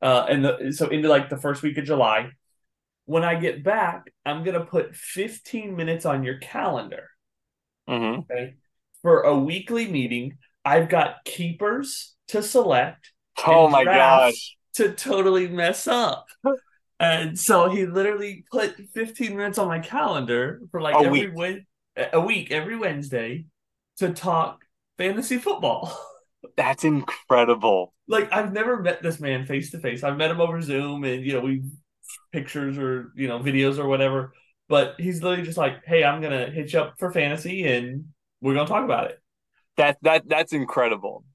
Uh, 0.00 0.26
and 0.28 0.44
the 0.44 0.72
so 0.72 0.88
into 0.88 1.08
like 1.08 1.28
the 1.30 1.36
first 1.36 1.62
week 1.62 1.78
of 1.78 1.84
July. 1.84 2.30
When 3.06 3.24
I 3.24 3.36
get 3.36 3.64
back, 3.64 4.12
I'm 4.26 4.44
going 4.44 4.58
to 4.60 4.66
put 4.66 4.96
15 4.96 5.76
minutes 5.76 6.06
on 6.06 6.24
your 6.24 6.38
calendar. 6.38 7.10
Hmm 7.86 8.24
Okay. 8.30 8.54
For 9.02 9.22
a 9.22 9.36
weekly 9.36 9.88
meeting, 9.88 10.38
I've 10.64 10.88
got 10.88 11.24
keepers 11.24 12.14
to 12.28 12.42
select 12.42 13.12
Oh 13.44 13.68
my 13.68 13.84
gosh. 13.84 14.56
to 14.74 14.92
totally 14.92 15.48
mess 15.48 15.86
up. 15.86 16.28
And 17.00 17.36
so 17.36 17.68
he 17.68 17.84
literally 17.84 18.44
put 18.52 18.76
15 18.94 19.36
minutes 19.36 19.58
on 19.58 19.66
my 19.66 19.80
calendar 19.80 20.60
for 20.70 20.80
like 20.80 20.94
A 20.94 21.02
every 21.02 21.28
week. 21.30 21.64
A 22.12 22.20
week, 22.20 22.52
every 22.52 22.76
Wednesday 22.76 23.46
to 23.98 24.12
talk 24.12 24.60
fantasy 24.98 25.38
football. 25.38 25.98
That's 26.56 26.84
incredible. 26.84 27.92
like 28.08 28.32
I've 28.32 28.52
never 28.52 28.82
met 28.82 29.02
this 29.02 29.20
man 29.20 29.46
face 29.46 29.70
to 29.70 29.78
face. 29.78 30.02
I've 30.02 30.16
met 30.16 30.30
him 30.30 30.40
over 30.40 30.60
Zoom 30.60 31.04
and 31.04 31.24
you 31.24 31.32
know 31.34 31.40
we 31.40 31.62
pictures 32.32 32.78
or 32.78 33.12
you 33.16 33.28
know 33.28 33.38
videos 33.40 33.78
or 33.78 33.86
whatever. 33.86 34.32
But 34.72 34.94
he's 34.98 35.22
literally 35.22 35.44
just 35.44 35.58
like, 35.58 35.84
"Hey, 35.84 36.02
I'm 36.02 36.22
gonna 36.22 36.46
hit 36.46 36.72
you 36.72 36.80
up 36.80 36.94
for 36.98 37.12
fantasy 37.12 37.66
and 37.66 38.06
we're 38.40 38.54
gonna 38.54 38.66
talk 38.66 38.84
about 38.84 39.10
it." 39.10 39.18
That 39.76 39.98
that 40.00 40.26
that's 40.26 40.54
incredible. 40.54 41.26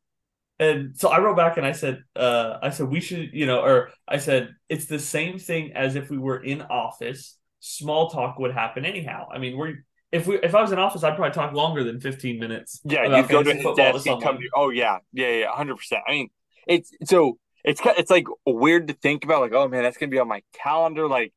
And 0.60 0.98
so 0.98 1.10
I 1.10 1.20
wrote 1.20 1.38
back 1.38 1.56
and 1.58 1.64
I 1.64 1.74
said, 1.74 2.02
uh, 2.16 2.58
I 2.64 2.72
said 2.72 2.88
we 2.88 3.00
should, 3.00 3.30
you 3.34 3.46
know, 3.46 3.60
or 3.60 3.92
I 4.08 4.18
said 4.18 4.56
it's 4.70 4.88
the 4.88 4.98
same 4.98 5.38
thing 5.38 5.74
as 5.74 5.96
if 5.96 6.10
we 6.10 6.18
were 6.18 6.44
in 6.44 6.64
office. 6.64 7.38
Small 7.60 8.10
talk 8.10 8.40
would 8.40 8.56
happen 8.56 8.86
anyhow. 8.86 9.28
I 9.32 9.38
mean, 9.38 9.56
we're 9.56 9.86
if 10.12 10.26
we 10.26 10.40
if 10.40 10.56
I 10.56 10.62
was 10.64 10.72
in 10.72 10.80
office, 10.80 11.04
I'd 11.04 11.16
probably 11.16 11.36
talk 11.36 11.54
longer 11.54 11.84
than 11.84 12.02
15 12.02 12.40
minutes 12.40 12.82
Yeah, 12.86 13.18
you'd 13.18 13.30
go 13.30 13.44
to 13.44 13.54
his 13.54 13.62
football 13.62 14.00
to 14.00 14.04
desk, 14.04 14.24
come 14.24 14.38
to 14.40 14.50
oh 14.56 14.72
yeah, 14.72 14.98
yeah, 15.14 15.32
yeah, 15.42 15.52
hundred 15.52 15.76
percent. 15.76 16.02
I 16.08 16.12
mean, 16.12 16.30
it's 16.66 16.90
so 17.04 17.38
it's 17.64 17.82
it's 17.86 18.10
like 18.10 18.26
weird 18.48 18.88
to 18.88 18.96
think 18.96 19.26
about, 19.26 19.42
like, 19.42 19.54
oh 19.54 19.68
man, 19.68 19.84
that's 19.84 19.98
gonna 19.98 20.10
be 20.10 20.18
on 20.18 20.28
my 20.28 20.42
calendar, 20.54 21.08
like 21.08 21.34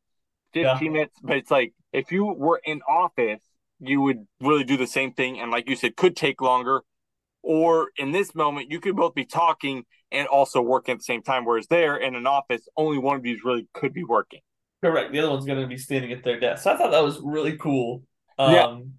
Yeah, 0.54 0.74
fifteen 0.74 0.92
minutes. 0.92 1.18
But 1.22 1.36
it's 1.36 1.50
like 1.50 1.74
if 1.92 2.12
you 2.12 2.24
were 2.26 2.60
in 2.64 2.82
office, 2.88 3.40
you 3.78 4.00
would 4.00 4.26
really 4.40 4.64
do 4.64 4.76
the 4.76 4.86
same 4.86 5.12
thing, 5.12 5.40
and 5.40 5.50
like 5.50 5.68
you 5.68 5.76
said, 5.76 5.96
could 5.96 6.16
take 6.16 6.40
longer. 6.40 6.82
Or 7.42 7.88
in 7.96 8.12
this 8.12 8.34
moment, 8.34 8.70
you 8.70 8.80
could 8.80 8.96
both 8.96 9.14
be 9.14 9.24
talking 9.24 9.84
and 10.12 10.28
also 10.28 10.60
working 10.60 10.92
at 10.92 10.98
the 10.98 11.04
same 11.04 11.22
time. 11.22 11.46
Whereas 11.46 11.66
there 11.68 11.96
in 11.96 12.14
an 12.14 12.26
office, 12.26 12.68
only 12.76 12.98
one 12.98 13.16
of 13.16 13.24
you 13.24 13.40
really 13.44 13.66
could 13.72 13.94
be 13.94 14.04
working. 14.04 14.40
correct. 14.82 15.12
The 15.12 15.20
other 15.20 15.30
one's 15.30 15.46
gonna 15.46 15.66
be 15.66 15.78
standing 15.78 16.12
at 16.12 16.22
their 16.22 16.38
desk. 16.38 16.64
So 16.64 16.72
I 16.72 16.76
thought 16.76 16.90
that 16.90 17.02
was 17.02 17.18
really 17.22 17.56
cool. 17.56 18.02
Yeah. 18.38 18.64
Um, 18.64 18.94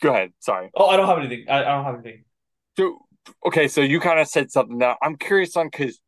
Go 0.00 0.10
ahead. 0.10 0.32
Sorry. 0.40 0.70
oh, 0.74 0.86
I 0.86 0.96
don't 0.96 1.06
have 1.06 1.18
anything. 1.18 1.46
I, 1.48 1.60
I 1.60 1.74
don't 1.76 1.84
have 1.84 1.94
anything. 1.94 2.24
So 2.76 2.98
okay, 3.46 3.68
so 3.68 3.80
you 3.80 4.00
kind 4.00 4.18
of 4.20 4.28
said 4.28 4.50
something 4.50 4.78
that 4.78 4.98
I'm 5.02 5.16
curious 5.16 5.56
on 5.56 5.68
because 5.68 6.00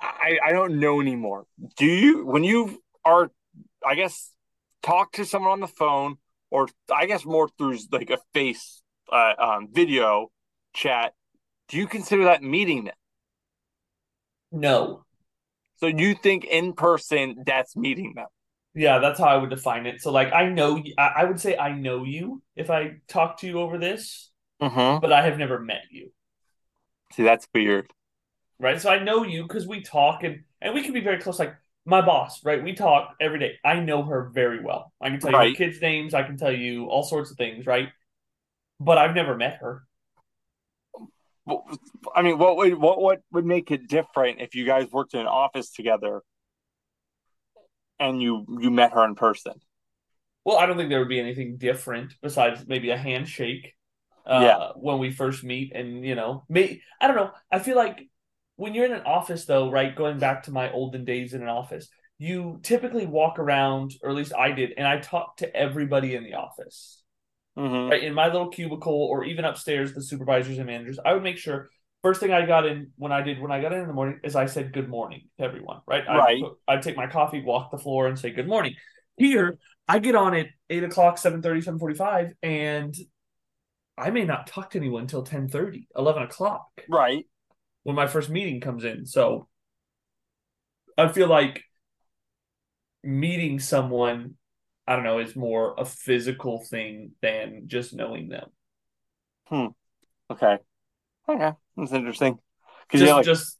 I 0.00 0.38
I 0.44 0.52
don't 0.52 0.80
know 0.80 1.00
anymore. 1.00 1.46
Do 1.76 1.86
you 1.86 2.24
when 2.24 2.44
you 2.44 2.81
are 3.04 3.30
I 3.86 3.94
guess 3.94 4.30
talk 4.82 5.12
to 5.12 5.24
someone 5.24 5.52
on 5.52 5.60
the 5.60 5.68
phone 5.68 6.16
or 6.50 6.68
I 6.94 7.06
guess 7.06 7.24
more 7.24 7.48
through 7.58 7.78
like 7.90 8.10
a 8.10 8.18
face 8.34 8.82
uh, 9.12 9.34
um, 9.38 9.68
video 9.72 10.30
chat? 10.74 11.14
Do 11.68 11.78
you 11.78 11.86
consider 11.86 12.24
that 12.24 12.42
meeting 12.42 12.84
them? 12.84 12.94
No. 14.52 15.04
So 15.76 15.86
you 15.86 16.14
think 16.14 16.44
in 16.46 16.72
person 16.72 17.42
that's 17.44 17.76
meeting 17.76 18.14
them? 18.14 18.28
Yeah, 18.74 18.98
that's 19.00 19.18
how 19.18 19.26
I 19.26 19.36
would 19.36 19.50
define 19.50 19.86
it. 19.86 20.00
So 20.00 20.10
like 20.10 20.32
I 20.32 20.48
know 20.48 20.82
I 20.96 21.24
would 21.24 21.40
say 21.40 21.56
I 21.58 21.72
know 21.72 22.04
you 22.04 22.42
if 22.56 22.70
I 22.70 23.00
talk 23.06 23.38
to 23.38 23.46
you 23.46 23.60
over 23.60 23.78
this, 23.78 24.30
Mm-hmm. 24.60 25.02
but 25.02 25.12
I 25.12 25.22
have 25.22 25.38
never 25.38 25.60
met 25.60 25.84
you. 25.90 26.12
See, 27.12 27.22
that's 27.22 27.46
weird. 27.54 27.92
right? 28.58 28.80
So 28.80 28.90
I 28.90 28.98
know 29.02 29.22
you 29.24 29.42
because 29.42 29.66
we 29.66 29.82
talk 29.82 30.22
and 30.24 30.44
and 30.60 30.74
we 30.74 30.82
can 30.82 30.92
be 30.92 31.00
very 31.00 31.18
close. 31.18 31.38
Like 31.38 31.54
my 31.84 32.00
boss, 32.00 32.44
right? 32.44 32.62
We 32.62 32.74
talk 32.74 33.14
every 33.20 33.38
day. 33.38 33.58
I 33.64 33.80
know 33.80 34.02
her 34.04 34.30
very 34.32 34.62
well. 34.62 34.92
I 35.00 35.10
can 35.10 35.20
tell 35.20 35.32
you 35.32 35.36
Right. 35.38 35.50
her 35.50 35.56
kids' 35.56 35.80
names. 35.80 36.14
I 36.14 36.22
can 36.22 36.36
tell 36.36 36.52
you 36.52 36.86
all 36.86 37.02
sorts 37.02 37.30
of 37.30 37.36
things, 37.36 37.66
right? 37.66 37.88
But 38.80 38.98
I've 38.98 39.14
never 39.14 39.36
met 39.36 39.58
her. 39.60 39.84
I 42.14 42.22
mean, 42.22 42.38
what 42.38 42.56
would 42.56 42.74
what 42.74 43.00
what 43.00 43.20
would 43.32 43.44
make 43.44 43.70
it 43.72 43.88
different 43.88 44.40
if 44.40 44.54
you 44.54 44.64
guys 44.64 44.90
worked 44.92 45.14
in 45.14 45.20
an 45.20 45.26
office 45.26 45.70
together 45.70 46.22
and 47.98 48.22
you 48.22 48.46
you 48.60 48.70
met 48.70 48.92
her 48.92 49.04
in 49.04 49.14
person? 49.16 49.54
Well, 50.44 50.58
I 50.58 50.66
don't 50.66 50.76
think 50.76 50.88
there 50.88 50.98
would 51.00 51.08
be 51.08 51.20
anything 51.20 51.56
different 51.56 52.14
besides 52.22 52.66
maybe 52.66 52.90
a 52.90 52.96
handshake 52.96 53.74
uh, 54.26 54.40
Yeah. 54.40 54.68
when 54.76 54.98
we 54.98 55.10
first 55.10 55.42
meet, 55.44 55.72
and 55.74 56.04
you 56.04 56.14
know, 56.14 56.44
me, 56.48 56.82
I 57.00 57.06
don't 57.08 57.16
know. 57.16 57.30
I 57.50 57.58
feel 57.58 57.76
like 57.76 58.08
when 58.56 58.74
you're 58.74 58.84
in 58.86 58.92
an 58.92 59.02
office, 59.06 59.44
though, 59.44 59.70
right? 59.70 59.94
Going 59.94 60.18
back 60.18 60.44
to 60.44 60.50
my 60.52 60.70
olden 60.72 61.04
days 61.04 61.34
in 61.34 61.42
an 61.42 61.48
office, 61.48 61.88
you 62.18 62.60
typically 62.62 63.06
walk 63.06 63.38
around, 63.38 63.92
or 64.02 64.10
at 64.10 64.16
least 64.16 64.32
I 64.34 64.52
did, 64.52 64.72
and 64.76 64.86
I 64.86 64.98
talked 64.98 65.40
to 65.40 65.54
everybody 65.56 66.14
in 66.14 66.24
the 66.24 66.34
office. 66.34 66.98
Mm-hmm. 67.58 67.90
right 67.90 68.02
in 68.02 68.14
my 68.14 68.28
little 68.28 68.48
cubicle 68.48 68.94
or 69.10 69.24
even 69.24 69.44
upstairs 69.44 69.92
the 69.92 70.02
supervisors 70.02 70.56
and 70.56 70.66
managers 70.66 70.98
i 71.04 71.12
would 71.12 71.22
make 71.22 71.36
sure 71.36 71.68
first 72.02 72.18
thing 72.18 72.32
i 72.32 72.46
got 72.46 72.64
in 72.64 72.92
when 72.96 73.12
i 73.12 73.20
did 73.20 73.38
when 73.42 73.52
i 73.52 73.60
got 73.60 73.74
in 73.74 73.80
in 73.82 73.86
the 73.88 73.92
morning 73.92 74.20
is 74.24 74.34
i 74.34 74.46
said 74.46 74.72
good 74.72 74.88
morning 74.88 75.28
to 75.36 75.44
everyone 75.44 75.82
right 75.86 76.02
Right. 76.08 76.40
put- 76.40 76.56
I'd 76.66 76.80
take 76.80 76.96
my 76.96 77.08
coffee 77.08 77.42
walk 77.42 77.70
the 77.70 77.76
floor 77.76 78.06
and 78.06 78.18
say 78.18 78.30
good 78.30 78.48
morning 78.48 78.76
here 79.18 79.58
i 79.86 79.98
get 79.98 80.14
on 80.14 80.32
at 80.32 80.46
8 80.70 80.84
o'clock 80.84 81.18
7.30 81.18 81.62
7.45 81.78 82.32
and 82.42 82.94
i 83.98 84.08
may 84.08 84.24
not 84.24 84.46
talk 84.46 84.70
to 84.70 84.78
anyone 84.78 85.02
until 85.02 85.22
10.30 85.22 85.88
11 85.94 86.22
o'clock 86.22 86.68
Right. 86.88 87.26
When 87.82 87.96
my 87.96 88.06
first 88.06 88.30
meeting 88.30 88.60
comes 88.60 88.84
in 88.84 89.04
so 89.06 89.48
i 90.98 91.08
feel 91.08 91.28
like 91.28 91.62
meeting 93.02 93.58
someone 93.58 94.34
i 94.86 94.94
don't 94.94 95.04
know 95.04 95.18
is 95.18 95.34
more 95.34 95.74
a 95.78 95.84
physical 95.84 96.62
thing 96.64 97.12
than 97.20 97.64
just 97.66 97.94
knowing 97.94 98.28
them 98.28 98.48
Hmm. 99.48 99.66
Okay. 100.30 100.56
Okay. 101.28 101.52
That's 101.76 101.92
interesting. 101.92 102.38
Because 102.86 103.00
just 103.00 103.12
like, 103.12 103.24
just 103.24 103.58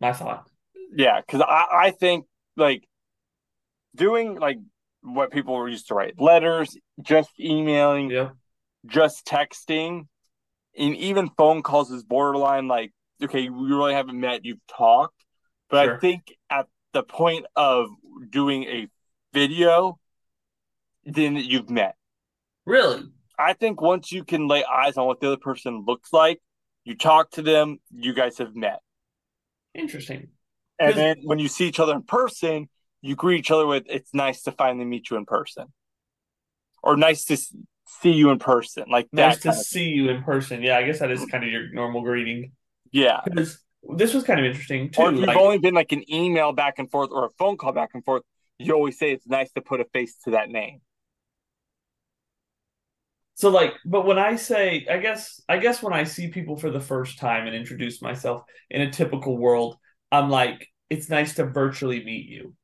my 0.00 0.12
thought. 0.14 0.48
yeah, 0.96 1.20
because 1.20 1.42
I, 1.42 1.66
I 1.72 1.90
think 1.90 2.24
like 2.56 2.88
doing 3.94 4.38
like 4.38 4.58
what 5.02 5.30
people 5.30 5.54
were 5.54 5.68
used 5.68 5.88
to 5.88 5.94
write 5.94 6.18
letters, 6.18 6.76
just 7.02 7.28
emailing, 7.38 8.10
Yeah. 8.10 8.30
just 8.86 9.26
texting, 9.26 10.06
and 10.78 10.96
even 10.96 11.28
phone 11.36 11.62
calls 11.62 11.90
is 11.90 12.02
borderline 12.02 12.66
like, 12.66 12.92
okay, 13.22 13.40
you 13.40 13.68
really 13.68 13.94
haven't 13.94 14.18
met, 14.18 14.44
you've 14.44 14.66
talked. 14.66 15.24
But 15.68 15.88
I 15.88 15.98
think 15.98 16.34
at 16.50 16.66
the 16.92 17.02
point 17.02 17.46
of 17.54 17.88
doing 18.28 18.64
a 18.64 18.88
video, 19.32 19.98
then 21.04 21.36
you've 21.36 21.70
met. 21.70 21.94
Really? 22.66 23.04
I 23.38 23.54
think 23.54 23.80
once 23.80 24.12
you 24.12 24.24
can 24.24 24.48
lay 24.48 24.64
eyes 24.64 24.96
on 24.96 25.06
what 25.06 25.20
the 25.20 25.28
other 25.28 25.36
person 25.36 25.84
looks 25.86 26.12
like, 26.12 26.40
you 26.84 26.96
talk 26.96 27.30
to 27.32 27.42
them, 27.42 27.78
you 27.90 28.14
guys 28.14 28.38
have 28.38 28.54
met. 28.54 28.80
Interesting. 29.74 30.28
And 30.78 30.94
then 30.94 31.16
when 31.24 31.38
you 31.38 31.48
see 31.48 31.68
each 31.68 31.78
other 31.78 31.94
in 31.94 32.02
person, 32.02 32.68
you 33.02 33.14
greet 33.14 33.40
each 33.40 33.50
other 33.50 33.66
with, 33.66 33.84
it's 33.88 34.12
nice 34.12 34.42
to 34.42 34.52
finally 34.52 34.84
meet 34.84 35.10
you 35.10 35.16
in 35.16 35.24
person. 35.24 35.66
Or 36.82 36.96
nice 36.96 37.24
to 37.26 37.36
see 37.36 38.12
you 38.12 38.30
in 38.30 38.38
person. 38.38 38.84
Like 38.90 39.08
Nice 39.12 39.40
to 39.40 39.52
see 39.52 39.88
you 39.88 40.08
in 40.08 40.22
person. 40.22 40.62
Yeah, 40.62 40.78
I 40.78 40.82
guess 40.82 40.98
that 41.00 41.10
is 41.10 41.20
mm. 41.20 41.30
kind 41.30 41.44
of 41.44 41.50
your 41.50 41.70
normal 41.70 42.02
greeting. 42.02 42.52
Yeah. 42.92 43.20
Because 43.24 43.58
this 43.96 44.12
was 44.14 44.24
kind 44.24 44.38
of 44.40 44.46
interesting 44.46 44.90
too. 44.90 45.02
Or 45.02 45.10
if 45.10 45.16
you've 45.18 45.26
like- 45.26 45.36
only 45.36 45.58
been 45.58 45.74
like 45.74 45.92
an 45.92 46.04
email 46.12 46.52
back 46.52 46.78
and 46.78 46.90
forth 46.90 47.10
or 47.12 47.26
a 47.26 47.30
phone 47.38 47.56
call 47.56 47.72
back 47.72 47.90
and 47.94 48.04
forth, 48.04 48.22
you 48.58 48.74
always 48.74 48.98
say 48.98 49.12
it's 49.12 49.26
nice 49.26 49.50
to 49.52 49.60
put 49.62 49.80
a 49.80 49.84
face 49.86 50.16
to 50.24 50.32
that 50.32 50.50
name. 50.50 50.80
so 53.34 53.48
like, 53.48 53.72
but 53.86 54.04
when 54.04 54.18
I 54.18 54.36
say, 54.36 54.86
I 54.90 54.98
guess, 54.98 55.40
I 55.48 55.56
guess 55.56 55.82
when 55.82 55.94
I 55.94 56.04
see 56.04 56.28
people 56.28 56.56
for 56.56 56.70
the 56.70 56.80
first 56.80 57.18
time 57.18 57.46
and 57.46 57.56
introduce 57.56 58.02
myself 58.02 58.42
in 58.68 58.82
a 58.82 58.90
typical 58.90 59.38
world, 59.38 59.76
I'm 60.12 60.28
like, 60.28 60.68
it's 60.90 61.08
nice 61.08 61.36
to 61.36 61.46
virtually 61.46 62.04
meet 62.04 62.26
you. 62.26 62.54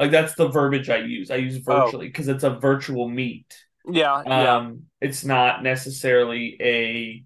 Like 0.00 0.10
that's 0.10 0.34
the 0.34 0.48
verbiage 0.48 0.90
I 0.90 0.96
use. 0.96 1.30
I 1.30 1.36
use 1.36 1.62
Oh. 1.64 1.84
virtually 1.84 2.08
because 2.08 2.26
it's 2.26 2.42
a 2.42 2.50
virtual 2.58 3.08
meet. 3.08 3.46
Yeah, 3.88 4.20
yeah. 4.26 4.56
Um, 4.56 4.84
it's 5.00 5.24
not 5.24 5.62
necessarily 5.62 6.56
a 6.60 7.24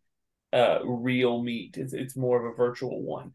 uh, 0.56 0.78
real 0.84 1.42
meet. 1.42 1.76
It's, 1.76 1.92
it's 1.92 2.16
more 2.16 2.38
of 2.38 2.52
a 2.52 2.56
virtual 2.56 3.02
one. 3.02 3.32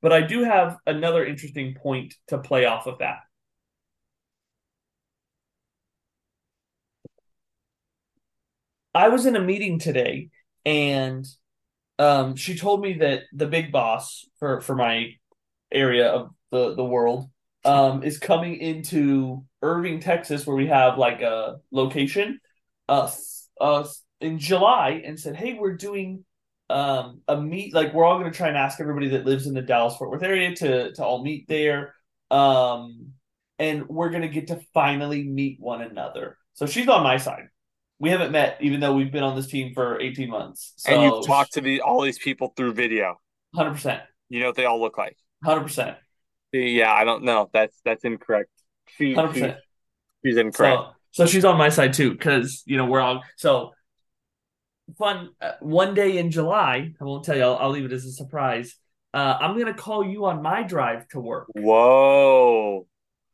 But 0.00 0.12
I 0.12 0.22
do 0.22 0.44
have 0.44 0.78
another 0.86 1.24
interesting 1.24 1.74
point 1.74 2.14
to 2.28 2.38
play 2.38 2.64
off 2.64 2.86
of 2.86 2.98
that. 2.98 3.20
I 8.94 9.08
was 9.08 9.26
in 9.26 9.36
a 9.36 9.40
meeting 9.40 9.78
today 9.78 10.30
and 10.64 11.26
um, 11.98 12.36
she 12.36 12.56
told 12.56 12.80
me 12.80 12.94
that 12.94 13.24
the 13.32 13.46
big 13.46 13.72
boss 13.72 14.24
for, 14.38 14.60
for 14.60 14.74
my 14.74 15.10
area 15.72 16.08
of 16.08 16.30
the, 16.50 16.74
the 16.74 16.84
world 16.84 17.28
um, 17.64 18.02
is 18.02 18.18
coming 18.18 18.56
into 18.56 19.44
Irving, 19.62 20.00
Texas, 20.00 20.46
where 20.46 20.56
we 20.56 20.68
have 20.68 20.98
like 20.98 21.22
a 21.22 21.56
location 21.72 22.40
uh, 22.88 23.10
uh, 23.60 23.84
in 24.20 24.38
July 24.38 25.02
and 25.04 25.18
said, 25.18 25.36
Hey, 25.36 25.54
we're 25.54 25.76
doing 25.76 26.24
um 26.70 27.20
a 27.28 27.40
meet 27.40 27.74
like 27.74 27.92
we're 27.92 28.04
all 28.04 28.18
going 28.18 28.30
to 28.30 28.36
try 28.36 28.48
and 28.48 28.56
ask 28.56 28.80
everybody 28.80 29.08
that 29.08 29.26
lives 29.26 29.46
in 29.46 29.54
the 29.54 29.60
Dallas 29.62 29.96
Fort 29.96 30.10
Worth 30.10 30.22
area 30.22 30.54
to 30.56 30.92
to 30.92 31.04
all 31.04 31.22
meet 31.22 31.46
there 31.48 31.94
um 32.30 33.12
and 33.58 33.86
we're 33.88 34.10
going 34.10 34.22
to 34.22 34.28
get 34.28 34.48
to 34.48 34.60
finally 34.72 35.22
meet 35.24 35.60
one 35.60 35.82
another." 35.82 36.38
So 36.54 36.66
she's 36.66 36.88
on 36.88 37.02
my 37.02 37.18
side. 37.18 37.48
We 37.98 38.10
haven't 38.10 38.32
met 38.32 38.58
even 38.60 38.80
though 38.80 38.94
we've 38.94 39.12
been 39.12 39.22
on 39.22 39.36
this 39.36 39.46
team 39.46 39.72
for 39.74 40.00
18 40.00 40.28
months. 40.28 40.72
So 40.78 40.92
and 40.92 41.02
you've 41.02 41.26
talked 41.26 41.52
to 41.54 41.60
the 41.60 41.80
all 41.80 42.00
these 42.02 42.18
people 42.18 42.52
through 42.56 42.74
video. 42.74 43.20
100%. 43.54 44.02
You 44.28 44.40
know 44.40 44.46
what 44.46 44.56
they 44.56 44.64
all 44.64 44.80
look 44.80 44.98
like. 44.98 45.16
100%. 45.44 45.96
Yeah, 46.52 46.92
I 46.92 47.04
don't 47.04 47.24
know. 47.24 47.50
That's 47.52 47.76
that's 47.84 48.04
incorrect. 48.04 48.50
She, 48.86 49.14
Hundred 49.14 49.34
she- 49.34 49.54
she's 50.24 50.36
incorrect. 50.36 50.82
So, 51.12 51.24
so 51.24 51.26
she's 51.26 51.44
on 51.44 51.56
my 51.56 51.68
side 51.68 51.92
too, 51.92 52.12
because 52.12 52.62
you 52.66 52.76
know 52.76 52.86
we're 52.86 53.00
all 53.00 53.22
so 53.36 53.72
fun. 54.98 55.30
Uh, 55.40 55.52
one 55.60 55.94
day 55.94 56.18
in 56.18 56.30
July, 56.30 56.92
I 57.00 57.04
won't 57.04 57.24
tell 57.24 57.36
you. 57.36 57.42
I'll, 57.42 57.56
I'll 57.56 57.70
leave 57.70 57.84
it 57.84 57.92
as 57.92 58.04
a 58.04 58.12
surprise. 58.12 58.76
Uh, 59.12 59.38
I'm 59.40 59.58
gonna 59.58 59.74
call 59.74 60.04
you 60.04 60.24
on 60.26 60.42
my 60.42 60.62
drive 60.62 61.06
to 61.08 61.20
work, 61.20 61.46
Whoa. 61.54 62.86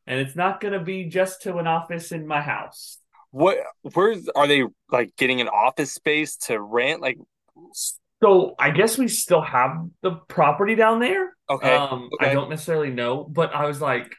and 0.05 0.19
it's 0.19 0.35
not 0.35 0.61
gonna 0.61 0.83
be 0.83 1.05
just 1.05 1.41
to 1.43 1.57
an 1.57 1.65
office 1.67 2.11
in 2.11 2.27
my 2.27 2.41
house. 2.41 2.97
What? 3.31 3.57
Where's 3.93 4.27
are 4.35 4.47
they 4.47 4.63
like 4.91 5.15
getting 5.15 5.41
an 5.41 5.47
office 5.47 5.91
space 5.91 6.35
to 6.47 6.61
rent? 6.61 7.01
Like, 7.01 7.17
So 8.21 8.53
I 8.59 8.69
guess 8.71 8.97
we 8.97 9.07
still 9.07 9.41
have 9.41 9.71
the 10.01 10.11
property 10.27 10.75
down 10.75 10.99
there. 10.99 11.35
okay, 11.49 11.75
Um, 11.75 12.09
I 12.19 12.33
don't 12.33 12.49
necessarily 12.49 12.91
know, 12.91 13.23
but 13.23 13.53
I 13.55 13.65
was 13.65 13.81
like, 13.81 14.13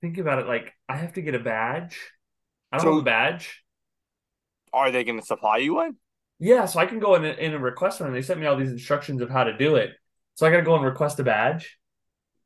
thinking 0.00 0.20
about 0.22 0.40
it, 0.40 0.46
like 0.48 0.72
I 0.88 0.96
have 0.96 1.12
to 1.12 1.22
get 1.22 1.34
a 1.36 1.38
badge. 1.38 1.96
I 2.72 2.78
don't 2.78 2.86
So- 2.86 2.92
have 2.94 3.02
a 3.02 3.04
badge. 3.04 3.62
are 4.72 4.90
they 4.90 5.04
going 5.04 5.20
to 5.20 5.24
supply 5.26 5.58
you 5.58 5.74
one? 5.74 5.96
Yeah, 6.42 6.66
so 6.66 6.80
I 6.80 6.86
can 6.86 6.98
go 6.98 7.14
in 7.14 7.24
and, 7.24 7.38
in 7.38 7.54
and 7.54 7.62
request 7.62 8.00
one. 8.00 8.08
And 8.08 8.16
they 8.16 8.20
sent 8.20 8.40
me 8.40 8.46
all 8.46 8.56
these 8.56 8.72
instructions 8.72 9.22
of 9.22 9.30
how 9.30 9.44
to 9.44 9.56
do 9.56 9.76
it. 9.76 9.90
So 10.34 10.44
I 10.44 10.50
got 10.50 10.56
to 10.56 10.64
go 10.64 10.74
and 10.74 10.84
request 10.84 11.20
a 11.20 11.22
badge. 11.22 11.78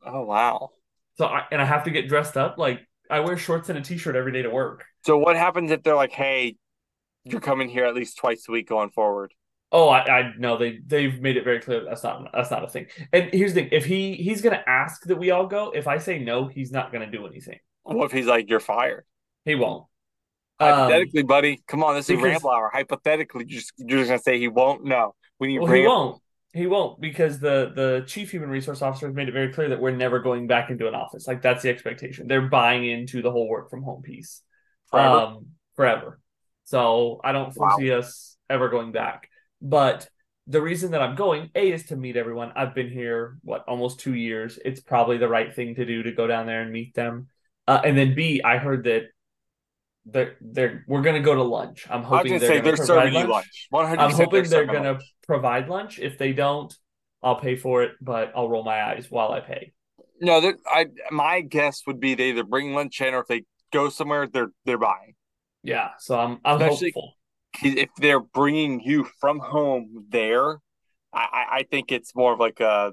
Oh 0.05 0.23
wow. 0.23 0.73
So 1.15 1.25
I, 1.25 1.45
and 1.51 1.63
I 1.63 1.65
have 1.65 1.85
to 1.85 1.91
get 1.91 2.07
dressed 2.07 2.37
up. 2.37 2.59
Like 2.59 2.87
I 3.11 3.21
wear 3.21 3.39
shorts 3.39 3.71
and 3.71 3.79
a 3.79 3.81
t-shirt 3.81 4.15
every 4.15 4.33
day 4.33 4.43
to 4.43 4.51
work. 4.51 4.85
So 5.07 5.17
what 5.17 5.35
happens 5.35 5.71
if 5.71 5.83
they're 5.83 5.97
like, 5.97 6.13
"Hey, 6.13 6.57
you're 7.25 7.41
coming 7.41 7.71
here 7.71 7.87
at 7.87 7.95
least 7.95 8.19
twice 8.19 8.45
a 8.47 8.53
week 8.53 8.69
going 8.69 8.91
forward"? 8.91 9.33
Oh, 9.73 9.89
I, 9.89 10.01
I 10.01 10.33
know 10.37 10.59
they 10.59 10.79
they've 10.87 11.19
made 11.19 11.39
it 11.39 11.45
very 11.45 11.61
clear 11.61 11.81
that 11.81 11.89
that's 11.89 12.05
not 12.05 12.29
that's 12.35 12.51
not 12.51 12.65
a 12.65 12.69
thing. 12.69 12.89
And 13.15 13.31
here's 13.33 13.55
the 13.55 13.63
thing: 13.63 13.71
if 13.73 13.87
he 13.87 14.15
he's 14.17 14.43
gonna 14.43 14.63
ask 14.67 15.05
that 15.05 15.17
we 15.17 15.31
all 15.31 15.47
go, 15.47 15.71
if 15.71 15.89
I 15.89 15.97
say 15.97 16.19
no, 16.19 16.49
he's 16.49 16.71
not 16.71 16.93
gonna 16.93 17.11
do 17.11 17.27
anything. 17.27 17.61
What 17.85 18.05
if 18.05 18.13
he's 18.13 18.27
like, 18.27 18.51
"You're 18.51 18.61
fired"? 18.61 19.07
He 19.47 19.55
won't. 19.55 19.87
Um, 20.59 20.69
Hypothetically, 20.69 21.23
buddy, 21.23 21.63
come 21.67 21.85
on, 21.85 21.95
this 21.95 22.09
is 22.09 22.17
because- 22.17 22.25
Ramble 22.25 22.51
Hour. 22.51 22.71
Hypothetically, 22.73 23.45
you're 23.49 23.61
just, 23.61 23.73
you're 23.77 23.99
just 23.99 24.09
gonna 24.09 24.19
say 24.19 24.39
he 24.39 24.49
won't. 24.49 24.85
No, 24.85 25.15
we 25.39 25.49
need 25.49 25.59
well, 25.59 25.73
he 25.73 25.83
won't. 25.83 26.23
He 26.55 26.67
won't 26.67 26.99
because 27.01 27.39
the 27.39 27.73
the 27.75 28.05
chief 28.07 28.31
human 28.31 28.49
resource 28.49 28.81
officer 28.81 29.07
has 29.07 29.15
made 29.15 29.29
it 29.29 29.33
very 29.33 29.53
clear 29.53 29.69
that 29.69 29.81
we're 29.81 29.91
never 29.91 30.21
going 30.21 30.47
back 30.47 30.71
into 30.71 30.89
an 30.89 30.95
office. 30.95 31.27
Like 31.27 31.43
that's 31.43 31.63
the 31.63 31.69
expectation. 31.69 32.27
They're 32.29 32.49
buying 32.49 32.87
into 32.89 33.21
the 33.21 33.31
whole 33.31 33.49
work 33.49 33.69
from 33.69 33.83
home 33.83 34.01
piece. 34.01 34.43
forever. 34.91 35.09
um, 35.17 35.47
forever. 35.75 36.19
So 36.65 37.21
I 37.23 37.33
don't 37.33 37.53
foresee 37.53 37.93
us 37.93 38.37
ever 38.49 38.71
going 38.71 38.93
back. 38.93 39.29
But 39.61 40.09
the 40.47 40.63
reason 40.63 40.93
that 40.93 41.03
I'm 41.03 41.15
going, 41.17 41.51
A, 41.55 41.73
is 41.73 41.87
to 41.87 41.97
meet 41.97 42.17
everyone. 42.17 42.53
I've 42.57 42.75
been 42.75 42.89
here, 42.89 43.37
what, 43.43 43.65
almost 43.69 44.01
two 44.01 44.15
years. 44.15 44.59
It's 44.65 44.81
probably 44.81 45.19
the 45.19 45.29
right 45.29 45.55
thing 45.55 45.75
to 45.75 45.85
do 45.85 46.05
to 46.05 46.13
go 46.13 46.27
down 46.27 46.47
there 46.47 46.63
and 46.63 46.73
meet 46.73 46.95
them. 46.95 47.27
Uh, 47.69 47.81
and 47.85 47.99
then 47.99 48.15
B, 48.15 48.41
I 48.43 48.57
heard 48.59 48.85
that 48.85 49.09
they're, 50.09 50.37
they're 50.41 50.85
we're 50.87 51.03
gonna 51.03 51.21
go 51.21 51.35
to 51.35 51.43
lunch. 51.43 51.87
I'm 51.91 52.01
I 52.01 52.05
hoping 52.05 52.33
gonna 52.33 52.41
they're 52.41 52.49
say 52.49 52.55
gonna 52.61 52.65
they're 52.65 52.77
provide 52.87 53.05
serving 53.13 53.21
you 53.21 53.27
lunch. 53.27 53.69
Hundred. 53.73 53.99
I'm 54.01 54.11
hoping 54.13 54.45
they're 54.45 54.67
gonna 54.67 54.99
provide 55.27 55.69
lunch. 55.69 55.99
If 55.99 56.17
they 56.19 56.33
don't, 56.33 56.73
I'll 57.23 57.41
pay 57.41 57.57
for 57.57 57.83
it, 57.83 57.93
but 58.01 58.33
I'll 58.37 58.49
roll 58.49 58.63
my 58.65 58.83
eyes 58.83 59.07
while 59.11 59.33
I 59.33 59.41
pay. 59.41 59.73
No, 60.21 60.53
I 60.67 60.87
my 61.11 61.41
guess 61.41 61.83
would 61.87 62.01
be 62.01 62.15
they 62.15 62.31
either 62.31 62.45
bring 62.45 62.73
lunch 62.75 63.01
in 63.01 63.15
or 63.15 63.21
if 63.21 63.27
they 63.27 63.43
go 63.73 63.89
somewhere, 63.89 64.27
they're 64.27 64.51
they're 64.65 64.79
buying. 64.79 65.15
Yeah, 65.63 65.91
so 65.99 66.19
I'm 66.19 66.39
I'm 66.45 66.61
Especially- 66.63 66.93
hopeful. 66.95 67.13
If 67.63 67.89
they're 67.97 68.21
bringing 68.21 68.81
you 68.81 69.09
from 69.21 69.39
home 69.41 70.05
there, 70.11 70.59
I 71.13 71.19
I- 71.33 71.57
I 71.59 71.63
think 71.71 71.91
it's 71.91 72.15
more 72.15 72.33
of 72.35 72.39
like 72.41 72.61
a 72.61 72.93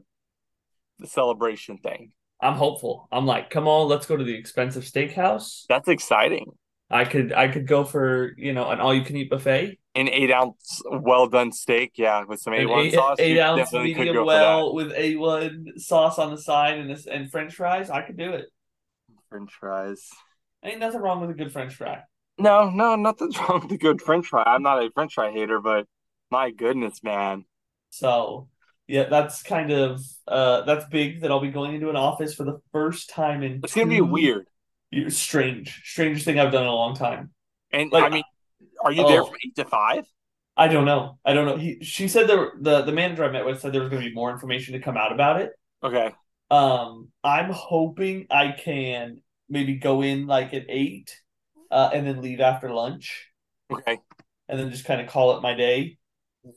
celebration 1.05 1.77
thing. 1.77 2.11
I'm 2.41 2.55
hopeful. 2.55 3.07
I'm 3.11 3.25
like, 3.25 3.49
come 3.49 3.67
on, 3.67 3.87
let's 3.87 4.05
go 4.05 4.17
to 4.17 4.23
the 4.23 4.33
expensive 4.35 4.83
steakhouse. 4.83 5.63
That's 5.69 5.87
exciting. 5.87 6.47
I 6.89 7.05
could 7.05 7.33
I 7.33 7.47
could 7.47 7.67
go 7.67 7.83
for 7.83 8.33
you 8.37 8.53
know 8.53 8.69
an 8.69 8.79
all 8.79 8.93
you 8.93 9.03
can 9.03 9.15
eat 9.15 9.29
buffet, 9.29 9.79
An 9.95 10.09
eight 10.09 10.31
ounce 10.31 10.81
well 10.89 11.27
done 11.27 11.51
steak, 11.51 11.93
yeah, 11.95 12.23
with 12.23 12.39
some 12.39 12.53
A 12.53 12.65
one 12.65 12.91
sauce. 12.91 13.19
eight 13.19 13.39
ounce 13.39 13.71
medium 13.73 14.25
well 14.25 14.73
with 14.75 14.91
a 14.93 15.15
one 15.15 15.65
sauce 15.77 16.19
on 16.19 16.31
the 16.31 16.37
side 16.37 16.77
and 16.77 16.89
this 16.89 17.07
and 17.07 17.31
French 17.31 17.55
fries. 17.55 17.89
I 17.89 18.01
could 18.01 18.17
do 18.17 18.31
it. 18.33 18.45
French 19.29 19.51
fries. 19.53 20.09
Ain't 20.63 20.79
nothing 20.79 21.01
wrong 21.01 21.19
with 21.21 21.29
a 21.29 21.33
good 21.33 21.51
French 21.51 21.75
fry. 21.75 22.03
No, 22.37 22.69
no, 22.69 22.95
nothing's 22.95 23.37
wrong 23.49 23.61
with 23.61 23.71
a 23.71 23.77
good 23.77 24.01
French 24.01 24.27
fry. 24.27 24.43
I'm 24.45 24.63
not 24.63 24.83
a 24.83 24.89
French 24.91 25.13
fry 25.15 25.31
hater, 25.31 25.59
but 25.59 25.87
my 26.31 26.51
goodness, 26.51 27.03
man. 27.03 27.45
So 27.89 28.49
yeah, 28.87 29.05
that's 29.09 29.43
kind 29.43 29.71
of 29.71 30.01
uh 30.27 30.61
that's 30.61 30.85
big 30.85 31.21
that 31.21 31.31
I'll 31.31 31.39
be 31.39 31.51
going 31.51 31.73
into 31.75 31.89
an 31.89 31.95
office 31.95 32.33
for 32.33 32.43
the 32.43 32.59
first 32.71 33.09
time 33.09 33.43
in. 33.43 33.61
It's 33.63 33.73
gonna 33.75 33.87
be 33.87 34.01
weird. 34.01 34.47
Strange, 35.09 35.81
strangest 35.83 36.25
thing 36.25 36.39
I've 36.39 36.51
done 36.51 36.63
in 36.63 36.69
a 36.69 36.73
long 36.75 36.95
time. 36.95 37.31
And 37.71 37.91
Like- 37.91 38.03
I 38.03 38.09
mean, 38.09 38.23
are 38.83 38.91
you 38.91 39.07
there 39.07 39.21
Oh. 39.21 39.25
from 39.25 39.35
eight 39.45 39.55
to 39.55 39.65
five? 39.65 40.05
I 40.55 40.67
don't 40.67 40.85
know. 40.85 41.17
I 41.25 41.33
don't 41.33 41.45
know. 41.47 41.57
He 41.57 41.83
she 41.83 42.07
said 42.07 42.27
there 42.27 42.51
the 42.59 42.83
the 42.83 42.91
manager 42.91 43.23
I 43.25 43.29
met 43.31 43.45
with 43.45 43.59
said 43.59 43.73
there 43.73 43.81
was 43.81 43.89
going 43.89 44.03
to 44.03 44.09
be 44.09 44.13
more 44.13 44.31
information 44.31 44.73
to 44.73 44.79
come 44.79 44.97
out 44.97 45.11
about 45.11 45.41
it. 45.41 45.51
Okay. 45.81 46.11
Um, 46.51 47.11
I'm 47.23 47.49
hoping 47.49 48.27
I 48.29 48.51
can 48.51 49.21
maybe 49.49 49.75
go 49.75 50.03
in 50.03 50.27
like 50.27 50.53
at 50.53 50.65
eight, 50.69 51.19
uh, 51.71 51.89
and 51.93 52.05
then 52.05 52.21
leave 52.21 52.39
after 52.39 52.69
lunch, 52.71 53.31
Okay. 53.71 53.97
and 54.47 54.59
then 54.59 54.69
just 54.69 54.85
kind 54.85 55.01
of 55.01 55.07
call 55.07 55.35
it 55.37 55.41
my 55.41 55.55
day. 55.55 55.97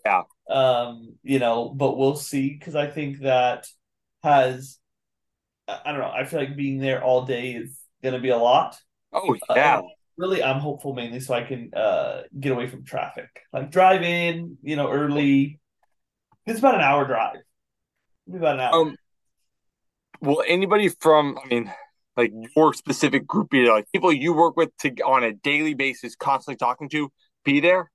Yeah. 0.05 0.25
Um, 0.51 1.15
you 1.23 1.39
know, 1.39 1.71
but 1.71 1.97
we'll 1.97 2.17
see 2.17 2.51
because 2.51 2.75
I 2.77 2.89
think 2.91 3.21
that 3.21 3.67
has, 4.23 4.79
I 5.67 5.81
don't 5.93 6.01
know. 6.01 6.11
I 6.11 6.25
feel 6.25 6.41
like 6.41 6.55
being 6.57 6.79
there 6.79 7.03
all 7.03 7.25
day 7.25 7.53
is 7.53 7.81
going 8.03 8.15
to 8.15 8.21
be 8.21 8.31
a 8.31 8.39
lot. 8.39 8.77
Oh 9.13 9.37
Uh, 9.49 9.55
yeah. 9.55 9.81
really, 10.17 10.43
I'm 10.43 10.61
hopeful 10.61 10.95
mainly 10.95 11.21
so 11.21 11.35
I 11.35 11.43
can 11.43 11.73
uh 11.75 12.23
get 12.39 12.53
away 12.53 12.67
from 12.69 12.85
traffic, 12.85 13.29
like 13.53 13.71
drive 13.71 14.03
in, 14.03 14.59
you 14.63 14.77
know, 14.77 14.91
early. 14.91 15.61
It's 16.47 16.59
about 16.59 16.77
an 16.77 16.81
hour 16.81 17.07
drive. 17.07 17.37
It'll 18.27 18.33
be 18.33 18.39
about 18.39 18.55
an 18.55 18.61
hour. 18.61 18.73
Um, 18.81 18.97
will 20.21 20.43
anybody 20.47 20.89
from, 20.89 21.39
I 21.43 21.49
mean, 21.49 21.73
like 22.17 22.33
your 22.57 22.73
specific 22.73 23.27
group, 23.27 23.51
be 23.51 23.63
there, 23.65 23.73
like 23.73 23.91
people 23.93 24.13
you 24.13 24.33
work 24.33 24.57
with 24.57 24.71
to 24.79 24.91
on 25.03 25.23
a 25.25 25.33
daily 25.33 25.75
basis, 25.75 26.17
constantly 26.17 26.57
talking 26.57 26.89
to, 26.91 27.11
be 27.45 27.61
there? 27.61 27.91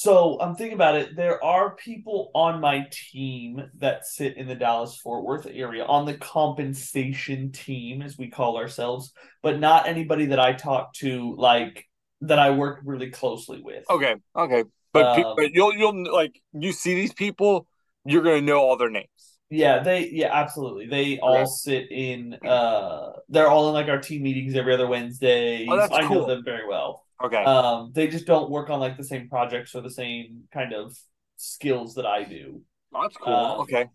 So 0.00 0.40
I'm 0.40 0.54
thinking 0.54 0.72
about 0.72 0.94
it. 0.94 1.14
There 1.14 1.44
are 1.44 1.76
people 1.76 2.30
on 2.34 2.58
my 2.58 2.88
team 2.90 3.68
that 3.80 4.06
sit 4.06 4.38
in 4.38 4.48
the 4.48 4.54
Dallas 4.54 4.96
Fort 4.96 5.26
Worth 5.26 5.44
area 5.46 5.84
on 5.84 6.06
the 6.06 6.14
compensation 6.14 7.52
team, 7.52 8.00
as 8.00 8.16
we 8.16 8.30
call 8.30 8.56
ourselves, 8.56 9.12
but 9.42 9.60
not 9.60 9.86
anybody 9.86 10.24
that 10.26 10.40
I 10.40 10.54
talk 10.54 10.94
to 10.94 11.36
like 11.36 11.84
that 12.22 12.38
I 12.38 12.50
work 12.52 12.80
really 12.82 13.10
closely 13.10 13.60
with. 13.60 13.84
Okay. 13.90 14.14
Okay. 14.34 14.64
But 14.94 15.12
pe- 15.12 15.20
Um, 15.20 15.36
but 15.36 15.52
you'll 15.52 15.74
you'll 15.74 16.10
like 16.10 16.40
you 16.54 16.72
see 16.72 16.94
these 16.94 17.12
people, 17.12 17.66
you're 18.06 18.22
gonna 18.22 18.40
know 18.40 18.58
all 18.58 18.78
their 18.78 18.88
names. 18.88 19.06
Yeah, 19.50 19.82
they 19.82 20.08
yeah, 20.08 20.30
absolutely. 20.32 20.86
They 20.86 21.18
all 21.18 21.44
sit 21.44 21.92
in 21.92 22.38
uh 22.42 23.12
they're 23.28 23.48
all 23.48 23.68
in 23.68 23.74
like 23.74 23.88
our 23.88 24.00
team 24.00 24.22
meetings 24.22 24.54
every 24.54 24.72
other 24.72 24.86
Wednesday. 24.86 25.66
Oh, 25.68 25.76
that's 25.76 25.92
I 25.92 26.08
know 26.08 26.24
them 26.26 26.42
very 26.42 26.66
well. 26.66 27.04
Okay. 27.22 27.44
Um 27.44 27.92
they 27.94 28.08
just 28.08 28.26
don't 28.26 28.50
work 28.50 28.70
on 28.70 28.80
like 28.80 28.96
the 28.96 29.04
same 29.04 29.28
projects 29.28 29.74
or 29.74 29.80
the 29.80 29.90
same 29.90 30.44
kind 30.52 30.72
of 30.72 30.96
skills 31.36 31.94
that 31.94 32.06
I 32.06 32.24
do. 32.24 32.62
Oh, 32.94 33.02
that's 33.02 33.16
cool. 33.16 33.32
um, 33.32 33.60
okay. 33.60 33.86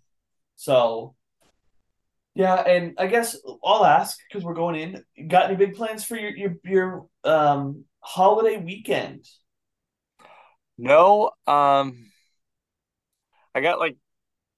So 0.56 1.16
yeah, 2.36 2.56
and 2.56 2.96
I 2.98 3.08
guess 3.08 3.38
I'll 3.64 3.86
ask 3.86 4.20
because 4.28 4.44
we're 4.44 4.54
going 4.54 4.76
in. 4.76 5.28
Got 5.28 5.46
any 5.46 5.56
big 5.56 5.76
plans 5.76 6.04
for 6.04 6.18
your 6.18 6.32
your 6.32 6.56
your 6.64 7.08
um 7.24 7.86
holiday 8.02 8.58
weekend? 8.58 9.26
No, 10.78 11.32
um, 11.48 12.12
I 13.56 13.62
got 13.62 13.80
like 13.80 13.96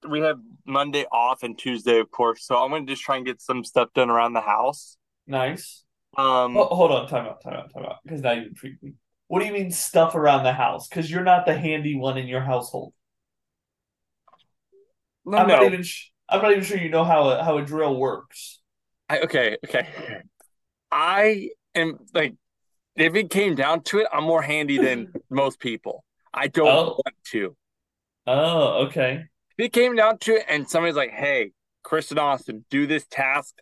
we 0.08 0.20
have 0.20 0.38
Monday 0.66 1.04
off 1.12 1.44
and 1.44 1.56
Tuesday, 1.56 2.00
of 2.00 2.10
course. 2.10 2.44
So 2.44 2.56
I'm 2.56 2.70
gonna 2.70 2.84
just 2.84 3.02
try 3.02 3.16
and 3.16 3.24
get 3.24 3.40
some 3.40 3.62
stuff 3.62 3.90
done 3.94 4.10
around 4.10 4.32
the 4.32 4.40
house. 4.40 4.96
Nice. 5.28 5.84
Um, 6.18 6.56
Oh, 6.56 6.64
hold 6.74 6.92
on, 6.92 7.06
time 7.08 7.26
out, 7.26 7.42
time 7.42 7.54
out, 7.54 7.72
time 7.72 7.84
out. 7.84 7.96
Because 8.04 8.20
now 8.20 8.32
you 8.32 8.48
intrigued 8.48 8.82
me. 8.82 8.94
What 9.28 9.40
do 9.40 9.46
you 9.46 9.52
mean 9.52 9.70
stuff 9.70 10.14
around 10.14 10.42
the 10.44 10.52
house? 10.52 10.88
Because 10.88 11.10
you're 11.10 11.22
not 11.22 11.46
the 11.46 11.56
handy 11.56 11.94
one 11.96 12.18
in 12.18 12.26
your 12.26 12.40
household. 12.40 12.92
No, 15.24 15.38
I'm 15.38 15.48
no. 15.48 15.54
not 15.54 15.64
even. 15.64 15.82
Sh- 15.82 16.08
I'm 16.28 16.42
not 16.42 16.50
even 16.52 16.64
sure 16.64 16.76
you 16.76 16.90
know 16.90 17.04
how 17.04 17.30
a, 17.30 17.42
how 17.42 17.56
a 17.58 17.62
drill 17.62 17.96
works. 17.96 18.60
I, 19.08 19.20
okay, 19.20 19.56
okay. 19.64 19.88
I 20.90 21.50
am 21.74 21.98
like, 22.14 22.34
if 22.96 23.14
it 23.14 23.30
came 23.30 23.54
down 23.54 23.82
to 23.84 24.00
it, 24.00 24.06
I'm 24.12 24.24
more 24.24 24.42
handy 24.42 24.78
than 24.78 25.12
most 25.30 25.60
people. 25.60 26.04
I 26.34 26.48
don't 26.48 26.68
Oh. 26.68 26.86
want 27.04 27.16
to. 27.32 27.56
Oh, 28.26 28.86
okay. 28.86 29.24
If 29.56 29.66
it 29.66 29.72
came 29.72 29.96
down 29.96 30.18
to 30.18 30.36
it, 30.36 30.44
and 30.48 30.68
somebody's 30.68 30.96
like, 30.96 31.10
"Hey, 31.10 31.52
Chris 31.82 32.10
and 32.10 32.18
Austin, 32.18 32.64
do 32.70 32.86
this 32.86 33.06
task," 33.10 33.54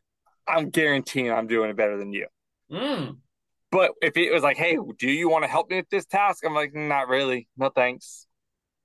I'm 0.48 0.70
guaranteeing 0.70 1.30
I'm 1.30 1.46
doing 1.46 1.70
it 1.70 1.76
better 1.76 1.96
than 1.96 2.12
you. 2.12 2.26
Mm. 2.70 3.18
But 3.70 3.92
if 4.02 4.16
it 4.16 4.32
was 4.32 4.42
like, 4.42 4.56
"Hey, 4.56 4.78
do 4.98 5.08
you 5.08 5.28
want 5.28 5.44
to 5.44 5.48
help 5.48 5.70
me 5.70 5.76
with 5.76 5.90
this 5.90 6.06
task?" 6.06 6.44
I'm 6.44 6.54
like, 6.54 6.74
"Not 6.74 7.08
really. 7.08 7.48
No 7.56 7.68
thanks." 7.68 8.26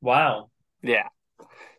Wow. 0.01 0.49
Yeah. 0.81 1.07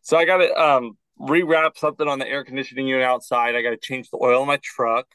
So 0.02 0.16
I 0.16 0.24
got 0.24 0.38
to 0.38 0.52
um 0.54 0.96
rewrap 1.20 1.76
something 1.76 2.08
on 2.08 2.18
the 2.18 2.26
air 2.26 2.44
conditioning 2.44 2.88
unit 2.88 3.04
outside. 3.04 3.54
I 3.54 3.62
got 3.62 3.70
to 3.70 3.76
change 3.76 4.10
the 4.10 4.18
oil 4.20 4.42
in 4.42 4.48
my 4.48 4.58
truck. 4.62 5.06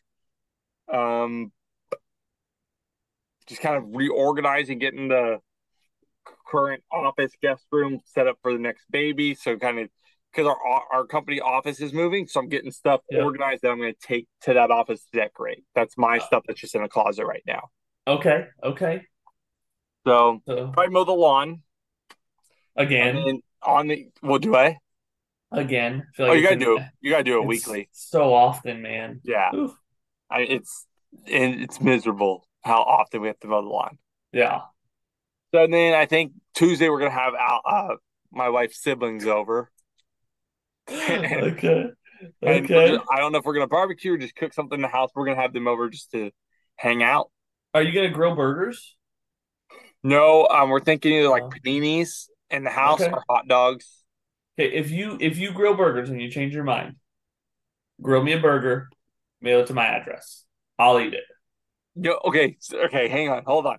Um, 0.92 1.52
just 3.48 3.62
kind 3.62 3.76
of 3.76 3.84
reorganizing, 3.96 4.80
getting 4.80 5.08
the 5.08 5.40
current 6.50 6.84
office 6.92 7.34
guest 7.42 7.66
room 7.72 8.00
set 8.06 8.28
up 8.28 8.38
for 8.42 8.54
the 8.54 8.60
next 8.60 8.90
baby. 8.90 9.34
So 9.34 9.58
kind 9.58 9.80
of 9.80 9.90
because 10.38 10.56
our 10.62 10.84
our 10.92 11.06
company 11.06 11.40
office 11.40 11.82
is 11.82 11.94
moving, 11.94 12.28
so 12.28 12.40
I'm 12.40 12.48
getting 12.50 12.70
stuff 12.72 13.02
Yeah. 13.10 13.24
organized 13.24 13.64
that 13.64 13.72
I'm 13.72 13.80
going 13.80 13.94
to 13.94 14.08
take 14.08 14.28
to 14.42 14.54
that 14.54 14.70
office 14.70 15.04
to 15.06 15.20
decorate. 15.20 15.64
That's 15.74 15.98
my 15.98 16.20
stuff 16.20 16.44
that's 16.48 16.62
just 16.62 16.76
in 16.76 16.84
a 16.84 16.90
closet 16.90 17.26
right 17.26 17.42
now. 17.48 17.70
Okay. 18.08 18.46
Okay. 18.64 19.02
So 20.06 20.42
So 20.48 20.68
probably 20.68 20.94
mow 20.94 21.04
the 21.04 21.12
lawn 21.14 21.64
again, 22.76 23.42
on 23.64 23.88
the 23.88 24.10
well, 24.22 24.38
do 24.38 24.56
I? 24.56 24.78
again. 25.52 26.04
I 26.14 26.16
feel 26.16 26.26
Oh, 26.28 26.34
you 26.34 26.44
gotta 26.44 26.58
do 26.58 26.78
it. 26.78 26.84
You 27.02 27.10
gotta 27.12 27.24
do 27.24 27.42
it 27.42 27.48
weekly. 27.48 27.90
So 27.94 28.34
often, 28.34 28.82
man. 28.82 29.22
Yeah. 29.24 29.52
I, 30.30 30.42
it's 30.42 30.86
and 31.26 31.62
it's 31.62 31.82
miserable 31.82 32.48
how 32.64 32.82
often 32.84 33.22
we 33.22 33.28
have 33.28 33.40
to 33.40 33.48
mow 33.48 33.62
the 33.62 33.70
lawn. 33.70 33.98
Yeah. 34.32 34.62
So 35.54 35.66
then 35.66 35.94
I 35.94 36.06
think 36.06 36.34
Tuesday 36.54 36.90
we're 36.90 37.00
gonna 37.00 37.12
have 37.12 37.34
uh, 37.34 37.96
my 38.32 38.50
wife's 38.50 38.82
siblings 38.84 39.26
over. 39.26 39.72
okay. 40.90 41.86
And 42.42 42.66
Okay. 42.66 42.88
gonna- 42.92 43.04
I 43.12 43.20
don't 43.20 43.32
know 43.32 43.40
if 43.40 43.46
we're 43.46 43.54
gonna 43.54 43.68
barbecue 43.68 44.14
or 44.14 44.18
just 44.18 44.36
cook 44.36 44.54
something 44.54 44.78
in 44.78 44.82
the 44.82 44.88
house. 44.88 45.12
We're 45.16 45.26
gonna 45.26 45.42
have 45.42 45.54
them 45.54 45.68
over 45.68 45.90
just 45.90 46.12
to 46.12 46.32
hang 46.76 47.04
out. 47.04 47.32
Are 47.74 47.82
you 47.82 47.92
gonna 47.92 48.10
grill 48.10 48.36
burgers? 48.36 48.96
No, 50.04 50.48
um, 50.48 50.70
we're 50.70 50.80
thinking 50.80 51.14
either 51.14 51.30
like 51.30 51.44
Oh. 51.44 51.50
paninis 51.50 52.30
in 52.50 52.64
the 52.64 52.70
house 52.70 53.02
Okay. 53.02 53.12
or 53.12 53.24
hot 53.30 53.48
dogs. 53.48 54.04
Okay, 54.60 54.72
if 54.74 54.90
you 54.90 55.18
if 55.20 55.38
you 55.38 55.52
grill 55.52 55.76
burgers 55.76 56.10
and 56.10 56.22
you 56.22 56.30
change 56.32 56.54
your 56.56 56.64
mind, 56.64 56.96
grill 58.02 58.24
me 58.24 58.34
a 58.34 58.40
burger, 58.40 58.90
mail 59.42 59.60
it 59.60 59.68
to 59.68 59.74
my 59.74 59.86
address. 59.86 60.46
I'll 60.80 61.00
eat 61.00 61.14
it. 61.14 61.24
Yo, 61.96 62.20
okay, 62.26 62.58
okay, 62.74 63.08
hang 63.08 63.30
on, 63.30 63.44
hold 63.46 63.66
on. 63.66 63.78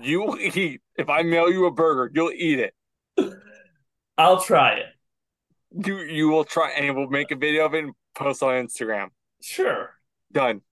You 0.00 0.22
will 0.22 0.38
eat 0.38 0.80
if 0.96 1.08
I 1.08 1.22
mail 1.22 1.50
you 1.50 1.66
a 1.66 1.70
burger, 1.72 2.10
you'll 2.14 2.32
eat 2.32 2.58
it. 2.60 2.74
I'll 4.18 4.40
try 4.40 4.74
it. 4.74 4.86
You 5.70 5.98
you 6.00 6.28
will 6.28 6.44
try 6.44 6.70
and 6.70 6.96
we'll 6.96 7.08
make 7.08 7.30
a 7.30 7.36
video 7.36 7.66
of 7.66 7.74
it 7.74 7.84
and 7.84 7.92
post 8.14 8.42
on 8.42 8.54
Instagram. 8.66 9.08
Sure. 9.42 9.90
Done. 10.32 10.62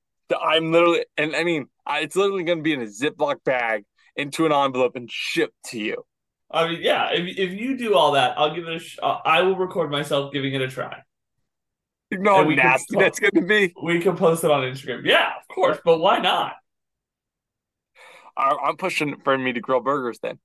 I'm 0.43 0.73
literally, 0.73 1.05
and 1.17 1.37
I 1.37 1.45
mean, 1.45 1.67
I- 1.87 2.01
it's 2.01 2.17
literally 2.17 2.43
going 2.45 2.59
to 2.59 2.63
be 2.63 2.73
in 2.73 2.81
a 2.83 2.87
Ziploc 2.87 3.45
bag 3.45 3.85
into 4.17 4.45
an 4.47 4.53
envelope 4.53 4.97
and 4.97 5.09
shipped 5.11 5.55
to 5.67 5.79
you. 5.79 6.05
I 6.51 6.69
mean, 6.69 6.81
yeah. 6.83 7.11
If 7.13 7.37
if 7.39 7.53
you 7.53 7.77
do 7.77 7.95
all 7.95 8.13
that, 8.13 8.39
I'll 8.39 8.55
give 8.55 8.67
it 8.67 8.77
a. 8.77 8.79
Sh- 8.79 8.99
I 9.03 9.43
will 9.43 9.57
record 9.57 9.91
myself 9.91 10.33
giving 10.33 10.55
it 10.55 10.63
a 10.63 10.69
try. 10.69 11.03
You 12.11 12.19
know 12.19 12.39
And 12.39 12.49
we 12.49 12.57
can 12.57 12.65
nasty 12.67 12.95
talk- 12.95 13.03
that's 13.03 13.19
going 13.21 13.35
to 13.35 13.43
be. 13.43 13.75
We 13.83 14.01
can 14.01 14.17
post 14.17 14.45
it 14.45 14.51
on 14.51 14.63
Instagram. 14.63 15.05
Yeah, 15.05 15.33
of 15.41 15.55
course. 15.55 15.79
But 15.85 15.99
why 15.99 16.19
not? 16.19 16.55
I, 18.37 18.57
I'm 18.65 18.77
pushing 18.77 19.17
for 19.25 19.37
me 19.37 19.53
to 19.53 19.61
grill 19.61 19.81
burgers 19.81 20.19
then. 20.23 20.39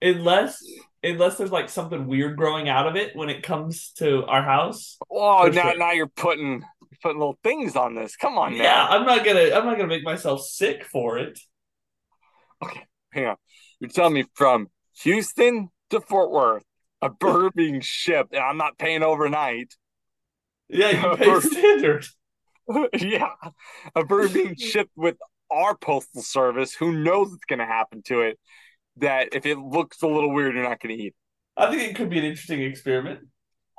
Unless 0.00 0.62
unless 1.02 1.36
there's 1.36 1.52
like 1.52 1.68
something 1.68 2.06
weird 2.06 2.36
growing 2.36 2.68
out 2.68 2.86
of 2.86 2.96
it 2.96 3.14
when 3.16 3.28
it 3.28 3.42
comes 3.42 3.92
to 3.96 4.24
our 4.26 4.42
house. 4.42 4.98
Oh, 5.10 5.50
now 5.52 5.70
sure. 5.70 5.78
now 5.78 5.92
you're 5.92 6.06
putting 6.06 6.64
putting 7.02 7.18
little 7.18 7.38
things 7.42 7.76
on 7.76 7.94
this. 7.94 8.16
Come 8.16 8.38
on, 8.38 8.52
man. 8.52 8.62
Yeah, 8.62 8.86
I'm 8.88 9.04
not 9.04 9.24
gonna 9.24 9.50
I'm 9.54 9.64
not 9.64 9.76
gonna 9.76 9.88
make 9.88 10.04
myself 10.04 10.42
sick 10.42 10.84
for 10.84 11.18
it. 11.18 11.38
Okay, 12.62 12.82
hang 13.12 13.26
on. 13.26 13.36
You're 13.80 13.90
telling 13.90 14.14
me 14.14 14.24
from 14.34 14.68
Houston 15.02 15.68
to 15.90 16.00
Fort 16.00 16.30
Worth, 16.30 16.64
a 17.00 17.10
burger 17.20 17.50
being 17.54 17.80
shipped, 17.80 18.34
and 18.34 18.42
I'm 18.42 18.56
not 18.56 18.78
paying 18.78 19.02
overnight. 19.02 19.74
Yeah, 20.68 21.10
you 21.10 21.16
pay 21.16 21.40
standard. 21.40 22.06
yeah, 22.98 23.32
a 23.94 24.04
bird 24.04 24.32
being 24.32 24.54
shipped 24.56 24.92
with 24.96 25.16
our 25.50 25.76
postal 25.76 26.22
service. 26.22 26.74
Who 26.74 26.92
knows 26.92 27.30
what's 27.30 27.44
going 27.44 27.58
to 27.58 27.66
happen 27.66 28.02
to 28.06 28.22
it? 28.22 28.38
That 28.96 29.30
if 29.34 29.46
it 29.46 29.58
looks 29.58 30.02
a 30.02 30.06
little 30.06 30.32
weird, 30.32 30.54
you're 30.54 30.62
not 30.68 30.80
going 30.80 30.96
to 30.96 31.02
eat. 31.02 31.14
I 31.56 31.70
think 31.70 31.82
it 31.82 31.96
could 31.96 32.10
be 32.10 32.18
an 32.18 32.24
interesting 32.24 32.60
experiment. 32.62 33.28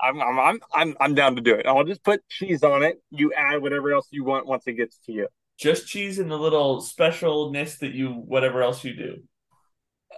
I'm 0.01 0.21
I'm 0.21 0.39
I'm 0.39 0.59
I'm 0.73 0.97
I'm 0.99 1.15
down 1.15 1.35
to 1.35 1.41
do 1.41 1.55
it. 1.55 1.65
I'll 1.65 1.83
just 1.83 2.03
put 2.03 2.27
cheese 2.29 2.63
on 2.63 2.83
it. 2.83 3.01
You 3.09 3.31
add 3.33 3.61
whatever 3.61 3.93
else 3.93 4.07
you 4.11 4.23
want 4.23 4.45
once 4.47 4.63
it 4.67 4.73
gets 4.73 4.97
to 5.05 5.11
you. 5.11 5.27
Just 5.57 5.87
cheese 5.87 6.19
and 6.19 6.29
the 6.29 6.37
little 6.37 6.79
specialness 6.79 7.79
that 7.79 7.93
you 7.93 8.11
whatever 8.11 8.61
else 8.61 8.83
you 8.83 8.93
do. 8.95 9.23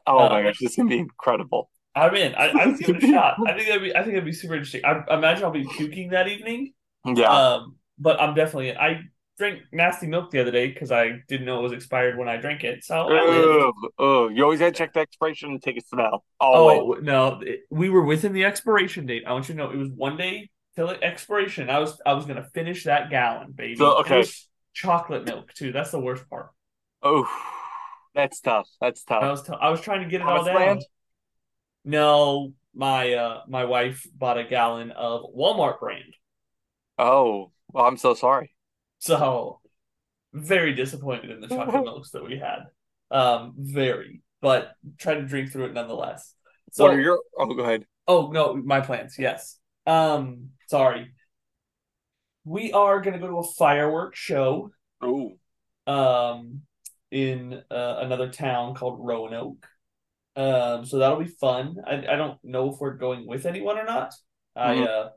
Oh 0.07 0.27
Uh, 0.27 0.29
my 0.29 0.41
gosh, 0.43 0.57
this 0.59 0.71
is 0.71 0.75
gonna 0.77 0.89
be 0.89 0.97
incredible. 0.99 1.69
I'm 1.95 2.15
in. 2.15 2.35
I, 2.35 2.47
I 2.57 2.65
would 2.67 2.77
give 2.79 2.89
it 2.89 2.97
a 2.97 3.01
shot. 3.01 3.41
I 3.45 3.53
think 3.53 3.67
that'd 3.67 3.81
be. 3.83 3.95
I 3.95 3.99
think 4.01 4.13
that'd 4.13 4.25
be 4.25 4.33
super 4.33 4.55
interesting. 4.55 4.81
I 4.85 5.03
I 5.09 5.17
imagine 5.17 5.43
I'll 5.45 5.51
be 5.51 5.65
puking 5.65 6.09
that 6.09 6.27
evening. 6.27 6.73
Yeah. 7.05 7.39
Um, 7.53 7.77
but 7.99 8.21
I'm 8.21 8.35
definitely. 8.35 8.69
in. 8.69 8.77
I 8.77 9.01
drank 9.37 9.63
nasty 9.71 10.07
milk 10.07 10.31
the 10.31 10.39
other 10.39 10.51
day 10.51 10.67
because 10.67 10.91
I 10.91 11.19
didn't 11.27 11.45
know 11.45 11.59
it 11.59 11.63
was 11.63 11.73
expired 11.73 12.17
when 12.17 12.29
I 12.29 12.37
drank 12.37 12.63
it. 12.63 12.83
So 12.83 13.07
I 13.07 13.25
lived. 13.25 13.51
Ugh, 13.51 13.73
ugh. 13.99 14.31
You 14.33 14.43
always 14.43 14.59
gotta 14.59 14.71
check 14.71 14.93
the 14.93 15.01
expiration 15.01 15.51
and 15.51 15.61
take 15.61 15.77
a 15.77 15.81
smell. 15.81 16.23
Always. 16.39 16.79
Oh 16.79 16.97
no, 17.01 17.39
it- 17.41 17.61
we 17.69 17.89
were 17.89 18.03
within 18.03 18.33
the 18.33 18.45
expiration 18.45 19.05
date. 19.05 19.23
I 19.27 19.33
want 19.33 19.49
you 19.49 19.55
to 19.55 19.57
know 19.57 19.71
it 19.71 19.77
was 19.77 19.89
one 19.89 20.17
day 20.17 20.49
till 20.75 20.89
it 20.89 20.99
expiration. 21.01 21.69
I 21.69 21.79
was 21.79 21.99
I 22.05 22.13
was 22.13 22.25
gonna 22.25 22.47
finish 22.53 22.85
that 22.85 23.09
gallon, 23.09 23.51
baby. 23.51 23.75
So, 23.75 23.99
okay. 23.99 24.25
chocolate 24.73 25.25
milk 25.25 25.53
too. 25.53 25.71
That's 25.71 25.91
the 25.91 25.99
worst 25.99 26.29
part. 26.29 26.49
Oh, 27.01 27.27
that's 28.13 28.39
tough. 28.39 28.67
That's 28.79 29.03
tough. 29.03 29.23
I 29.23 29.29
was 29.31 29.41
t- 29.43 29.53
I 29.59 29.69
was 29.69 29.81
trying 29.81 30.01
to 30.03 30.09
get 30.09 30.21
it 30.21 30.27
all 30.27 30.43
down. 30.43 30.55
Land? 30.55 30.85
No, 31.83 32.53
my 32.73 33.13
uh 33.13 33.41
my 33.47 33.65
wife 33.65 34.07
bought 34.15 34.37
a 34.37 34.43
gallon 34.43 34.91
of 34.91 35.21
Walmart 35.35 35.79
brand. 35.79 36.15
Oh, 36.97 37.51
well, 37.71 37.85
I'm 37.85 37.97
so 37.97 38.13
sorry. 38.13 38.54
So 39.05 39.59
very 40.33 40.73
disappointed 40.73 41.29
in 41.29 41.39
the 41.41 41.47
chocolate 41.47 41.83
milks 41.83 42.11
that 42.11 42.23
we 42.25 42.37
had. 42.39 42.65
Um, 43.11 43.53
very, 43.57 44.21
but 44.41 44.73
try 44.97 45.13
to 45.13 45.21
drink 45.21 45.51
through 45.51 45.65
it 45.65 45.73
nonetheless. 45.73 46.33
So 46.71 46.85
what 46.85 46.93
are 46.93 46.99
your? 46.99 47.19
Oh, 47.37 47.53
go 47.53 47.63
ahead. 47.63 47.85
oh 48.07 48.31
no, 48.31 48.55
my 48.55 48.81
plans, 48.81 49.15
yes. 49.19 49.59
Um, 49.85 50.49
sorry. 50.67 51.11
We 52.43 52.73
are 52.73 53.01
gonna 53.01 53.19
go 53.19 53.27
to 53.27 53.37
a 53.39 53.43
fireworks 53.43 54.19
show 54.19 54.71
Oh, 55.01 55.37
um 55.87 56.61
in 57.11 57.61
uh, 57.71 57.95
another 57.99 58.29
town 58.29 58.75
called 58.75 58.99
Roanoke. 59.05 59.67
Um, 60.35 60.85
so 60.85 60.97
that'll 60.97 61.19
be 61.19 61.29
fun. 61.29 61.77
I 61.85 61.93
I 62.13 62.15
don't 62.15 62.37
know 62.43 62.71
if 62.73 62.79
we're 62.79 62.95
going 62.95 63.25
with 63.27 63.45
anyone 63.45 63.77
or 63.77 63.85
not. 63.85 64.13
I 64.55 64.75
Mhm. 64.75 64.87
uh 64.87 65.09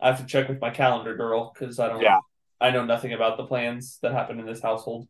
I 0.00 0.08
have 0.08 0.20
to 0.20 0.26
check 0.26 0.48
with 0.48 0.60
my 0.60 0.70
calendar 0.70 1.16
girl 1.16 1.52
because 1.52 1.78
I 1.78 1.88
don't 1.88 2.02
Yeah. 2.02 2.18
I 2.60 2.70
know 2.70 2.84
nothing 2.84 3.12
about 3.12 3.36
the 3.36 3.46
plans 3.46 3.98
that 4.02 4.12
happen 4.12 4.38
in 4.40 4.46
this 4.46 4.62
household. 4.62 5.08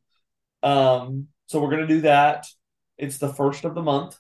Um, 0.63 1.29
so 1.47 1.61
we're 1.63 1.71
gonna 1.71 1.87
do 1.87 2.03
that. 2.03 2.47
It's 2.99 3.19
the 3.19 3.33
first 3.33 3.65
of 3.65 3.75
the 3.75 3.83
month. 3.83 4.19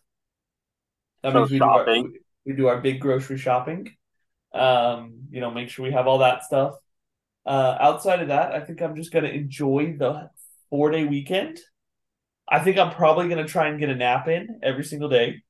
That 1.23 1.33
So 1.33 1.35
means 1.35 1.51
we 1.51 1.61
do, 1.61 1.77
our, 1.77 1.91
we 2.47 2.53
do 2.55 2.69
our 2.69 2.81
big 2.81 3.01
grocery 3.01 3.39
shopping. 3.39 3.91
Um, 4.55 5.25
you 5.31 5.41
know, 5.41 5.51
make 5.51 5.71
sure 5.71 5.85
we 5.87 5.93
have 5.93 6.07
all 6.07 6.19
that 6.19 6.45
stuff. 6.45 6.75
Uh, 7.47 7.77
outside 7.81 8.21
of 8.23 8.29
that, 8.29 8.53
I 8.55 8.61
think 8.61 8.83
I'm 8.83 8.97
just 8.97 9.13
gonna 9.13 9.29
enjoy 9.29 9.97
the 9.99 10.31
four 10.71 10.91
day 10.91 11.05
weekend. 11.05 11.61
I 12.51 12.61
think 12.61 12.79
I'm 12.79 12.93
probably 12.93 13.29
gonna 13.29 13.49
try 13.49 13.69
and 13.69 13.81
get 13.81 13.91
a 13.91 13.97
nap 13.97 14.29
in 14.29 14.61
every 14.63 14.85
single 14.85 15.09
day. 15.09 15.43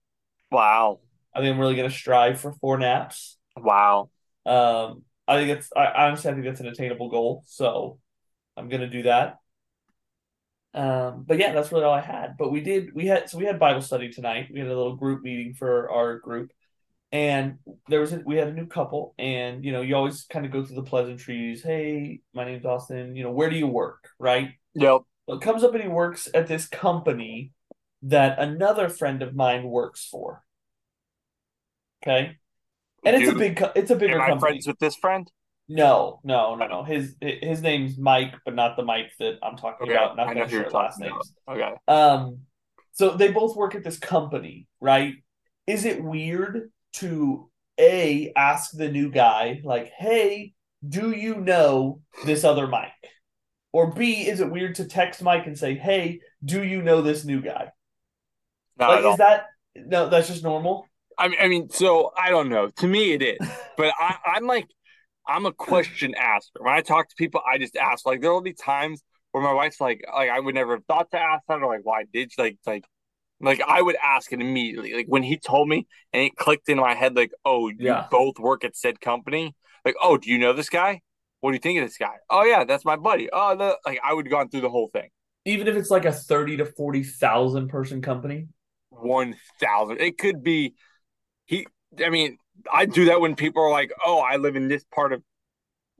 wow, 0.50 1.00
I 1.34 1.40
think 1.40 1.52
I'm 1.54 1.60
really 1.60 1.76
gonna 1.76 1.90
strive 1.90 2.40
for 2.40 2.52
four 2.52 2.78
naps. 2.78 3.38
wow. 3.56 4.10
Um, 4.46 5.04
I 5.30 5.36
think 5.36 5.58
it's 5.58 5.70
I 5.76 5.86
honestly 6.06 6.30
I 6.30 6.34
think 6.34 6.44
that's 6.44 6.60
an 6.60 6.66
attainable 6.66 7.08
goal, 7.08 7.44
so 7.46 8.00
I'm 8.56 8.68
gonna 8.68 8.90
do 8.90 9.04
that. 9.04 9.38
Um, 10.72 11.24
but 11.26 11.38
yeah, 11.38 11.52
that's 11.52 11.72
really 11.72 11.84
all 11.84 11.94
I 11.94 12.00
had. 12.00 12.36
But 12.36 12.50
we 12.50 12.60
did 12.60 12.94
we 12.94 13.06
had 13.06 13.28
so 13.30 13.38
we 13.38 13.44
had 13.44 13.58
Bible 13.58 13.80
study 13.80 14.10
tonight. 14.10 14.48
We 14.52 14.60
had 14.60 14.68
a 14.68 14.76
little 14.76 14.96
group 14.96 15.22
meeting 15.22 15.54
for 15.54 15.90
our 15.90 16.18
group, 16.18 16.52
and 17.12 17.58
there 17.88 18.00
was 18.00 18.12
a, 18.12 18.22
we 18.26 18.36
had 18.36 18.48
a 18.48 18.52
new 18.52 18.66
couple, 18.66 19.14
and 19.18 19.64
you 19.64 19.72
know 19.72 19.82
you 19.82 19.96
always 19.96 20.24
kind 20.24 20.46
of 20.46 20.52
go 20.52 20.64
through 20.64 20.76
the 20.76 20.82
pleasantries. 20.82 21.62
Hey, 21.62 22.20
my 22.34 22.44
name's 22.44 22.64
Austin. 22.66 23.16
You 23.16 23.24
know 23.24 23.32
where 23.32 23.50
do 23.50 23.56
you 23.56 23.68
work? 23.68 24.10
Right. 24.18 24.50
Yep. 24.74 25.02
Well, 25.26 25.38
it 25.38 25.42
comes 25.42 25.64
up 25.64 25.74
and 25.74 25.82
he 25.82 25.88
works 25.88 26.28
at 26.34 26.48
this 26.48 26.68
company 26.68 27.52
that 28.02 28.38
another 28.38 28.88
friend 28.88 29.22
of 29.22 29.34
mine 29.34 29.64
works 29.64 30.06
for. 30.06 30.42
Okay, 32.02 32.38
and 33.04 33.16
it's 33.16 33.28
a 33.28 33.34
big, 33.34 33.62
it's 33.76 33.90
a 33.90 33.96
bigger 33.96 34.14
Am 34.16 34.20
I 34.20 34.28
company. 34.28 34.40
friends 34.40 34.66
with 34.66 34.78
this 34.78 34.96
friend? 34.96 35.30
No, 35.68 36.20
no, 36.24 36.56
no, 36.56 36.66
no. 36.66 36.82
His 36.82 37.14
his 37.20 37.62
name's 37.62 37.96
Mike, 37.96 38.34
but 38.44 38.54
not 38.54 38.76
the 38.76 38.82
Mike 38.84 39.12
that 39.20 39.38
I'm 39.42 39.56
talking 39.56 39.88
Okay, 39.88 39.92
about. 39.92 40.16
Not 40.16 40.28
I 40.28 40.34
know 40.34 40.40
going 40.40 40.48
to 40.48 40.50
who 40.50 40.56
you're 40.56 40.64
share 40.64 40.70
last 40.70 40.98
talking 40.98 41.12
names. 41.12 41.32
Okay. 41.48 41.72
Um, 41.86 42.38
so 42.92 43.10
they 43.10 43.30
both 43.30 43.56
work 43.56 43.74
at 43.74 43.84
this 43.84 43.98
company, 43.98 44.66
right? 44.80 45.14
Is 45.66 45.84
it 45.84 46.02
weird 46.02 46.70
to 46.94 47.48
a 47.78 48.32
ask 48.36 48.72
the 48.72 48.90
new 48.90 49.10
guy 49.10 49.60
like, 49.64 49.92
"Hey, 49.96 50.54
do 50.86 51.12
you 51.12 51.36
know 51.36 52.00
this 52.26 52.42
other 52.44 52.66
Mike?" 52.66 52.90
Or 53.72 53.92
B, 53.92 54.26
is 54.26 54.40
it 54.40 54.50
weird 54.50 54.74
to 54.76 54.84
text 54.86 55.22
Mike 55.22 55.46
and 55.46 55.56
say, 55.56 55.74
"Hey, 55.76 56.20
do 56.44 56.64
you 56.64 56.82
know 56.82 57.00
this 57.02 57.24
new 57.24 57.40
guy?" 57.40 57.70
Not 58.76 59.04
like, 59.04 59.12
is 59.12 59.18
that 59.18 59.44
no? 59.76 60.08
That's 60.08 60.26
just 60.26 60.42
normal. 60.42 60.86
I 61.20 61.28
mean, 61.28 61.38
I 61.40 61.48
mean, 61.48 61.70
so 61.70 62.12
I 62.18 62.30
don't 62.30 62.48
know. 62.48 62.70
To 62.78 62.86
me, 62.88 63.12
it 63.12 63.22
is, 63.22 63.38
but 63.76 63.92
I, 64.00 64.16
I'm 64.26 64.46
like, 64.46 64.66
I'm 65.28 65.46
a 65.46 65.52
question 65.52 66.14
asker. 66.14 66.60
When 66.62 66.72
I 66.74 66.80
talk 66.80 67.08
to 67.08 67.14
people, 67.16 67.42
I 67.50 67.58
just 67.58 67.76
ask. 67.76 68.06
Like, 68.06 68.20
there 68.22 68.32
will 68.32 68.40
be 68.40 68.54
times 68.54 69.02
where 69.32 69.42
my 69.44 69.52
wife's 69.52 69.80
like, 69.80 70.02
like 70.12 70.30
I 70.30 70.40
would 70.40 70.54
never 70.56 70.74
have 70.76 70.84
thought 70.86 71.10
to 71.12 71.18
ask 71.18 71.44
that, 71.48 71.62
or 71.62 71.66
like, 71.72 71.84
why 71.84 72.04
did 72.12 72.32
you? 72.36 72.44
Like, 72.44 72.58
like, 72.66 72.84
like 73.40 73.60
I 73.62 73.82
would 73.82 73.96
ask 74.02 74.32
it 74.32 74.40
immediately. 74.40 74.94
Like 74.94 75.06
when 75.08 75.22
he 75.22 75.38
told 75.38 75.68
me, 75.68 75.86
and 76.12 76.22
it 76.24 76.36
clicked 76.36 76.68
in 76.68 76.78
my 76.78 76.94
head, 76.94 77.16
like, 77.16 77.32
oh, 77.44 77.68
you 77.68 77.76
Yeah. 77.80 78.06
both 78.10 78.38
work 78.38 78.64
at 78.64 78.76
said 78.76 79.00
company. 79.00 79.54
Like, 79.84 79.96
oh, 80.02 80.18
do 80.18 80.30
you 80.30 80.38
know 80.38 80.52
this 80.54 80.70
guy? 80.70 81.02
What 81.40 81.52
do 81.52 81.54
you 81.54 81.60
think 81.60 81.78
of 81.80 81.86
this 81.86 81.96
guy? 81.98 82.16
Oh 82.28 82.44
yeah, 82.44 82.64
that's 82.64 82.84
my 82.84 82.96
buddy. 82.96 83.30
Oh, 83.32 83.56
the 83.56 83.78
like 83.86 84.00
I 84.04 84.14
would 84.14 84.26
have 84.26 84.30
gone 84.30 84.48
through 84.50 84.60
the 84.62 84.70
whole 84.70 84.90
thing. 84.92 85.08
Even 85.46 85.68
if 85.68 85.76
it's 85.76 85.90
like 85.90 86.04
a 86.04 86.12
thirty 86.12 86.56
to 86.58 86.66
forty 86.66 87.02
thousand 87.02 87.68
person 87.68 88.02
company. 88.02 88.48
One 88.90 89.36
thousand. 89.58 90.00
It 90.00 90.18
could 90.18 90.42
be 90.42 90.74
he. 91.50 91.66
I 92.04 92.10
mean, 92.10 92.38
I 92.72 92.86
do 92.86 93.06
that 93.06 93.20
when 93.20 93.34
people 93.34 93.62
are 93.62 93.70
like, 93.70 93.92
"Oh, 94.04 94.20
I 94.20 94.36
live 94.36 94.56
in 94.56 94.68
this 94.68 94.84
part 94.94 95.12
of 95.12 95.22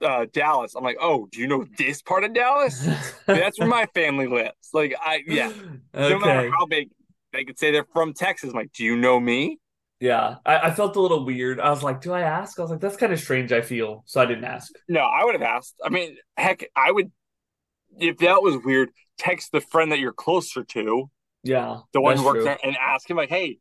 uh, 0.03 0.26
Dallas." 0.32 0.74
I'm 0.74 0.84
like, 0.84 0.98
"Oh, 1.01 1.28
do 1.32 1.40
you 1.40 1.46
know 1.46 1.64
this 1.78 2.03
part 2.03 2.24
of 2.24 2.32
Dallas? 2.34 2.86
That's 3.26 3.59
where 3.59 3.68
my 3.68 3.86
family 3.94 4.26
lives." 4.26 4.70
Like, 4.72 4.94
I 5.01 5.22
yeah. 5.26 5.48
okay. 5.48 5.68
No 6.11 6.18
matter 6.18 6.51
how 6.51 6.66
big, 6.66 6.90
they 7.32 7.44
could 7.44 7.59
say 7.59 7.70
they're 7.72 7.86
from 7.92 8.14
Texas. 8.14 8.51
I'm 8.51 8.57
like, 8.57 8.72
"Do 8.72 8.84
you 8.84 8.96
know 8.96 9.18
me?" 9.20 9.59
Yeah, 10.01 10.36
I, 10.46 10.59
I 10.68 10.70
felt 10.70 10.96
a 10.96 11.01
little 11.01 11.26
weird. 11.26 11.61
I 11.61 11.68
was 11.68 11.82
like, 11.82 12.01
do 12.01 12.14
I 12.14 12.22
ask? 12.22 12.59
I 12.59 12.62
was 12.62 12.70
like, 12.70 12.80
that's 12.80 12.96
kind 12.96 13.12
of 13.12 13.20
strange. 13.20 13.53
I 13.53 13.61
feel 13.61 14.03
so 14.07 14.22
I 14.22 14.24
didn't 14.24 14.44
ask. 14.44 14.72
No, 14.88 15.01
I 15.01 15.24
would 15.26 15.34
have 15.34 15.42
asked. 15.42 15.74
I 15.84 15.90
mean, 15.90 16.16
heck, 16.38 16.64
I 16.74 16.90
would. 16.90 17.12
If 17.98 18.16
that 18.18 18.40
was 18.42 18.57
weird, 18.64 18.90
text 19.18 19.53
the 19.53 19.61
friend 19.61 19.92
that 19.92 19.98
you're 19.98 20.14
closer 20.14 20.64
to, 20.64 21.11
Yeah, 21.42 21.80
the 21.92 22.01
one 22.01 22.16
who 22.16 22.24
works 22.24 22.36
true. 22.36 22.44
there, 22.44 22.59
and 22.64 22.76
ask 22.78 23.11
him 23.11 23.18
like, 23.18 23.28
"Hey, 23.28 23.59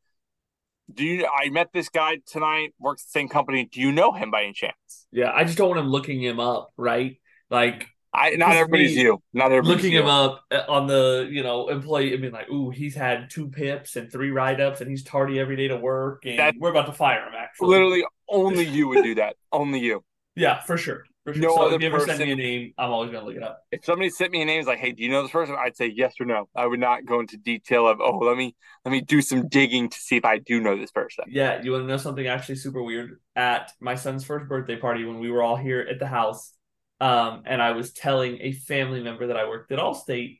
do 0.93 1.03
you? 1.05 1.25
I 1.27 1.49
met 1.49 1.69
this 1.73 1.89
guy 1.89 2.17
tonight. 2.25 2.73
Works 2.79 3.03
the 3.05 3.11
same 3.11 3.29
company. 3.29 3.65
Do 3.71 3.79
you 3.81 3.91
know 3.91 4.11
him 4.11 4.31
by 4.31 4.43
any 4.43 4.53
chance?" 4.53 5.07
Yeah, 5.11 5.31
I 5.33 5.43
just 5.43 5.57
don't 5.57 5.69
want 5.69 5.79
him 5.79 5.87
looking 5.87 6.21
him 6.21 6.39
up, 6.39 6.71
right? 6.77 7.19
Like 7.49 7.87
I 8.13 8.31
not 8.31 8.51
everybody's 8.51 8.95
me 8.95 9.03
you. 9.03 9.21
Not 9.33 9.51
everybody's 9.51 9.75
looking 9.77 9.93
you. 9.93 10.01
him 10.01 10.07
up 10.07 10.43
uh, 10.51 10.63
on 10.67 10.87
the 10.87 11.27
you 11.31 11.43
know 11.43 11.69
employee. 11.69 12.13
I 12.13 12.17
mean, 12.17 12.31
like, 12.31 12.49
ooh, 12.49 12.69
he's 12.69 12.95
had 12.95 13.29
two 13.29 13.49
pips 13.49 13.95
and 13.95 14.11
three 14.11 14.31
write 14.31 14.59
ups, 14.61 14.81
and 14.81 14.89
he's 14.89 15.03
tardy 15.03 15.39
every 15.39 15.55
day 15.55 15.67
to 15.67 15.77
work, 15.77 16.25
and 16.25 16.39
That- 16.39 16.55
we're 16.59 16.71
about 16.71 16.87
to 16.87 16.93
fire 16.93 17.23
him. 17.27 17.33
Actually, 17.37 17.69
Literally, 17.69 18.03
only 18.27 18.65
you 18.77 18.87
would 18.87 19.03
do 19.03 19.15
that. 19.15 19.35
Only 19.51 19.79
you. 19.79 20.03
yeah, 20.35 20.59
for 20.61 20.77
sure, 20.77 21.05
for 21.23 21.33
sure. 21.33 21.43
No 21.43 21.55
so 21.55 21.61
other 21.63 21.75
if 21.75 21.81
you 21.81 21.87
ever 21.87 21.99
send 21.99 22.19
me 22.19 22.31
a 22.31 22.35
name, 22.35 22.73
I'm 22.77 22.91
always 22.91 23.11
gonna 23.11 23.25
look 23.25 23.35
it 23.35 23.43
up. 23.43 23.63
If 23.71 23.85
somebody 23.85 24.09
sent 24.09 24.31
me 24.31 24.41
a 24.41 24.45
name, 24.45 24.59
is 24.59 24.67
like, 24.67 24.79
"Hey, 24.79 24.91
do 24.91 25.03
you 25.03 25.09
know 25.09 25.21
this 25.21 25.31
person?" 25.31 25.55
I'd 25.57 25.75
say 25.75 25.87
yes 25.87 26.15
or 26.19 26.25
no. 26.25 26.49
I 26.55 26.65
would 26.65 26.79
not 26.79 27.05
go 27.05 27.19
into 27.19 27.37
detail 27.37 27.87
of, 27.87 27.99
"Oh, 28.01 28.17
let 28.17 28.37
me 28.37 28.55
let 28.85 28.91
me 28.91 29.01
do 29.01 29.21
some 29.21 29.47
digging 29.47 29.89
to 29.89 29.97
see 29.97 30.17
if 30.17 30.25
I 30.25 30.39
do 30.39 30.59
know 30.59 30.77
this 30.77 30.91
person." 30.91 31.25
Yeah, 31.27 31.61
you 31.61 31.71
want 31.71 31.83
to 31.83 31.87
know 31.87 31.97
something 31.97 32.27
actually 32.27 32.55
super 32.55 32.81
weird? 32.83 33.19
At 33.35 33.71
my 33.79 33.95
son's 33.95 34.25
first 34.25 34.47
birthday 34.47 34.77
party, 34.77 35.05
when 35.05 35.19
we 35.19 35.29
were 35.29 35.43
all 35.43 35.55
here 35.55 35.85
at 35.89 35.99
the 35.99 36.07
house, 36.07 36.53
um, 36.99 37.43
and 37.45 37.61
I 37.61 37.71
was 37.71 37.93
telling 37.93 38.39
a 38.41 38.51
family 38.51 39.01
member 39.01 39.27
that 39.27 39.37
I 39.37 39.47
worked 39.47 39.71
at 39.71 39.79
Allstate, 39.79 40.39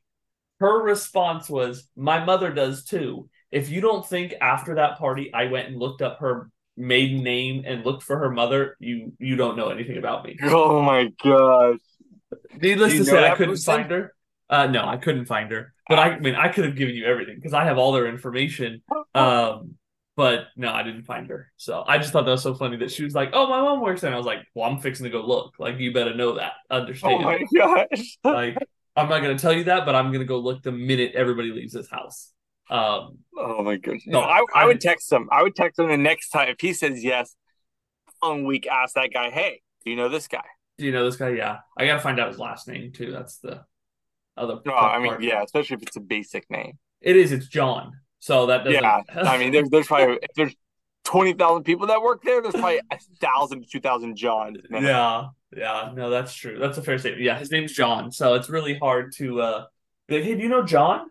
her 0.60 0.82
response 0.82 1.50
was, 1.50 1.90
"My 1.96 2.24
mother 2.24 2.52
does 2.52 2.86
too." 2.86 3.30
If 3.52 3.70
you 3.70 3.82
don't 3.82 4.06
think 4.06 4.34
after 4.42 4.76
that 4.76 4.98
party 5.00 5.34
I 5.34 5.46
went 5.46 5.70
and 5.70 5.78
looked 5.80 6.02
up 6.02 6.20
her 6.20 6.52
maiden 6.80 7.24
name 7.24 7.64
and 7.68 7.86
looked 7.86 8.04
for 8.04 8.18
her 8.20 8.32
mother, 8.32 8.76
you 8.80 9.14
you 9.20 9.36
don't 9.36 9.58
know 9.58 9.70
anything 9.70 9.98
about 9.98 10.26
me. 10.26 10.38
Oh 10.44 10.82
my 10.82 11.10
gosh! 11.24 11.80
Needless 12.62 12.98
to 12.98 13.06
say, 13.06 13.26
I 13.26 13.36
couldn't 13.36 13.54
person? 13.56 13.76
find 13.76 13.92
her. 13.92 14.14
Uh, 14.50 14.68
no, 14.68 14.86
I 14.86 14.98
couldn't 14.98 15.26
find 15.26 15.52
her. 15.52 15.74
But 15.88 16.00
I, 16.00 16.10
I 16.14 16.20
mean, 16.20 16.36
I 16.36 16.50
could 16.50 16.66
have 16.66 16.76
given 16.76 16.96
you 16.96 17.06
everything 17.06 17.36
because 17.36 17.54
I 17.54 17.66
have 17.66 17.78
all 17.78 17.92
their 17.92 18.08
information. 18.08 18.82
Um, 19.14 19.76
but 20.16 20.48
no, 20.56 20.72
I 20.72 20.84
didn't 20.84 21.04
find 21.04 21.30
her. 21.30 21.52
So 21.58 21.84
I 21.88 21.98
just 21.98 22.12
thought 22.12 22.26
that 22.26 22.32
was 22.32 22.44
so 22.44 22.54
funny 22.56 22.78
that 22.78 22.92
she 22.92 23.04
was 23.04 23.16
like, 23.16 23.30
"Oh, 23.34 23.48
my 23.48 23.62
mom 23.62 23.82
works 23.82 24.02
there." 24.02 24.10
And 24.10 24.16
I 24.16 24.18
was 24.18 24.26
like, 24.28 24.40
"Well, 24.56 24.70
I'm 24.70 24.80
fixing 24.80 25.06
to 25.06 25.10
go 25.10 25.22
look. 25.26 25.56
Like, 25.60 25.80
you 25.80 25.94
better 25.94 26.16
know 26.16 26.36
that. 26.36 26.54
Understand?" 26.70 27.24
Oh 27.24 27.30
Understand? 27.30 27.50
my 27.54 27.88
gosh! 27.96 28.18
like, 28.24 28.58
I'm 28.96 29.10
not 29.10 29.22
gonna 29.22 29.40
tell 29.40 29.54
you 29.54 29.66
that, 29.66 29.86
but 29.86 29.96
I'm 29.96 30.12
gonna 30.12 30.26
go 30.26 30.40
look 30.40 30.62
the 30.64 30.72
minute 30.72 31.14
everybody 31.16 31.52
leaves 31.52 31.74
this 31.74 31.90
house." 31.90 32.32
Um, 32.70 33.20
Oh 33.38 33.64
my 33.64 33.78
goodness! 33.78 34.04
No, 34.06 34.20
I, 34.20 34.40
I 34.54 34.64
I- 34.64 34.66
would 34.66 34.82
text 34.82 35.12
him. 35.12 35.30
I 35.32 35.44
would 35.44 35.56
text 35.56 35.80
him 35.80 35.88
the 35.88 35.98
next 35.98 36.30
time 36.30 36.50
if 36.50 36.58
he 36.60 36.74
says 36.74 37.04
yes. 37.04 37.36
On 38.22 38.44
week, 38.44 38.68
ask 38.68 38.96
that 38.96 39.12
guy, 39.14 39.30
"Hey, 39.30 39.62
do 39.86 39.92
you 39.92 39.96
know 39.98 40.10
this 40.10 40.28
guy?" 40.28 40.44
do 40.78 40.86
you 40.86 40.92
know 40.92 41.06
this 41.06 41.16
guy? 41.18 41.30
Yeah, 41.30 41.60
I 41.78 41.86
gotta 41.86 42.00
find 42.02 42.20
out 42.20 42.28
his 42.30 42.38
last 42.40 42.68
name 42.68 42.92
too. 42.92 43.12
That's 43.12 43.38
the 43.40 43.64
other. 44.36 44.56
No, 44.66 44.74
tough 44.74 44.84
I 44.84 45.00
mean, 45.00 45.08
part. 45.10 45.24
yeah, 45.24 45.42
especially 45.44 45.76
if 45.76 45.84
it's 45.84 45.96
a 45.96 46.02
basic 46.02 46.50
name. 46.52 46.78
it 47.02 47.16
is. 47.16 47.32
It's 47.32 47.48
John. 47.48 47.94
So 48.20 48.48
that 48.48 48.66
doesn't. 48.66 48.82
Yeah, 48.84 49.02
I 49.16 49.38
mean, 49.38 49.52
there's 49.54 49.70
there's 49.70 49.88
probably 49.88 50.20
if 50.22 50.32
there's 50.36 50.54
twenty 51.06 51.32
thousand 51.34 51.64
people 51.64 51.88
that 51.88 52.02
work 52.02 52.24
there. 52.24 52.42
There's 52.42 52.54
probably 52.56 52.82
a 52.92 52.98
thousand 53.22 53.62
to 53.64 53.70
two 53.70 53.80
thousand 53.80 54.16
Johns. 54.18 54.58
man. 54.70 54.84
Yeah, 54.86 55.28
yeah, 55.56 55.92
no, 55.96 56.10
that's 56.10 56.34
true. 56.34 56.60
That's 56.60 56.78
a 56.78 56.82
fair 56.82 56.98
statement. 56.98 57.24
Yeah, 57.24 57.40
his 57.40 57.52
name's 57.52 57.72
John, 57.74 58.12
so 58.12 58.34
it's 58.36 58.50
really 58.50 58.78
hard 58.78 59.14
to 59.18 59.42
uh 59.42 59.66
be 60.10 60.16
like, 60.16 60.24
hey, 60.26 60.36
do 60.36 60.44
you 60.44 60.50
know 60.50 60.64
John? 60.64 61.08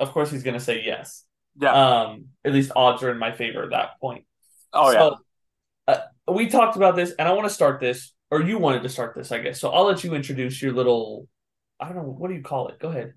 Of 0.00 0.12
course 0.12 0.30
he's 0.30 0.42
gonna 0.42 0.60
say 0.60 0.82
yes. 0.84 1.24
yeah. 1.60 1.72
Um, 1.72 2.26
at 2.44 2.52
least 2.52 2.72
odds 2.74 3.02
are 3.02 3.10
in 3.10 3.18
my 3.18 3.32
favor 3.32 3.62
at 3.62 3.70
that 3.70 4.00
point. 4.00 4.24
oh 4.72 4.90
yeah. 4.90 5.10
Uh, 5.86 6.32
we 6.32 6.48
talked 6.48 6.76
about 6.76 6.96
this, 6.96 7.12
and 7.18 7.28
I 7.28 7.32
want 7.32 7.48
to 7.48 7.54
start 7.54 7.80
this, 7.80 8.12
or 8.30 8.42
you 8.42 8.58
wanted 8.58 8.82
to 8.82 8.88
start 8.88 9.14
this, 9.16 9.32
I 9.32 9.38
guess. 9.38 9.60
So 9.60 9.70
I'll 9.70 9.86
let 9.86 10.04
you 10.04 10.14
introduce 10.14 10.62
your 10.62 10.72
little, 10.72 11.26
I 11.80 11.86
don't 11.86 11.96
know, 11.96 12.02
what 12.02 12.28
do 12.28 12.34
you 12.34 12.42
call 12.42 12.68
it? 12.68 12.78
Go 12.78 12.88
ahead. 12.88 13.14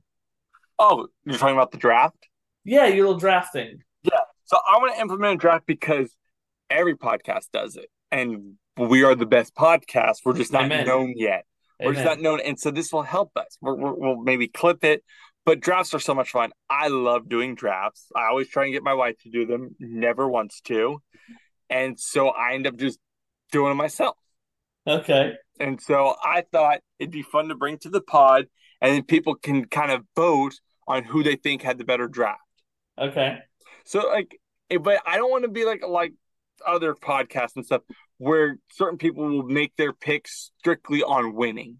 Oh, 0.79 1.07
you're 1.23 1.37
talking 1.37 1.55
about 1.55 1.71
the 1.71 1.77
draft. 1.77 2.17
Yeah, 2.63 2.87
your 2.87 3.05
little 3.05 3.19
draft 3.19 3.53
thing. 3.53 3.79
So 4.45 4.57
I 4.57 4.77
want 4.77 4.93
to 4.95 5.01
implement 5.01 5.35
a 5.35 5.37
draft 5.37 5.65
because 5.65 6.13
every 6.69 6.95
podcast 6.95 7.45
does 7.53 7.75
it, 7.75 7.89
and 8.11 8.55
we 8.77 9.03
are 9.03 9.15
the 9.15 9.25
best 9.25 9.55
podcast. 9.55 10.17
We're 10.25 10.33
just 10.33 10.51
not 10.51 10.65
Amen. 10.65 10.85
known 10.85 11.13
yet. 11.15 11.45
We're 11.79 11.93
just 11.93 12.05
not 12.05 12.19
known, 12.19 12.39
and 12.39 12.59
so 12.59 12.69
this 12.69 12.91
will 12.91 13.03
help 13.03 13.31
us. 13.35 13.57
We're, 13.61 13.75
we're, 13.75 13.93
we'll 13.93 14.21
maybe 14.21 14.47
clip 14.47 14.83
it, 14.83 15.03
but 15.45 15.59
drafts 15.59 15.93
are 15.93 15.99
so 15.99 16.13
much 16.13 16.31
fun. 16.31 16.51
I 16.69 16.87
love 16.87 17.29
doing 17.29 17.55
drafts. 17.55 18.07
I 18.15 18.25
always 18.25 18.47
try 18.49 18.65
and 18.65 18.73
get 18.73 18.83
my 18.83 18.93
wife 18.93 19.17
to 19.23 19.29
do 19.29 19.45
them. 19.45 19.75
Never 19.79 20.27
wants 20.27 20.61
to, 20.61 21.01
and 21.69 21.99
so 21.99 22.29
I 22.29 22.53
end 22.53 22.67
up 22.67 22.77
just 22.77 22.99
doing 23.51 23.71
it 23.71 23.75
myself. 23.75 24.17
Okay. 24.85 25.33
And 25.59 25.79
so 25.81 26.15
I 26.23 26.43
thought 26.51 26.79
it'd 26.99 27.11
be 27.11 27.21
fun 27.21 27.49
to 27.49 27.55
bring 27.55 27.77
to 27.79 27.89
the 27.89 28.01
pod, 28.01 28.47
and 28.81 28.93
then 28.93 29.03
people 29.03 29.35
can 29.35 29.65
kind 29.65 29.91
of 29.91 30.03
vote 30.15 30.53
on 30.87 31.03
who 31.03 31.23
they 31.23 31.35
think 31.35 31.61
had 31.61 31.77
the 31.77 31.85
better 31.85 32.07
draft. 32.07 32.41
Okay. 32.99 33.37
So 33.85 34.07
like, 34.09 34.39
eh, 34.69 34.77
but 34.77 35.01
I 35.05 35.17
don't 35.17 35.31
want 35.31 35.43
to 35.43 35.49
be 35.49 35.65
like 35.65 35.83
like 35.87 36.13
other 36.65 36.93
podcasts 36.93 37.55
and 37.55 37.65
stuff 37.65 37.81
where 38.17 38.57
certain 38.71 38.97
people 38.97 39.23
will 39.23 39.43
make 39.43 39.75
their 39.75 39.93
picks 39.93 40.51
strictly 40.59 41.03
on 41.03 41.33
winning. 41.33 41.77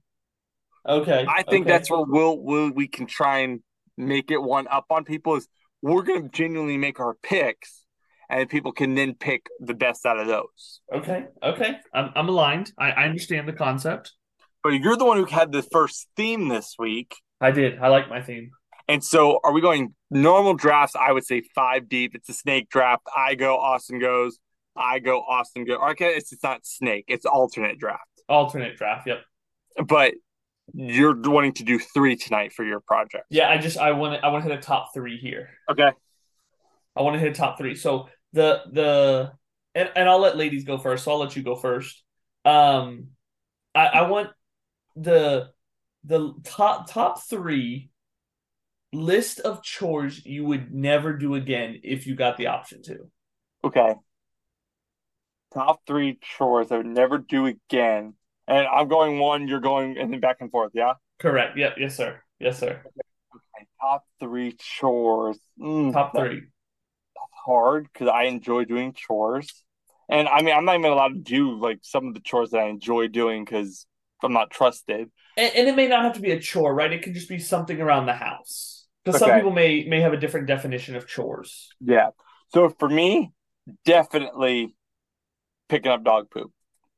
Okay. 0.88 1.26
I 1.28 1.44
think 1.44 1.66
okay. 1.66 1.72
that's 1.72 1.90
where 1.90 2.04
we'll, 2.06 2.38
we'll 2.38 2.72
we 2.72 2.88
can 2.88 3.06
try 3.06 3.40
and 3.40 3.62
make 3.98 4.32
it 4.32 4.42
one 4.42 4.68
up 4.68 4.86
on 4.90 5.04
people 5.06 5.36
is 5.36 5.48
we're 5.82 6.04
going 6.04 6.24
to 6.24 6.30
genuinely 6.30 6.78
make 6.78 7.00
our 7.00 7.16
picks, 7.22 7.86
and 8.30 8.50
people 8.50 8.72
can 8.72 8.96
then 8.96 9.16
pick 9.16 9.48
the 9.60 9.74
best 9.74 10.06
out 10.06 10.20
of 10.20 10.28
those. 10.28 10.82
Okay. 10.94 11.26
Okay. 11.42 11.78
I'm 11.94 12.10
I'm 12.16 12.30
aligned. 12.30 12.72
I, 12.78 12.92
I 12.92 13.04
understand 13.06 13.48
the 13.48 13.54
concept. 13.54 14.14
But 14.64 14.70
you're 14.70 14.96
the 14.96 15.06
one 15.06 15.18
who 15.18 15.26
had 15.26 15.52
the 15.52 15.62
first 15.62 16.08
theme 16.16 16.48
this 16.48 16.76
week. 16.80 17.16
I 17.42 17.52
did. 17.52 17.80
I 17.80 17.90
like 17.90 18.10
my 18.10 18.22
theme. 18.22 18.52
And 18.88 19.04
so, 19.04 19.40
are 19.44 19.52
we 19.54 19.62
going 19.62 19.94
normal 20.10 20.56
drafts? 20.56 20.96
I 20.96 21.12
would 21.12 21.26
say 21.26 21.42
five 21.56 21.88
deep. 21.88 22.16
It's 22.16 22.30
a 22.30 22.34
snake 22.34 22.70
draft. 22.70 23.04
I 23.16 23.36
go, 23.36 23.58
Austin 23.58 24.00
goes. 24.00 24.40
I 24.76 25.00
go, 25.00 25.20
Austin 25.20 25.66
go. 25.66 25.76
Okay, 25.92 26.16
it's, 26.16 26.34
it's 26.34 26.44
not 26.44 26.66
snake. 26.66 27.06
It's 27.08 27.26
alternate 27.26 27.80
draft. 27.80 28.08
Alternate 28.28 28.78
draft. 28.78 29.08
Yep. 29.08 29.22
But 29.88 30.16
you're 30.74 31.16
wanting 31.30 31.54
to 31.54 31.64
do 31.64 31.80
three 31.80 32.16
tonight 32.16 32.54
for 32.54 32.64
your 32.64 32.80
project. 32.80 33.26
Yeah. 33.30 33.50
I 33.50 33.58
just 33.58 33.78
I 33.78 33.92
want 33.92 34.20
to 34.20 34.26
I 34.26 34.30
want 34.30 34.44
to 34.44 34.50
hit 34.50 34.60
a 34.60 34.62
top 34.62 34.94
three 34.94 35.18
here. 35.18 35.50
Okay. 35.70 35.92
I 36.96 37.02
want 37.02 37.16
to 37.16 37.20
hit 37.20 37.32
a 37.32 37.36
top 37.36 37.58
three. 37.58 37.76
So 37.76 38.10
the 38.32 38.62
the 38.72 39.32
and, 39.76 39.90
and 39.96 40.08
I'll 40.08 40.20
let 40.20 40.38
ladies 40.38 40.64
go 40.64 40.78
first. 40.78 41.04
So 41.04 41.12
I'll 41.12 41.20
let 41.20 41.36
you 41.36 41.44
go 41.44 41.56
first. 41.56 42.04
Um, 42.46 43.08
I 43.74 43.88
I 43.88 44.10
want 44.10 44.30
the 44.96 45.50
the 46.04 46.34
top 46.44 46.90
top 46.90 47.24
three 47.24 47.90
list 48.92 49.40
of 49.40 49.64
chores 49.64 50.24
you 50.26 50.46
would 50.46 50.74
never 50.74 51.14
do 51.14 51.36
again 51.36 51.80
if 51.84 52.06
you 52.06 52.16
got 52.16 52.38
the 52.38 52.48
option 52.48 52.84
to. 52.84 52.98
Okay. 53.64 53.96
Top 55.54 55.82
three 55.86 56.20
chores 56.22 56.72
I 56.72 56.78
would 56.78 56.86
never 56.86 57.18
do 57.18 57.46
again. 57.46 58.14
And 58.48 58.68
I'm 58.68 58.88
going 58.88 59.20
one, 59.20 59.48
you're 59.48 59.62
going, 59.62 59.98
and 59.98 60.12
then 60.12 60.20
back 60.20 60.38
and 60.42 60.52
forth, 60.52 60.72
yeah? 60.74 60.94
Correct. 61.20 61.58
Yep. 61.58 61.76
Yes, 61.78 61.96
sir. 61.96 62.22
Yes, 62.40 62.60
sir. 62.60 62.82
Okay. 62.86 63.68
Top 63.80 64.06
three 64.20 64.56
chores. 64.60 65.40
Mm, 65.60 65.94
Top 65.94 66.14
that's 66.14 66.28
three. 66.28 66.42
hard 67.46 67.88
because 67.92 68.08
I 68.08 68.24
enjoy 68.24 68.66
doing 68.66 68.94
chores. 68.94 69.64
And 70.10 70.28
I 70.28 70.42
mean, 70.42 70.56
I'm 70.56 70.66
not 70.66 70.78
even 70.78 70.92
allowed 70.92 71.14
to 71.14 71.20
do 71.20 71.60
like 71.60 71.80
some 71.82 72.08
of 72.08 72.14
the 72.14 72.20
chores 72.20 72.52
that 72.52 72.60
I 72.60 72.68
enjoy 72.68 73.08
doing 73.08 73.46
because 73.46 73.86
I'm 74.22 74.34
not 74.34 74.52
trusted. 74.52 75.10
And, 75.38 75.56
and 75.56 75.68
it 75.68 75.76
may 75.76 75.88
not 75.88 76.04
have 76.04 76.14
to 76.14 76.22
be 76.22 76.32
a 76.32 76.40
chore, 76.40 76.74
right? 76.74 76.92
It 76.92 77.02
could 77.04 77.14
just 77.14 77.30
be 77.30 77.40
something 77.40 77.80
around 77.80 78.06
the 78.06 78.14
house. 78.14 78.86
Because 79.04 79.20
some 79.20 79.32
people 79.32 79.52
may 79.52 79.86
may 79.86 80.00
have 80.00 80.14
a 80.14 80.18
different 80.18 80.48
definition 80.48 80.96
of 80.96 81.08
chores. 81.08 81.70
Yeah. 81.82 82.10
So 82.54 82.70
for 82.70 82.88
me, 82.88 83.32
definitely 83.84 84.76
picking 85.68 85.92
up 85.92 86.04
dog 86.04 86.30
poop. 86.30 86.52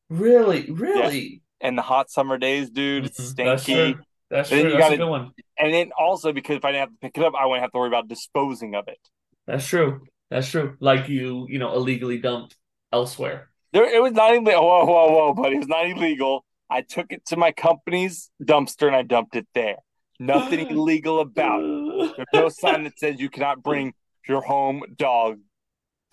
Really, 0.09 0.69
really. 0.71 1.41
And 1.61 1.77
the 1.77 1.81
hot 1.81 2.09
summer 2.11 2.37
days, 2.37 2.69
dude, 2.69 3.05
it's 3.05 3.19
Mhm. 3.19 3.35
That's 3.45 3.63
stinky. 3.63 3.93
true. 3.93 4.03
That's 4.29 4.49
true. 4.49 4.57
you 4.57 4.63
That's 4.69 4.77
gotta- 4.79 4.93
a 4.95 4.97
good 4.97 5.09
one. 5.09 5.31
And 5.57 5.73
then 5.73 5.91
also 5.97 6.31
because 6.33 6.57
if 6.57 6.65
I 6.65 6.71
didn't 6.71 6.79
have 6.81 6.89
to 6.91 6.97
pick 6.99 7.17
it 7.17 7.23
up, 7.23 7.33
I 7.35 7.45
wouldn't 7.45 7.61
have 7.61 7.71
to 7.71 7.77
worry 7.77 7.87
about 7.87 8.07
disposing 8.07 8.75
of 8.75 8.87
it. 8.87 8.99
That's 9.47 9.67
true. 9.67 10.01
That's 10.29 10.49
true. 10.49 10.75
Like 10.79 11.07
you, 11.07 11.45
you 11.49 11.59
know, 11.59 11.73
illegally 11.73 12.17
dumped 12.17 12.55
elsewhere. 12.91 13.49
There, 13.71 13.85
it 13.85 14.01
was 14.01 14.13
not 14.13 14.31
even. 14.33 14.45
Whoa, 14.45 14.85
whoa, 14.85 15.09
whoa! 15.11 15.33
But 15.33 15.53
it 15.53 15.57
was 15.57 15.67
not 15.67 15.85
illegal. 15.89 16.45
I 16.69 16.81
took 16.81 17.11
it 17.11 17.25
to 17.27 17.37
my 17.37 17.51
company's 17.51 18.31
dumpster 18.41 18.87
and 18.87 18.95
I 18.95 19.01
dumped 19.03 19.35
it 19.35 19.47
there. 19.53 19.75
Nothing 20.19 20.67
illegal 20.71 21.19
about 21.19 21.61
it. 21.63 22.15
There's 22.17 22.27
no 22.33 22.49
sign 22.49 22.83
that 22.85 22.97
says 22.97 23.19
you 23.19 23.29
cannot 23.29 23.61
bring 23.61 23.93
your 24.27 24.41
home 24.41 24.83
dog. 24.95 25.39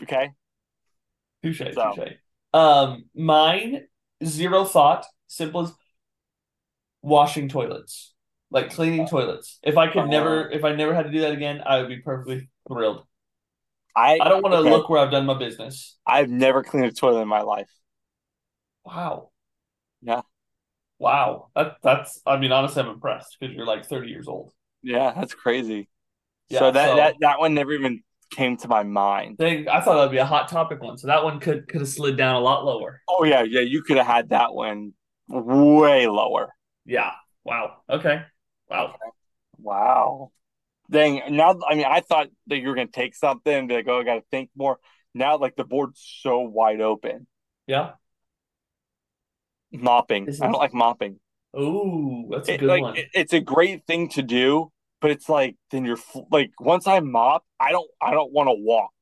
Okay. 0.03 0.33
Touche, 1.43 1.59
So. 1.73 1.93
touche. 1.95 2.15
Um, 2.53 3.05
mine, 3.15 3.87
zero 4.25 4.65
thought, 4.65 5.07
simple 5.27 5.63
as 5.63 5.73
washing 7.03 7.49
toilets, 7.49 8.15
like 8.51 8.71
cleaning 8.71 9.07
toilets. 9.07 9.59
If 9.63 9.77
I 9.77 9.89
could 9.89 10.09
never, 10.09 10.51
if 10.51 10.65
I 10.65 10.75
never 10.75 10.95
had 10.95 11.05
to 11.07 11.13
do 11.13 11.21
that 11.21 11.33
again, 11.33 11.63
I 11.65 11.79
would 11.79 11.89
be 11.89 12.01
perfectly 12.01 12.49
thrilled. 12.69 13.07
I 13.95 14.19
I 14.21 14.29
don't 14.29 14.43
want 14.43 14.55
to 14.55 14.59
okay. 14.59 14.71
look 14.71 14.89
where 14.89 15.01
I've 15.01 15.11
done 15.11 15.27
my 15.27 15.39
business. 15.39 15.99
I've 16.07 16.31
never 16.31 16.63
cleaned 16.63 16.87
a 16.87 16.93
toilet 16.93 17.23
in 17.23 17.29
my 17.29 17.43
life. 17.43 17.69
Wow. 18.85 19.31
Yeah. 20.01 20.23
Wow. 20.99 21.49
That 21.55 21.77
that's. 21.83 22.21
I 22.27 22.37
mean, 22.39 22.53
honestly, 22.53 22.83
I'm 22.83 22.89
impressed 22.89 23.37
because 23.39 23.55
you're 23.55 23.67
like 23.67 23.87
30 23.87 24.09
years 24.09 24.29
old. 24.29 24.53
Yeah, 24.83 25.13
that's 25.13 25.35
crazy. 25.35 25.89
Yeah, 26.49 26.59
so 26.59 26.71
that 26.71 26.89
so- 26.91 26.97
that 26.97 27.15
that 27.21 27.39
one 27.39 27.55
never 27.55 27.73
even 27.73 28.03
came 28.33 28.57
to 28.59 28.69
my 28.69 28.83
mind. 28.83 29.39
Thing, 29.39 29.69
I 29.69 29.81
thought 29.81 29.95
that'd 29.97 30.11
be 30.11 30.19
a 30.19 30.25
hot 30.25 30.49
topic 30.49 30.83
one, 30.83 30.99
so 30.99 31.07
that 31.07 31.23
one 31.23 31.39
could 31.39 31.69
could 31.69 31.81
have 31.83 31.89
slid 31.89 32.17
down 32.17 32.35
a 32.35 32.41
lot 32.41 32.65
lower. 32.65 33.01
Oh 33.09 33.25
yeah, 33.25 33.43
yeah. 33.43 33.61
You 33.61 33.83
could 33.83 33.97
have 33.99 34.07
had 34.07 34.31
that 34.31 34.53
one 34.55 34.93
way 35.29 36.07
lower. 36.09 36.53
Yeah. 36.85 37.13
Wow. 37.45 37.77
Okay. 37.89 38.23
Wow. 38.69 38.95
Wow. 39.59 40.33
Dang. 40.91 41.23
Now, 41.37 41.59
I 41.69 41.75
mean, 41.75 41.87
I 41.87 42.01
thought 42.01 42.29
that 42.49 42.59
you 42.59 42.69
were 42.69 42.75
gonna 42.75 42.89
take 42.89 43.15
something 43.15 43.53
and 43.55 43.69
be 43.69 43.75
like, 43.77 43.89
"Oh, 43.89 44.01
I 44.01 44.05
got 44.05 44.15
to 44.17 44.25
think 44.31 44.51
more." 44.57 44.79
Now, 45.15 45.39
like 45.39 45.57
the 45.57 45.65
board's 45.65 46.01
so 46.23 46.41
wide 46.41 46.81
open. 46.81 47.27
Yeah. 47.67 47.93
Mopping. 49.73 50.27
This 50.27 50.41
I 50.41 50.47
don't 50.47 50.55
is- 50.55 50.59
like 50.59 50.75
mopping. 50.75 51.19
Ooh, 51.59 52.29
that's 52.31 52.49
a 52.49 52.55
It- 52.55 52.61
good 52.61 52.69
like 52.69 52.83
one. 52.83 52.97
it- 52.97 53.09
it's 53.15 53.33
a 53.33 53.41
great 53.41 53.87
thing 53.87 54.09
to 54.11 54.23
do, 54.23 54.73
but 55.03 55.11
it's 55.11 55.29
like 55.29 55.57
then 55.71 55.85
you're 55.85 55.99
like 56.31 56.53
once 56.59 56.87
I 56.87 57.01
mop, 57.01 57.45
I 57.61 57.73
don't 57.73 57.91
I 58.01 58.13
don't 58.13 58.33
want 58.33 58.49
to 58.49 58.55
walk. 58.57 58.93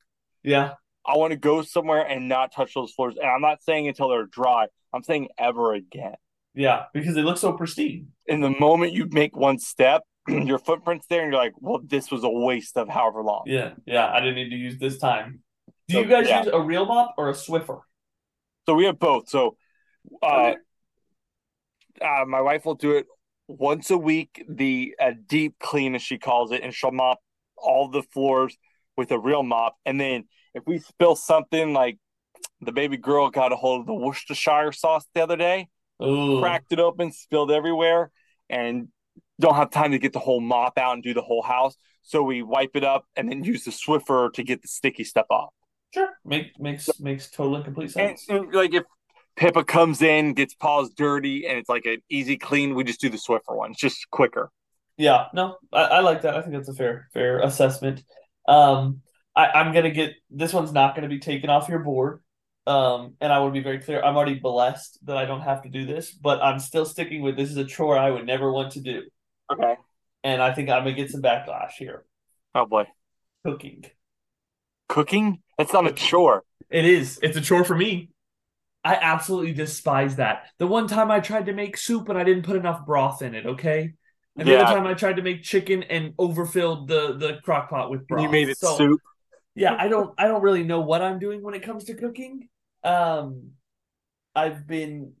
yeah. 0.43 0.73
I 1.03 1.17
want 1.17 1.31
to 1.31 1.37
go 1.37 1.63
somewhere 1.63 2.03
and 2.03 2.29
not 2.29 2.53
touch 2.53 2.75
those 2.75 2.91
floors. 2.91 3.15
And 3.19 3.25
I'm 3.27 3.41
not 3.41 3.63
saying 3.63 3.87
until 3.87 4.09
they're 4.09 4.27
dry. 4.27 4.67
I'm 4.93 5.01
saying 5.01 5.29
ever 5.35 5.73
again. 5.73 6.13
Yeah, 6.53 6.83
because 6.93 7.15
they 7.15 7.23
look 7.23 7.39
so 7.39 7.53
pristine. 7.53 8.09
In 8.27 8.39
the 8.41 8.51
moment 8.51 8.93
you 8.93 9.07
make 9.09 9.35
one 9.35 9.57
step, 9.57 10.03
your 10.27 10.59
footprint's 10.59 11.07
there, 11.07 11.23
and 11.23 11.31
you're 11.31 11.41
like, 11.41 11.53
"Well, 11.59 11.79
this 11.83 12.11
was 12.11 12.23
a 12.23 12.29
waste 12.29 12.77
of 12.77 12.87
however 12.87 13.23
long." 13.23 13.43
Yeah, 13.47 13.71
yeah. 13.87 14.11
I 14.11 14.19
didn't 14.19 14.35
need 14.35 14.49
to 14.49 14.55
use 14.57 14.77
this 14.77 14.99
time. 14.99 15.41
Do 15.87 15.95
So, 15.95 16.01
you 16.01 16.07
guys 16.07 16.27
yeah. 16.27 16.43
use 16.43 16.51
a 16.53 16.61
real 16.61 16.85
mop 16.85 17.15
or 17.17 17.29
a 17.29 17.33
Swiffer? 17.33 17.81
So 18.67 18.75
we 18.75 18.85
have 18.85 18.99
both. 18.99 19.27
So, 19.29 19.57
uh, 20.21 20.25
Okay. 20.25 20.55
uh, 22.01 22.25
my 22.25 22.41
wife 22.41 22.65
will 22.65 22.75
do 22.75 22.91
it 22.97 23.07
once 23.59 23.89
a 23.89 23.97
week, 23.97 24.45
the 24.49 24.95
uh, 24.99 25.11
deep 25.27 25.55
clean 25.59 25.95
as 25.95 26.01
she 26.01 26.17
calls 26.17 26.51
it, 26.51 26.61
and 26.63 26.73
she'll 26.73 26.91
mop 26.91 27.19
all 27.57 27.87
the 27.89 28.03
floors 28.03 28.57
with 28.97 29.11
a 29.11 29.19
real 29.19 29.43
mop. 29.43 29.75
And 29.85 29.99
then 29.99 30.25
if 30.53 30.63
we 30.65 30.79
spill 30.79 31.15
something, 31.15 31.73
like 31.73 31.97
the 32.61 32.71
baby 32.71 32.97
girl 32.97 33.29
got 33.29 33.51
a 33.51 33.55
hold 33.55 33.81
of 33.81 33.87
the 33.87 33.93
Worcestershire 33.93 34.71
sauce 34.71 35.05
the 35.13 35.21
other 35.21 35.37
day, 35.37 35.67
Ooh, 36.03 36.39
cracked 36.39 36.71
it 36.71 36.79
open, 36.79 37.11
spilled 37.11 37.51
everywhere, 37.51 38.11
and 38.49 38.87
don't 39.39 39.55
have 39.55 39.71
time 39.71 39.91
to 39.91 39.99
get 39.99 40.13
the 40.13 40.19
whole 40.19 40.41
mop 40.41 40.77
out 40.77 40.93
and 40.93 41.03
do 41.03 41.13
the 41.13 41.21
whole 41.21 41.41
house. 41.41 41.75
So 42.03 42.23
we 42.23 42.41
wipe 42.41 42.71
it 42.75 42.83
up 42.83 43.05
and 43.15 43.29
then 43.29 43.43
use 43.43 43.63
the 43.63 43.71
Swiffer 43.71 44.33
to 44.33 44.43
get 44.43 44.61
the 44.61 44.67
sticky 44.67 45.03
stuff 45.03 45.27
off. 45.29 45.49
sure. 45.93 46.09
Make, 46.25 46.59
makes 46.59 46.89
makes 46.99 47.29
total 47.29 47.55
and 47.55 47.65
complete 47.65 47.95
And, 47.95 48.17
sense. 48.17 48.25
and, 48.29 48.53
like 48.53 48.73
if 48.73 48.83
Pippa 49.35 49.63
comes 49.63 50.01
in, 50.01 50.33
gets 50.33 50.53
paws 50.53 50.91
dirty, 50.91 51.47
and 51.47 51.57
it's 51.57 51.69
like 51.69 51.85
an 51.85 51.97
easy 52.09 52.37
clean, 52.37 52.75
we 52.75 52.83
just 52.83 53.01
do 53.01 53.09
the 53.09 53.17
Swiffer 53.17 53.55
one. 53.55 53.71
It's 53.71 53.79
just 53.79 54.09
quicker. 54.11 54.51
Yeah, 54.97 55.27
no, 55.33 55.57
I, 55.73 55.83
I 55.83 55.99
like 56.01 56.21
that. 56.23 56.35
I 56.35 56.41
think 56.41 56.53
that's 56.53 56.69
a 56.69 56.73
fair 56.73 57.07
fair 57.13 57.39
assessment. 57.39 58.03
Um, 58.47 59.01
I, 59.35 59.47
I'm 59.47 59.73
gonna 59.73 59.91
get 59.91 60.13
this 60.29 60.53
one's 60.53 60.73
not 60.73 60.95
gonna 60.95 61.07
be 61.07 61.19
taken 61.19 61.49
off 61.49 61.69
your 61.69 61.79
board. 61.79 62.21
Um, 62.67 63.15
and 63.19 63.33
I 63.33 63.39
want 63.39 63.55
to 63.55 63.59
be 63.59 63.63
very 63.63 63.79
clear. 63.79 64.03
I'm 64.03 64.15
already 64.15 64.35
blessed 64.35 64.99
that 65.05 65.17
I 65.17 65.25
don't 65.25 65.41
have 65.41 65.63
to 65.63 65.69
do 65.69 65.85
this, 65.85 66.11
but 66.11 66.43
I'm 66.43 66.59
still 66.59 66.85
sticking 66.85 67.23
with 67.23 67.35
this 67.35 67.49
is 67.49 67.57
a 67.57 67.65
chore 67.65 67.97
I 67.97 68.11
would 68.11 68.27
never 68.27 68.51
want 68.51 68.73
to 68.73 68.81
do, 68.81 69.01
Okay. 69.51 69.75
and 70.23 70.43
I 70.43 70.53
think 70.53 70.69
I'm 70.69 70.83
gonna 70.83 70.93
get 70.95 71.09
some 71.09 71.23
backlash 71.23 71.71
here. 71.79 72.05
Oh 72.53 72.65
boy. 72.67 72.85
Cooking. 73.43 73.85
Cooking? 74.87 75.41
That's 75.57 75.73
not 75.73 75.87
a 75.87 75.93
chore. 75.93 76.43
It 76.69 76.85
is. 76.85 77.19
It's 77.23 77.37
a 77.37 77.41
chore 77.41 77.63
for 77.63 77.75
me. 77.75 78.09
I 78.83 78.95
absolutely 78.95 79.53
despise 79.53 80.15
that. 80.15 80.45
The 80.57 80.67
one 80.67 80.87
time 80.87 81.11
I 81.11 81.19
tried 81.19 81.45
to 81.47 81.53
make 81.53 81.77
soup 81.77 82.09
and 82.09 82.17
I 82.17 82.23
didn't 82.23 82.43
put 82.45 82.55
enough 82.55 82.85
broth 82.85 83.21
in 83.21 83.35
it, 83.35 83.45
okay? 83.45 83.93
And 84.37 84.47
the 84.47 84.53
Yeah. 84.53 84.63
other 84.63 84.73
time 84.73 84.87
I 84.87 84.93
tried 84.95 85.17
to 85.17 85.21
make 85.21 85.43
chicken 85.43 85.83
and 85.83 86.13
overfilled 86.17 86.87
the 86.87 87.13
the 87.17 87.39
crock 87.43 87.69
pot 87.69 87.91
with 87.91 88.07
broth. 88.07 88.23
You 88.23 88.29
made 88.29 88.49
it 88.49 88.57
So, 88.57 88.77
soup. 88.77 89.01
Yeah, 89.55 89.75
I 89.77 89.87
don't 89.87 90.13
I 90.17 90.27
don't 90.27 90.41
really 90.41 90.63
know 90.63 90.81
what 90.81 91.01
I'm 91.01 91.19
doing 91.19 91.43
when 91.43 91.53
it 91.53 91.63
comes 91.63 91.85
to 91.85 91.95
cooking. 91.95 92.49
Um 92.83 93.51
I've 94.35 94.65
been 94.67 95.13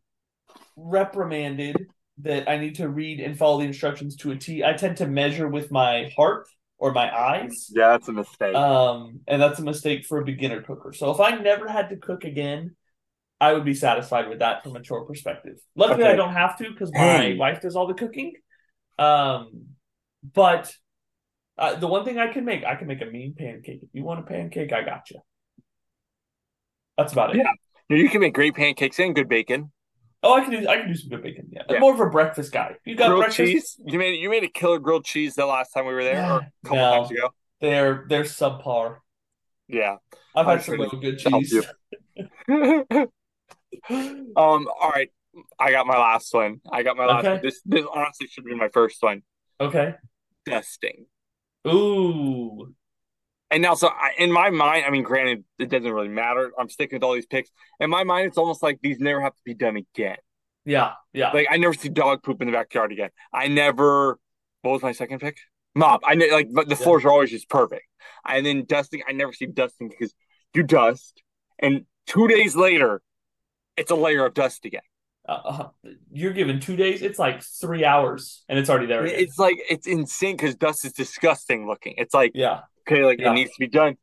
reprimanded 0.75 1.87
that 2.19 2.49
I 2.49 2.57
need 2.57 2.75
to 2.75 2.89
read 2.89 3.19
and 3.19 3.37
follow 3.37 3.59
the 3.59 3.65
instructions 3.67 4.15
to 4.17 4.31
a 4.31 4.35
T. 4.35 4.63
I 4.63 4.73
tend 4.73 4.97
to 4.97 5.07
measure 5.07 5.47
with 5.47 5.71
my 5.71 6.11
heart 6.15 6.47
or 6.77 6.91
my 6.93 7.15
eyes. 7.15 7.71
Yeah, 7.73 7.89
that's 7.89 8.07
a 8.09 8.13
mistake. 8.13 8.57
Um, 8.57 9.21
and 9.27 9.41
that's 9.41 9.59
a 9.59 9.63
mistake 9.63 10.05
for 10.05 10.19
a 10.19 10.25
beginner 10.25 10.61
cooker. 10.61 10.93
So 10.93 11.11
if 11.11 11.19
I 11.19 11.31
never 11.31 11.67
had 11.67 11.89
to 11.89 11.97
cook 11.97 12.23
again, 12.25 12.75
I 13.41 13.53
would 13.53 13.65
be 13.65 13.73
satisfied 13.73 14.29
with 14.29 14.39
that 14.39 14.63
from 14.63 14.75
a 14.75 14.81
chore 14.81 15.03
perspective. 15.05 15.57
Luckily, 15.75 16.03
Okay. 16.03 16.13
I 16.13 16.15
don't 16.15 16.33
have 16.33 16.57
to 16.59 16.69
because 16.71 16.91
my 16.93 17.35
wife 17.37 17.59
does 17.59 17.75
all 17.75 17.87
the 17.87 17.95
cooking. 17.95 18.33
Um, 18.99 19.65
but 20.33 20.71
uh, 21.57 21.75
the 21.75 21.87
one 21.87 22.05
thing 22.05 22.19
I 22.19 22.31
can 22.31 22.45
make, 22.45 22.63
I 22.63 22.75
can 22.75 22.87
make 22.87 23.01
a 23.01 23.05
mean 23.05 23.33
pancake. 23.35 23.79
If 23.81 23.89
you 23.93 24.03
want 24.03 24.19
a 24.19 24.23
pancake, 24.23 24.71
I 24.71 24.83
got 24.83 25.09
you. 25.09 25.19
That's 26.97 27.13
about 27.13 27.35
it. 27.35 27.37
Yeah. 27.37 27.97
you 27.97 28.09
can 28.09 28.21
make 28.21 28.35
great 28.35 28.53
pancakes 28.55 28.99
and 28.99 29.15
good 29.15 29.27
bacon. 29.27 29.71
Oh, 30.23 30.35
I 30.35 30.41
can 30.41 30.51
do. 30.51 30.67
I 30.67 30.77
can 30.77 30.87
do 30.87 30.93
some 30.95 31.09
good 31.09 31.23
bacon. 31.23 31.47
Yeah, 31.51 31.63
I'm 31.67 31.75
Yeah. 31.75 31.79
more 31.79 31.95
of 31.95 31.99
a 31.99 32.11
breakfast 32.11 32.51
guy. 32.51 32.75
You 32.85 32.95
got 32.95 33.07
grilled 33.07 33.21
breakfast? 33.21 33.51
cheese. 33.51 33.79
You 33.83 33.97
made 33.97 34.19
you 34.19 34.29
made 34.29 34.43
a 34.43 34.49
killer 34.49 34.77
grilled 34.77 35.03
cheese 35.03 35.33
the 35.33 35.47
last 35.47 35.69
time 35.73 35.87
we 35.87 35.93
were 35.95 36.03
there, 36.03 36.23
or 36.23 36.37
a 36.41 36.51
couple 36.63 36.77
No. 36.77 36.91
times 36.99 37.11
ago. 37.11 37.29
They're 37.59 38.05
they're 38.07 38.23
subpar. 38.23 38.97
Yeah. 39.67 39.95
I've 40.35 40.47
I'm 40.47 40.57
had 40.57 40.63
some 40.63 40.75
sure 40.75 40.85
real 40.85 41.01
good 41.01 41.17
cheese. 41.17 41.65
um. 43.89 44.33
All 44.35 44.89
right. 44.93 45.09
I 45.57 45.71
got 45.71 45.87
my 45.87 45.97
last 45.97 46.33
one. 46.33 46.59
I 46.71 46.83
got 46.83 46.97
my 46.97 47.05
last 47.05 47.19
Okay. 47.25 47.33
one. 47.35 47.41
This 47.41 47.61
this 47.65 47.85
honestly 47.93 48.27
should 48.27 48.43
be 48.43 48.55
my 48.55 48.67
first 48.69 48.97
one. 49.01 49.21
Okay. 49.59 49.95
Dusting. 50.45 51.05
Ooh. 51.67 52.73
And 53.49 53.61
now, 53.61 53.73
so 53.75 53.87
I, 53.89 54.11
in 54.17 54.31
my 54.31 54.49
mind, 54.49 54.85
I 54.85 54.89
mean, 54.91 55.03
granted, 55.03 55.43
it 55.59 55.69
doesn't 55.69 55.91
really 55.91 56.07
matter. 56.07 56.51
I'm 56.57 56.69
sticking 56.69 56.95
with 56.97 57.03
all 57.03 57.13
these 57.13 57.25
picks. 57.25 57.49
In 57.81 57.89
my 57.89 58.03
mind, 58.05 58.27
it's 58.27 58.37
almost 58.37 58.63
like 58.63 58.79
these 58.81 58.99
never 58.99 59.19
have 59.21 59.33
to 59.33 59.41
be 59.43 59.53
done 59.53 59.75
again. 59.75 60.17
Yeah. 60.65 60.93
Yeah. 61.13 61.31
Like 61.31 61.47
I 61.49 61.57
never 61.57 61.73
see 61.73 61.89
dog 61.89 62.23
poop 62.23 62.41
in 62.41 62.47
the 62.47 62.53
backyard 62.53 62.91
again. 62.91 63.09
I 63.33 63.47
never. 63.47 64.19
What 64.61 64.71
was 64.73 64.81
my 64.83 64.91
second 64.93 65.19
pick? 65.19 65.37
Mop. 65.75 66.01
I 66.05 66.15
ne- 66.15 66.31
like, 66.31 66.47
but 66.53 66.67
the 66.69 66.75
Yeah. 66.75 66.83
floors 66.83 67.03
are 67.05 67.09
always 67.11 67.29
just 67.31 67.49
perfect. 67.49 67.83
And 68.27 68.45
then 68.45 68.65
dusting, 68.65 69.01
I 69.07 69.11
never 69.13 69.33
see 69.33 69.47
dusting 69.47 69.89
because 69.89 70.13
you 70.53 70.63
dust, 70.63 71.21
and 71.59 71.85
two 72.07 72.27
days 72.27 72.55
later, 72.55 73.01
it's 73.81 73.91
a 73.91 73.95
layer 73.95 74.25
of 74.25 74.33
dust 74.33 74.65
again. 74.65 74.81
uh, 75.27 75.67
you're 76.11 76.33
given 76.33 76.59
two 76.59 76.75
days. 76.75 77.01
It's 77.01 77.19
like 77.19 77.43
three 77.43 77.85
hours, 77.85 78.43
and 78.49 78.57
it's 78.57 78.69
already 78.69 78.87
there. 78.87 79.03
Again. 79.05 79.19
It's 79.19 79.37
like 79.37 79.57
it's 79.69 79.87
insane 79.87 80.35
because 80.35 80.55
dust 80.55 80.83
is 80.85 80.93
disgusting 80.93 81.67
looking. 81.67 81.95
It's 81.97 82.13
like 82.13 82.31
yeah, 82.33 82.61
okay, 82.87 83.03
like 83.05 83.19
Yeah. 83.19 83.31
it 83.31 83.35
needs 83.35 83.51
to 83.51 83.59
be 83.59 83.67
done, 83.67 83.97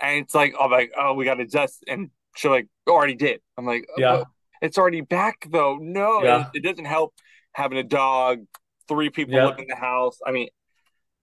and 0.00 0.24
it's 0.24 0.34
like 0.34 0.54
oh 0.58 0.66
like 0.66 0.92
oh 0.98 1.14
we 1.14 1.24
got 1.24 1.34
to 1.34 1.46
dust, 1.46 1.84
and 1.86 2.10
she 2.36 2.48
like 2.48 2.66
already 2.88 3.14
did. 3.14 3.40
I'm 3.56 3.66
like 3.66 3.84
oh, 3.90 4.00
Yeah. 4.00 4.24
it's 4.62 4.78
already 4.78 5.02
back 5.02 5.46
though. 5.50 5.76
No, 5.80 6.22
Yeah. 6.24 6.46
it, 6.54 6.58
it 6.58 6.62
doesn't 6.62 6.86
help 6.86 7.14
having 7.52 7.78
a 7.78 7.82
dog, 7.84 8.44
three 8.88 9.10
people 9.10 9.34
Yeah. 9.34 9.54
in 9.58 9.66
the 9.68 9.76
house. 9.76 10.18
I 10.26 10.30
mean, 10.32 10.48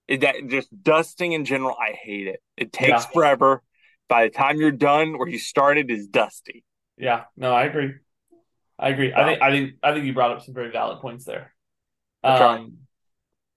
it, 0.06 0.20
that 0.20 0.36
just 0.48 0.68
dusting 0.82 1.32
in 1.32 1.44
general, 1.44 1.74
I 1.80 1.92
hate 1.92 2.28
it. 2.28 2.40
It 2.56 2.72
takes 2.72 2.88
Yeah. 2.90 3.10
forever. 3.12 3.62
By 4.08 4.24
the 4.24 4.30
time 4.30 4.58
you're 4.60 4.70
done, 4.70 5.18
where 5.18 5.26
you 5.26 5.38
started 5.40 5.90
is 5.90 6.06
dusty. 6.06 6.62
Yeah. 6.96 7.24
No, 7.36 7.52
I 7.52 7.64
agree. 7.64 7.94
I 8.78 8.90
agree. 8.90 9.12
I 9.12 9.24
think 9.24 9.42
I 9.42 9.50
think 9.50 9.74
I 9.82 9.92
think 9.92 10.04
you 10.04 10.12
brought 10.12 10.32
up 10.32 10.42
some 10.42 10.54
very 10.54 10.70
valid 10.70 11.00
points 11.00 11.24
there. 11.24 11.54
Um, 12.22 12.78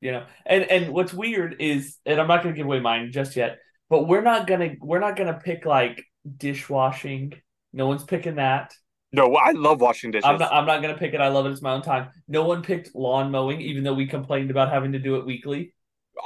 you 0.02 0.12
know, 0.12 0.26
and 0.46 0.64
and 0.64 0.94
what's 0.94 1.14
weird 1.14 1.58
is, 1.60 1.98
and 2.06 2.20
I'm 2.20 2.28
not 2.28 2.44
going 2.44 2.56
to 2.56 2.58
give 2.58 2.66
away 2.66 2.80
mine 2.80 3.12
just 3.12 3.36
yet, 3.36 3.58
but 3.90 4.08
we're 4.08 4.22
not 4.22 4.48
gonna 4.48 4.76
we're 4.80 5.00
not 5.00 5.16
gonna 5.16 5.40
pick 5.44 5.66
like 5.66 6.04
dishwashing. 6.38 7.34
No 7.74 7.88
one's 7.88 8.04
picking 8.04 8.36
that. 8.36 8.74
No, 9.12 9.36
I 9.36 9.52
love 9.52 9.82
washing 9.82 10.12
dishes. 10.12 10.26
I'm 10.26 10.38
not. 10.38 10.54
I'm 10.54 10.66
not 10.66 10.82
gonna 10.82 10.98
pick 10.98 11.14
it. 11.14 11.20
I 11.20 11.30
love 11.30 11.46
it. 11.48 11.52
It's 11.52 11.62
my 11.62 11.74
own 11.74 11.82
time. 11.82 12.10
No 12.28 12.46
one 12.46 12.62
picked 12.62 12.96
lawn 12.96 13.32
mowing, 13.32 13.60
even 13.60 13.84
though 13.84 13.94
we 13.94 14.08
complained 14.08 14.52
about 14.52 14.72
having 14.72 14.92
to 14.94 15.00
do 15.00 15.16
it 15.16 15.26
weekly. 15.26 15.74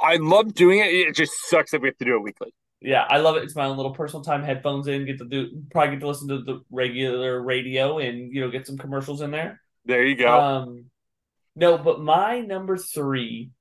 I 0.02 0.16
love 0.16 0.54
doing 0.54 0.80
it. 0.80 0.86
It 0.86 1.14
just 1.16 1.32
sucks 1.48 1.70
that 1.70 1.80
we 1.80 1.88
have 1.88 1.96
to 1.98 2.04
do 2.04 2.16
it 2.16 2.22
weekly. 2.22 2.52
Yeah, 2.84 3.06
I 3.08 3.18
love 3.18 3.36
it. 3.36 3.44
It's 3.44 3.56
my 3.56 3.64
own 3.64 3.78
little 3.78 3.94
personal 3.94 4.22
time. 4.22 4.42
Headphones 4.42 4.88
in, 4.88 5.06
get 5.06 5.16
to 5.18 5.24
do 5.24 5.62
probably 5.70 5.92
get 5.96 6.00
to 6.00 6.08
listen 6.08 6.28
to 6.28 6.42
the 6.42 6.60
regular 6.70 7.40
radio, 7.40 7.98
and 7.98 8.30
you 8.30 8.42
know 8.42 8.50
get 8.50 8.66
some 8.66 8.76
commercials 8.76 9.22
in 9.22 9.30
there. 9.30 9.62
There 9.86 10.04
you 10.04 10.16
go. 10.16 10.38
Um, 10.38 10.84
no, 11.56 11.78
but 11.78 12.02
my 12.02 12.40
number 12.40 12.76
three, 12.76 13.52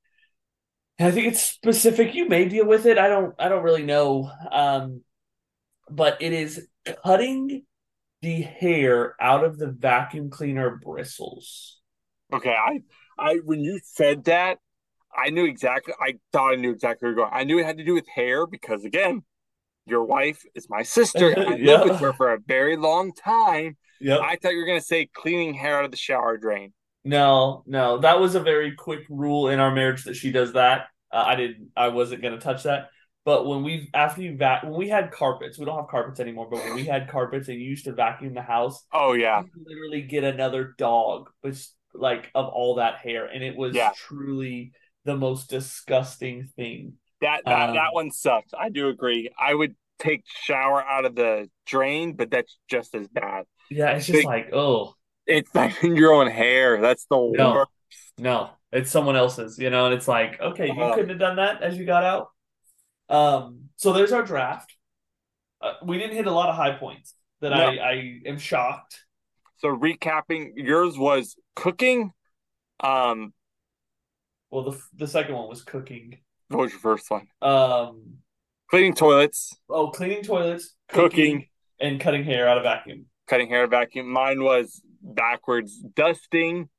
I 0.99 1.11
think 1.11 1.27
it's 1.27 1.41
specific. 1.41 2.13
You 2.13 2.27
may 2.27 2.49
deal 2.49 2.65
with 2.65 2.85
it. 2.85 2.97
I 2.97 3.07
don't. 3.07 3.33
I 3.39 3.47
don't 3.47 3.63
really 3.63 3.83
know. 3.83 4.29
Um, 4.51 5.03
but 5.89 6.17
it 6.21 6.33
is 6.33 6.67
cutting 7.05 7.63
the 8.21 8.41
hair 8.41 9.15
out 9.21 9.45
of 9.45 9.57
the 9.57 9.67
vacuum 9.67 10.31
cleaner 10.31 10.81
bristles. 10.83 11.79
Okay, 12.33 12.53
I, 12.53 12.81
I 13.17 13.35
when 13.45 13.61
you 13.61 13.79
said 13.83 14.25
that, 14.25 14.57
I 15.15 15.29
knew 15.29 15.45
exactly. 15.45 15.93
I 16.01 16.15
thought 16.31 16.53
I 16.53 16.55
knew 16.55 16.71
exactly 16.71 17.07
where 17.07 17.15
you're 17.15 17.25
going. 17.25 17.33
I 17.33 17.43
knew 17.43 17.59
it 17.59 17.65
had 17.65 17.77
to 17.77 17.83
do 17.83 17.93
with 17.93 18.07
hair 18.07 18.45
because 18.47 18.83
again, 18.85 19.23
your 19.85 20.03
wife 20.03 20.43
is 20.55 20.69
my 20.69 20.83
sister. 20.83 21.29
and 21.29 21.49
I 21.49 21.55
Yeah. 21.57 21.77
lived 21.77 21.91
with 21.91 21.99
her 22.01 22.13
for 22.13 22.33
a 22.33 22.39
very 22.39 22.77
long 22.77 23.13
time. 23.13 23.77
Yep. 23.99 24.21
I 24.21 24.35
thought 24.37 24.53
you 24.53 24.59
were 24.59 24.65
gonna 24.65 24.81
say 24.81 25.05
cleaning 25.07 25.53
hair 25.53 25.77
out 25.77 25.85
of 25.85 25.91
the 25.91 25.97
shower 25.97 26.37
drain. 26.37 26.73
No, 27.05 27.63
no, 27.65 27.97
that 27.99 28.19
was 28.19 28.35
a 28.35 28.39
very 28.39 28.75
quick 28.75 29.01
rule 29.09 29.49
in 29.49 29.59
our 29.59 29.71
marriage 29.71 30.05
that 30.05 30.15
she 30.15 30.31
does 30.31 30.53
that. 30.53 30.87
Uh, 31.11 31.23
I 31.27 31.35
didn't. 31.35 31.71
I 31.75 31.89
wasn't 31.89 32.21
gonna 32.21 32.39
touch 32.39 32.63
that. 32.63 32.89
But 33.25 33.45
when 33.45 33.63
we 33.63 33.89
after 33.93 34.21
you 34.21 34.35
vac 34.37 34.63
when 34.63 34.73
we 34.73 34.89
had 34.89 35.11
carpets, 35.11 35.57
we 35.57 35.65
don't 35.65 35.77
have 35.77 35.87
carpets 35.89 36.19
anymore. 36.19 36.47
But 36.49 36.59
when 36.63 36.75
we 36.75 36.85
had 36.85 37.09
carpets 37.09 37.47
and 37.47 37.59
you 37.59 37.67
used 37.69 37.85
to 37.85 37.93
vacuum 37.93 38.33
the 38.33 38.41
house, 38.41 38.85
Oh 38.91 39.13
yeah, 39.13 39.43
literally 39.65 40.01
get 40.01 40.23
another 40.23 40.75
dog, 40.77 41.29
but 41.41 41.55
like 41.93 42.31
of 42.35 42.47
all 42.47 42.75
that 42.75 42.97
hair, 42.97 43.25
and 43.25 43.43
it 43.43 43.55
was 43.55 43.75
Yeah. 43.75 43.91
truly 43.95 44.73
the 45.05 45.15
most 45.15 45.49
disgusting 45.49 46.47
thing. 46.55 46.93
that 47.21 47.43
that 47.47 47.69
Um, 47.69 47.73
that 47.73 47.93
one 47.93 48.11
sucked. 48.11 48.53
I 48.57 48.69
do 48.69 48.89
agree. 48.89 49.29
I 49.39 49.53
would 49.53 49.75
take 49.99 50.23
shower 50.27 50.81
out 50.83 51.05
of 51.05 51.15
the 51.15 51.49
drain, 51.65 52.13
but 52.15 52.29
that's 52.31 52.57
just 52.69 52.95
as 52.95 53.07
bad. 53.07 53.45
Yeah, 53.69 53.91
it's 53.91 54.05
just 54.07 54.23
like 54.23 54.49
oh 54.53 54.95
It's 55.25 55.53
like 55.55 55.81
your 55.83 56.13
own 56.13 56.27
hair. 56.29 56.81
That's 56.81 57.05
the 57.09 57.17
no, 57.29 57.53
worst. 57.53 57.71
no, 58.17 58.51
it's 58.71 58.91
someone 58.91 59.15
else's, 59.15 59.57
you 59.59 59.69
know, 59.69 59.85
and 59.85 59.95
it's 59.95 60.07
like 60.07 60.39
okay, 60.41 60.67
you 60.67 60.73
Uh-huh. 60.73 60.91
couldn't 60.91 61.09
have 61.09 61.19
done 61.19 61.37
that 61.37 61.61
as 61.61 61.77
you 61.77 61.85
got 61.85 62.03
out. 62.03 62.29
Um, 63.09 63.69
so 63.77 63.93
there's 63.93 64.11
our 64.13 64.23
draft. 64.23 64.73
Uh, 65.61 65.73
we 65.83 65.97
didn't 65.99 66.15
hit 66.17 66.27
a 66.27 66.31
lot 66.31 66.49
of 66.49 66.55
high 66.55 66.77
points 66.77 67.15
that 67.41 67.53
No. 67.53 67.57
I 67.69 67.77
I 67.77 68.21
am 68.27 68.39
shocked. 68.39 69.05
So 69.57 69.69
recapping, 69.69 70.53
yours 70.55 70.97
was 70.97 71.35
cooking. 71.55 72.11
Um, 72.81 73.33
Well, 74.53 74.65
the 74.69 74.79
the 74.95 75.07
second 75.07 75.33
one 75.33 75.49
was 75.49 75.63
cooking. 75.63 76.19
what 76.49 76.59
was 76.59 76.71
your 76.71 76.79
first 76.79 77.09
one? 77.09 77.25
Um, 77.41 78.17
Cleaning 78.69 78.93
toilets, 78.93 79.57
oh, 79.67 79.87
cleaning 79.89 80.21
toilets, 80.23 80.75
Cooking. 80.89 81.47
and 81.81 81.99
cutting 81.99 82.23
hair 82.23 82.47
out 82.47 82.57
of 82.57 82.63
vacuum. 82.63 83.07
cutting 83.27 83.47
hair 83.49 83.65
vacuum. 83.65 84.07
Mine 84.07 84.43
was 84.43 84.79
backwards 85.01 85.79
dusting. 85.95 86.69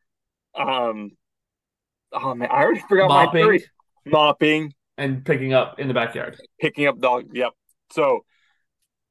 Um, 0.55 1.11
oh 2.12 2.33
man, 2.37 2.49
I 2.49 2.62
already 2.62 2.81
forgot 2.89 3.09
my 3.09 3.25
Mopping 3.25 3.45
three. 3.45 3.64
Mopping, 4.07 4.72
and 4.97 5.25
picking 5.25 5.53
up 5.53 5.81
in 5.81 5.89
the 5.89 5.95
backyard. 5.95 6.37
picking 6.61 6.87
up 6.87 7.01
dog. 7.01 7.25
Yep. 7.33 7.55
So 7.91 8.25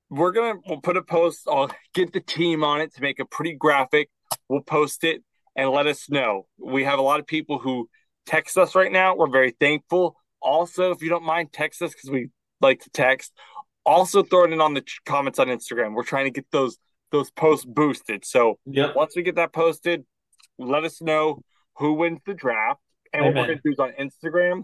we're 0.10 0.32
gonna 0.32 0.60
we'll 0.66 0.80
put 0.80 0.96
a 0.96 1.02
post. 1.04 1.50
I'll 1.50 1.70
get 1.94 2.14
the 2.14 2.22
team 2.22 2.64
on 2.64 2.80
it 2.80 2.94
to 2.96 3.02
make 3.02 3.20
a 3.20 3.26
pretty 3.26 3.56
graphic. 3.56 4.10
We'll 4.48 4.62
post 4.62 5.04
it 5.04 5.22
and 5.54 5.70
let 5.70 5.86
us 5.86 6.10
know. 6.10 6.48
We 6.58 6.86
have 6.86 6.98
a 7.00 7.02
lot 7.02 7.20
of 7.20 7.28
people 7.28 7.60
who 7.60 7.90
text 8.26 8.58
us 8.58 8.76
right 8.76 8.92
now. 8.92 9.16
We're 9.16 9.30
very 9.30 9.52
thankful. 9.60 10.16
Also, 10.42 10.92
if 10.92 11.02
you 11.02 11.10
don't 11.10 11.24
mind, 11.24 11.54
text 11.54 11.82
us 11.82 11.92
because 11.94 12.10
we 12.10 12.30
like 12.62 12.82
to 12.82 12.90
text. 12.90 13.34
Also, 13.86 14.24
throw 14.24 14.46
it 14.46 14.52
in 14.54 14.62
on 14.62 14.74
the 14.74 14.82
ch- 14.82 15.02
comments 15.06 15.40
on 15.40 15.48
Instagram. 15.48 15.94
We're 15.94 16.04
trying 16.04 16.26
to 16.26 16.32
get 16.32 16.46
those 16.52 16.78
those 17.12 17.30
posts 17.32 17.66
boosted. 17.66 18.26
So 18.26 18.58
Yep. 18.66 18.96
once 18.96 19.16
we 19.16 19.22
get 19.22 19.36
that 19.36 19.54
posted, 19.54 20.04
let 20.58 20.84
us 20.84 21.02
know 21.02 21.42
who 21.78 21.94
wins 21.94 22.20
the 22.26 22.34
draft. 22.34 22.80
And 23.14 23.24
what 23.24 23.36
we're 23.36 23.46
going 23.46 23.60
to 23.60 23.62
do 23.64 23.72
is 23.72 23.80
on 23.80 23.92
Instagram, 24.00 24.64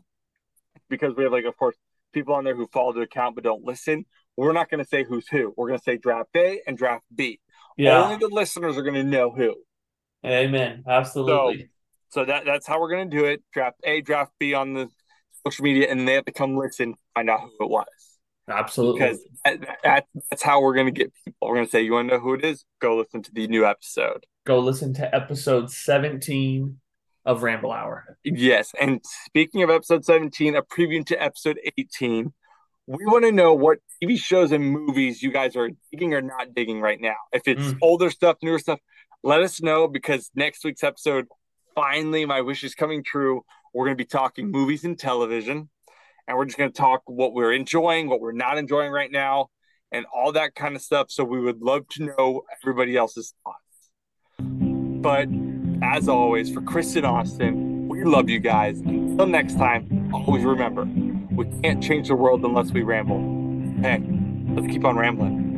because 0.90 1.16
we 1.16 1.24
have, 1.24 1.32
like, 1.32 1.46
of 1.46 1.56
course, 1.56 1.76
people 2.14 2.34
on 2.34 2.44
there 2.44 2.56
who 2.56 2.66
follow 2.74 2.94
the 2.94 3.02
account 3.02 3.36
but 3.36 3.44
don't 3.44 3.64
listen. 3.64 4.06
We're 4.36 4.54
not 4.54 4.70
going 4.72 4.84
to 4.84 4.90
say 4.90 5.04
who's 5.04 5.28
who. 5.28 5.54
We're 5.56 5.68
going 5.68 5.78
to 5.78 5.84
say 5.84 5.98
draft 5.98 6.30
A 6.36 6.62
and 6.66 6.76
draft 6.76 7.04
B. 7.14 7.40
Yeah. 7.78 8.02
Only 8.02 8.18
the 8.18 8.30
listeners 8.34 8.78
are 8.78 8.82
going 8.82 8.96
to 8.96 9.04
know 9.04 9.30
who. 9.30 9.56
Amen. 10.26 10.84
Absolutely. 10.88 11.60
So 11.60 11.66
that 12.16 12.46
that's 12.46 12.68
how 12.68 12.80
we're 12.82 12.90
going 12.90 13.10
to 13.10 13.18
do 13.18 13.26
it. 13.26 13.42
Draft 13.54 13.78
A, 13.84 14.02
draft 14.02 14.32
B 14.40 14.54
on 14.54 14.74
the 14.74 14.90
social 15.46 15.64
media, 15.64 15.90
and 15.90 16.08
they 16.08 16.14
have 16.14 16.26
to 16.26 16.32
come 16.32 16.58
listen, 16.58 16.96
find 17.16 17.30
out 17.30 17.42
who 17.42 17.66
it 17.66 17.70
was. 17.70 17.86
Absolutely. 18.50 19.00
Because 19.02 19.20
that, 19.46 19.78
that, 19.84 20.06
that's 20.30 20.42
how 20.42 20.62
we're 20.62 20.74
going 20.74 20.88
to 20.88 20.92
get 20.92 21.14
people. 21.24 21.48
We're 21.50 21.56
going 21.56 21.68
to 21.68 21.72
say, 21.72 21.84
you 21.84 21.94
want 21.94 22.10
to 22.10 22.16
know 22.16 22.22
who 22.22 22.34
it 22.34 22.44
is? 22.44 22.66
Go 22.82 22.98
listen 22.98 23.22
to 23.22 23.32
the 23.32 23.48
new 23.48 23.66
episode. 23.66 24.26
Go 24.46 24.60
listen 24.60 24.94
to 24.96 25.16
episode 25.16 25.70
17 25.70 26.78
of 27.26 27.44
Ramble 27.44 27.72
Hour. 27.72 28.18
Yes, 28.24 28.72
and 28.82 29.02
speaking 29.26 29.62
of 29.62 29.70
episode 29.70 30.04
17, 30.04 30.56
a 30.56 30.64
preview 30.64 31.06
to 31.06 31.22
episode 31.22 31.60
18, 31.78 32.34
we 32.88 33.06
want 33.06 33.24
to 33.26 33.32
know 33.32 33.54
what 33.54 33.78
TV 34.02 34.18
shows 34.18 34.52
and 34.52 34.72
movies 34.72 35.22
you 35.22 35.32
guys 35.32 35.56
are 35.56 35.70
digging 35.92 36.16
or 36.16 36.22
not 36.22 36.56
digging 36.56 36.82
right 36.82 37.00
now. 37.00 37.16
If 37.32 37.44
it's 37.48 37.62
Mm. 37.62 37.78
older 37.84 38.10
stuff, 38.10 38.38
newer 38.42 38.58
stuff, 38.58 38.80
let 39.22 39.42
us 39.42 39.62
know 39.62 39.88
because 39.88 40.32
next 40.34 40.64
week's 40.64 40.84
episode, 40.84 41.28
finally, 41.80 42.26
my 42.26 42.42
wish 42.42 42.66
is 42.66 42.76
coming 42.76 43.02
true. 43.04 43.46
We're 43.74 43.86
going 43.86 43.98
to 43.98 44.04
be 44.04 44.08
talking 44.08 44.52
movies 44.52 44.84
and 44.84 45.00
television, 45.00 45.70
and 46.28 46.38
we're 46.38 46.44
just 46.44 46.58
going 46.58 46.72
to 46.72 46.78
talk 46.78 47.04
what 47.06 47.34
we're 47.34 47.54
enjoying, 47.54 48.10
what 48.10 48.20
we're 48.20 48.34
not 48.34 48.58
enjoying 48.58 48.92
right 48.92 49.10
now, 49.10 49.48
and 49.94 50.06
all 50.14 50.34
that 50.34 50.56
kind 50.56 50.76
of 50.76 50.82
stuff. 50.82 51.10
So 51.10 51.24
we 51.24 51.40
would 51.40 51.62
love 51.62 51.88
to 51.92 52.04
know 52.04 52.42
everybody 52.62 52.98
else's 52.98 53.34
thoughts. 53.46 53.60
But 54.40 55.30
as 55.82 56.10
always, 56.10 56.54
for 56.54 56.62
Chris 56.62 56.98
and 56.98 57.06
Austin, 57.06 57.88
we 57.88 58.04
love 58.04 58.28
you 58.28 58.40
guys. 58.40 58.82
Until 58.82 59.28
next 59.28 59.56
time, 59.56 60.12
always 60.14 60.44
remember 60.44 60.86
we 61.32 61.46
can't 61.64 61.82
change 61.82 62.10
the 62.10 62.16
world 62.16 62.44
unless 62.44 62.72
we 62.72 62.84
ramble. 62.84 63.20
Hey, 63.82 64.04
let's 64.54 64.68
keep 64.68 64.84
on 64.84 64.98
rambling. 64.98 65.49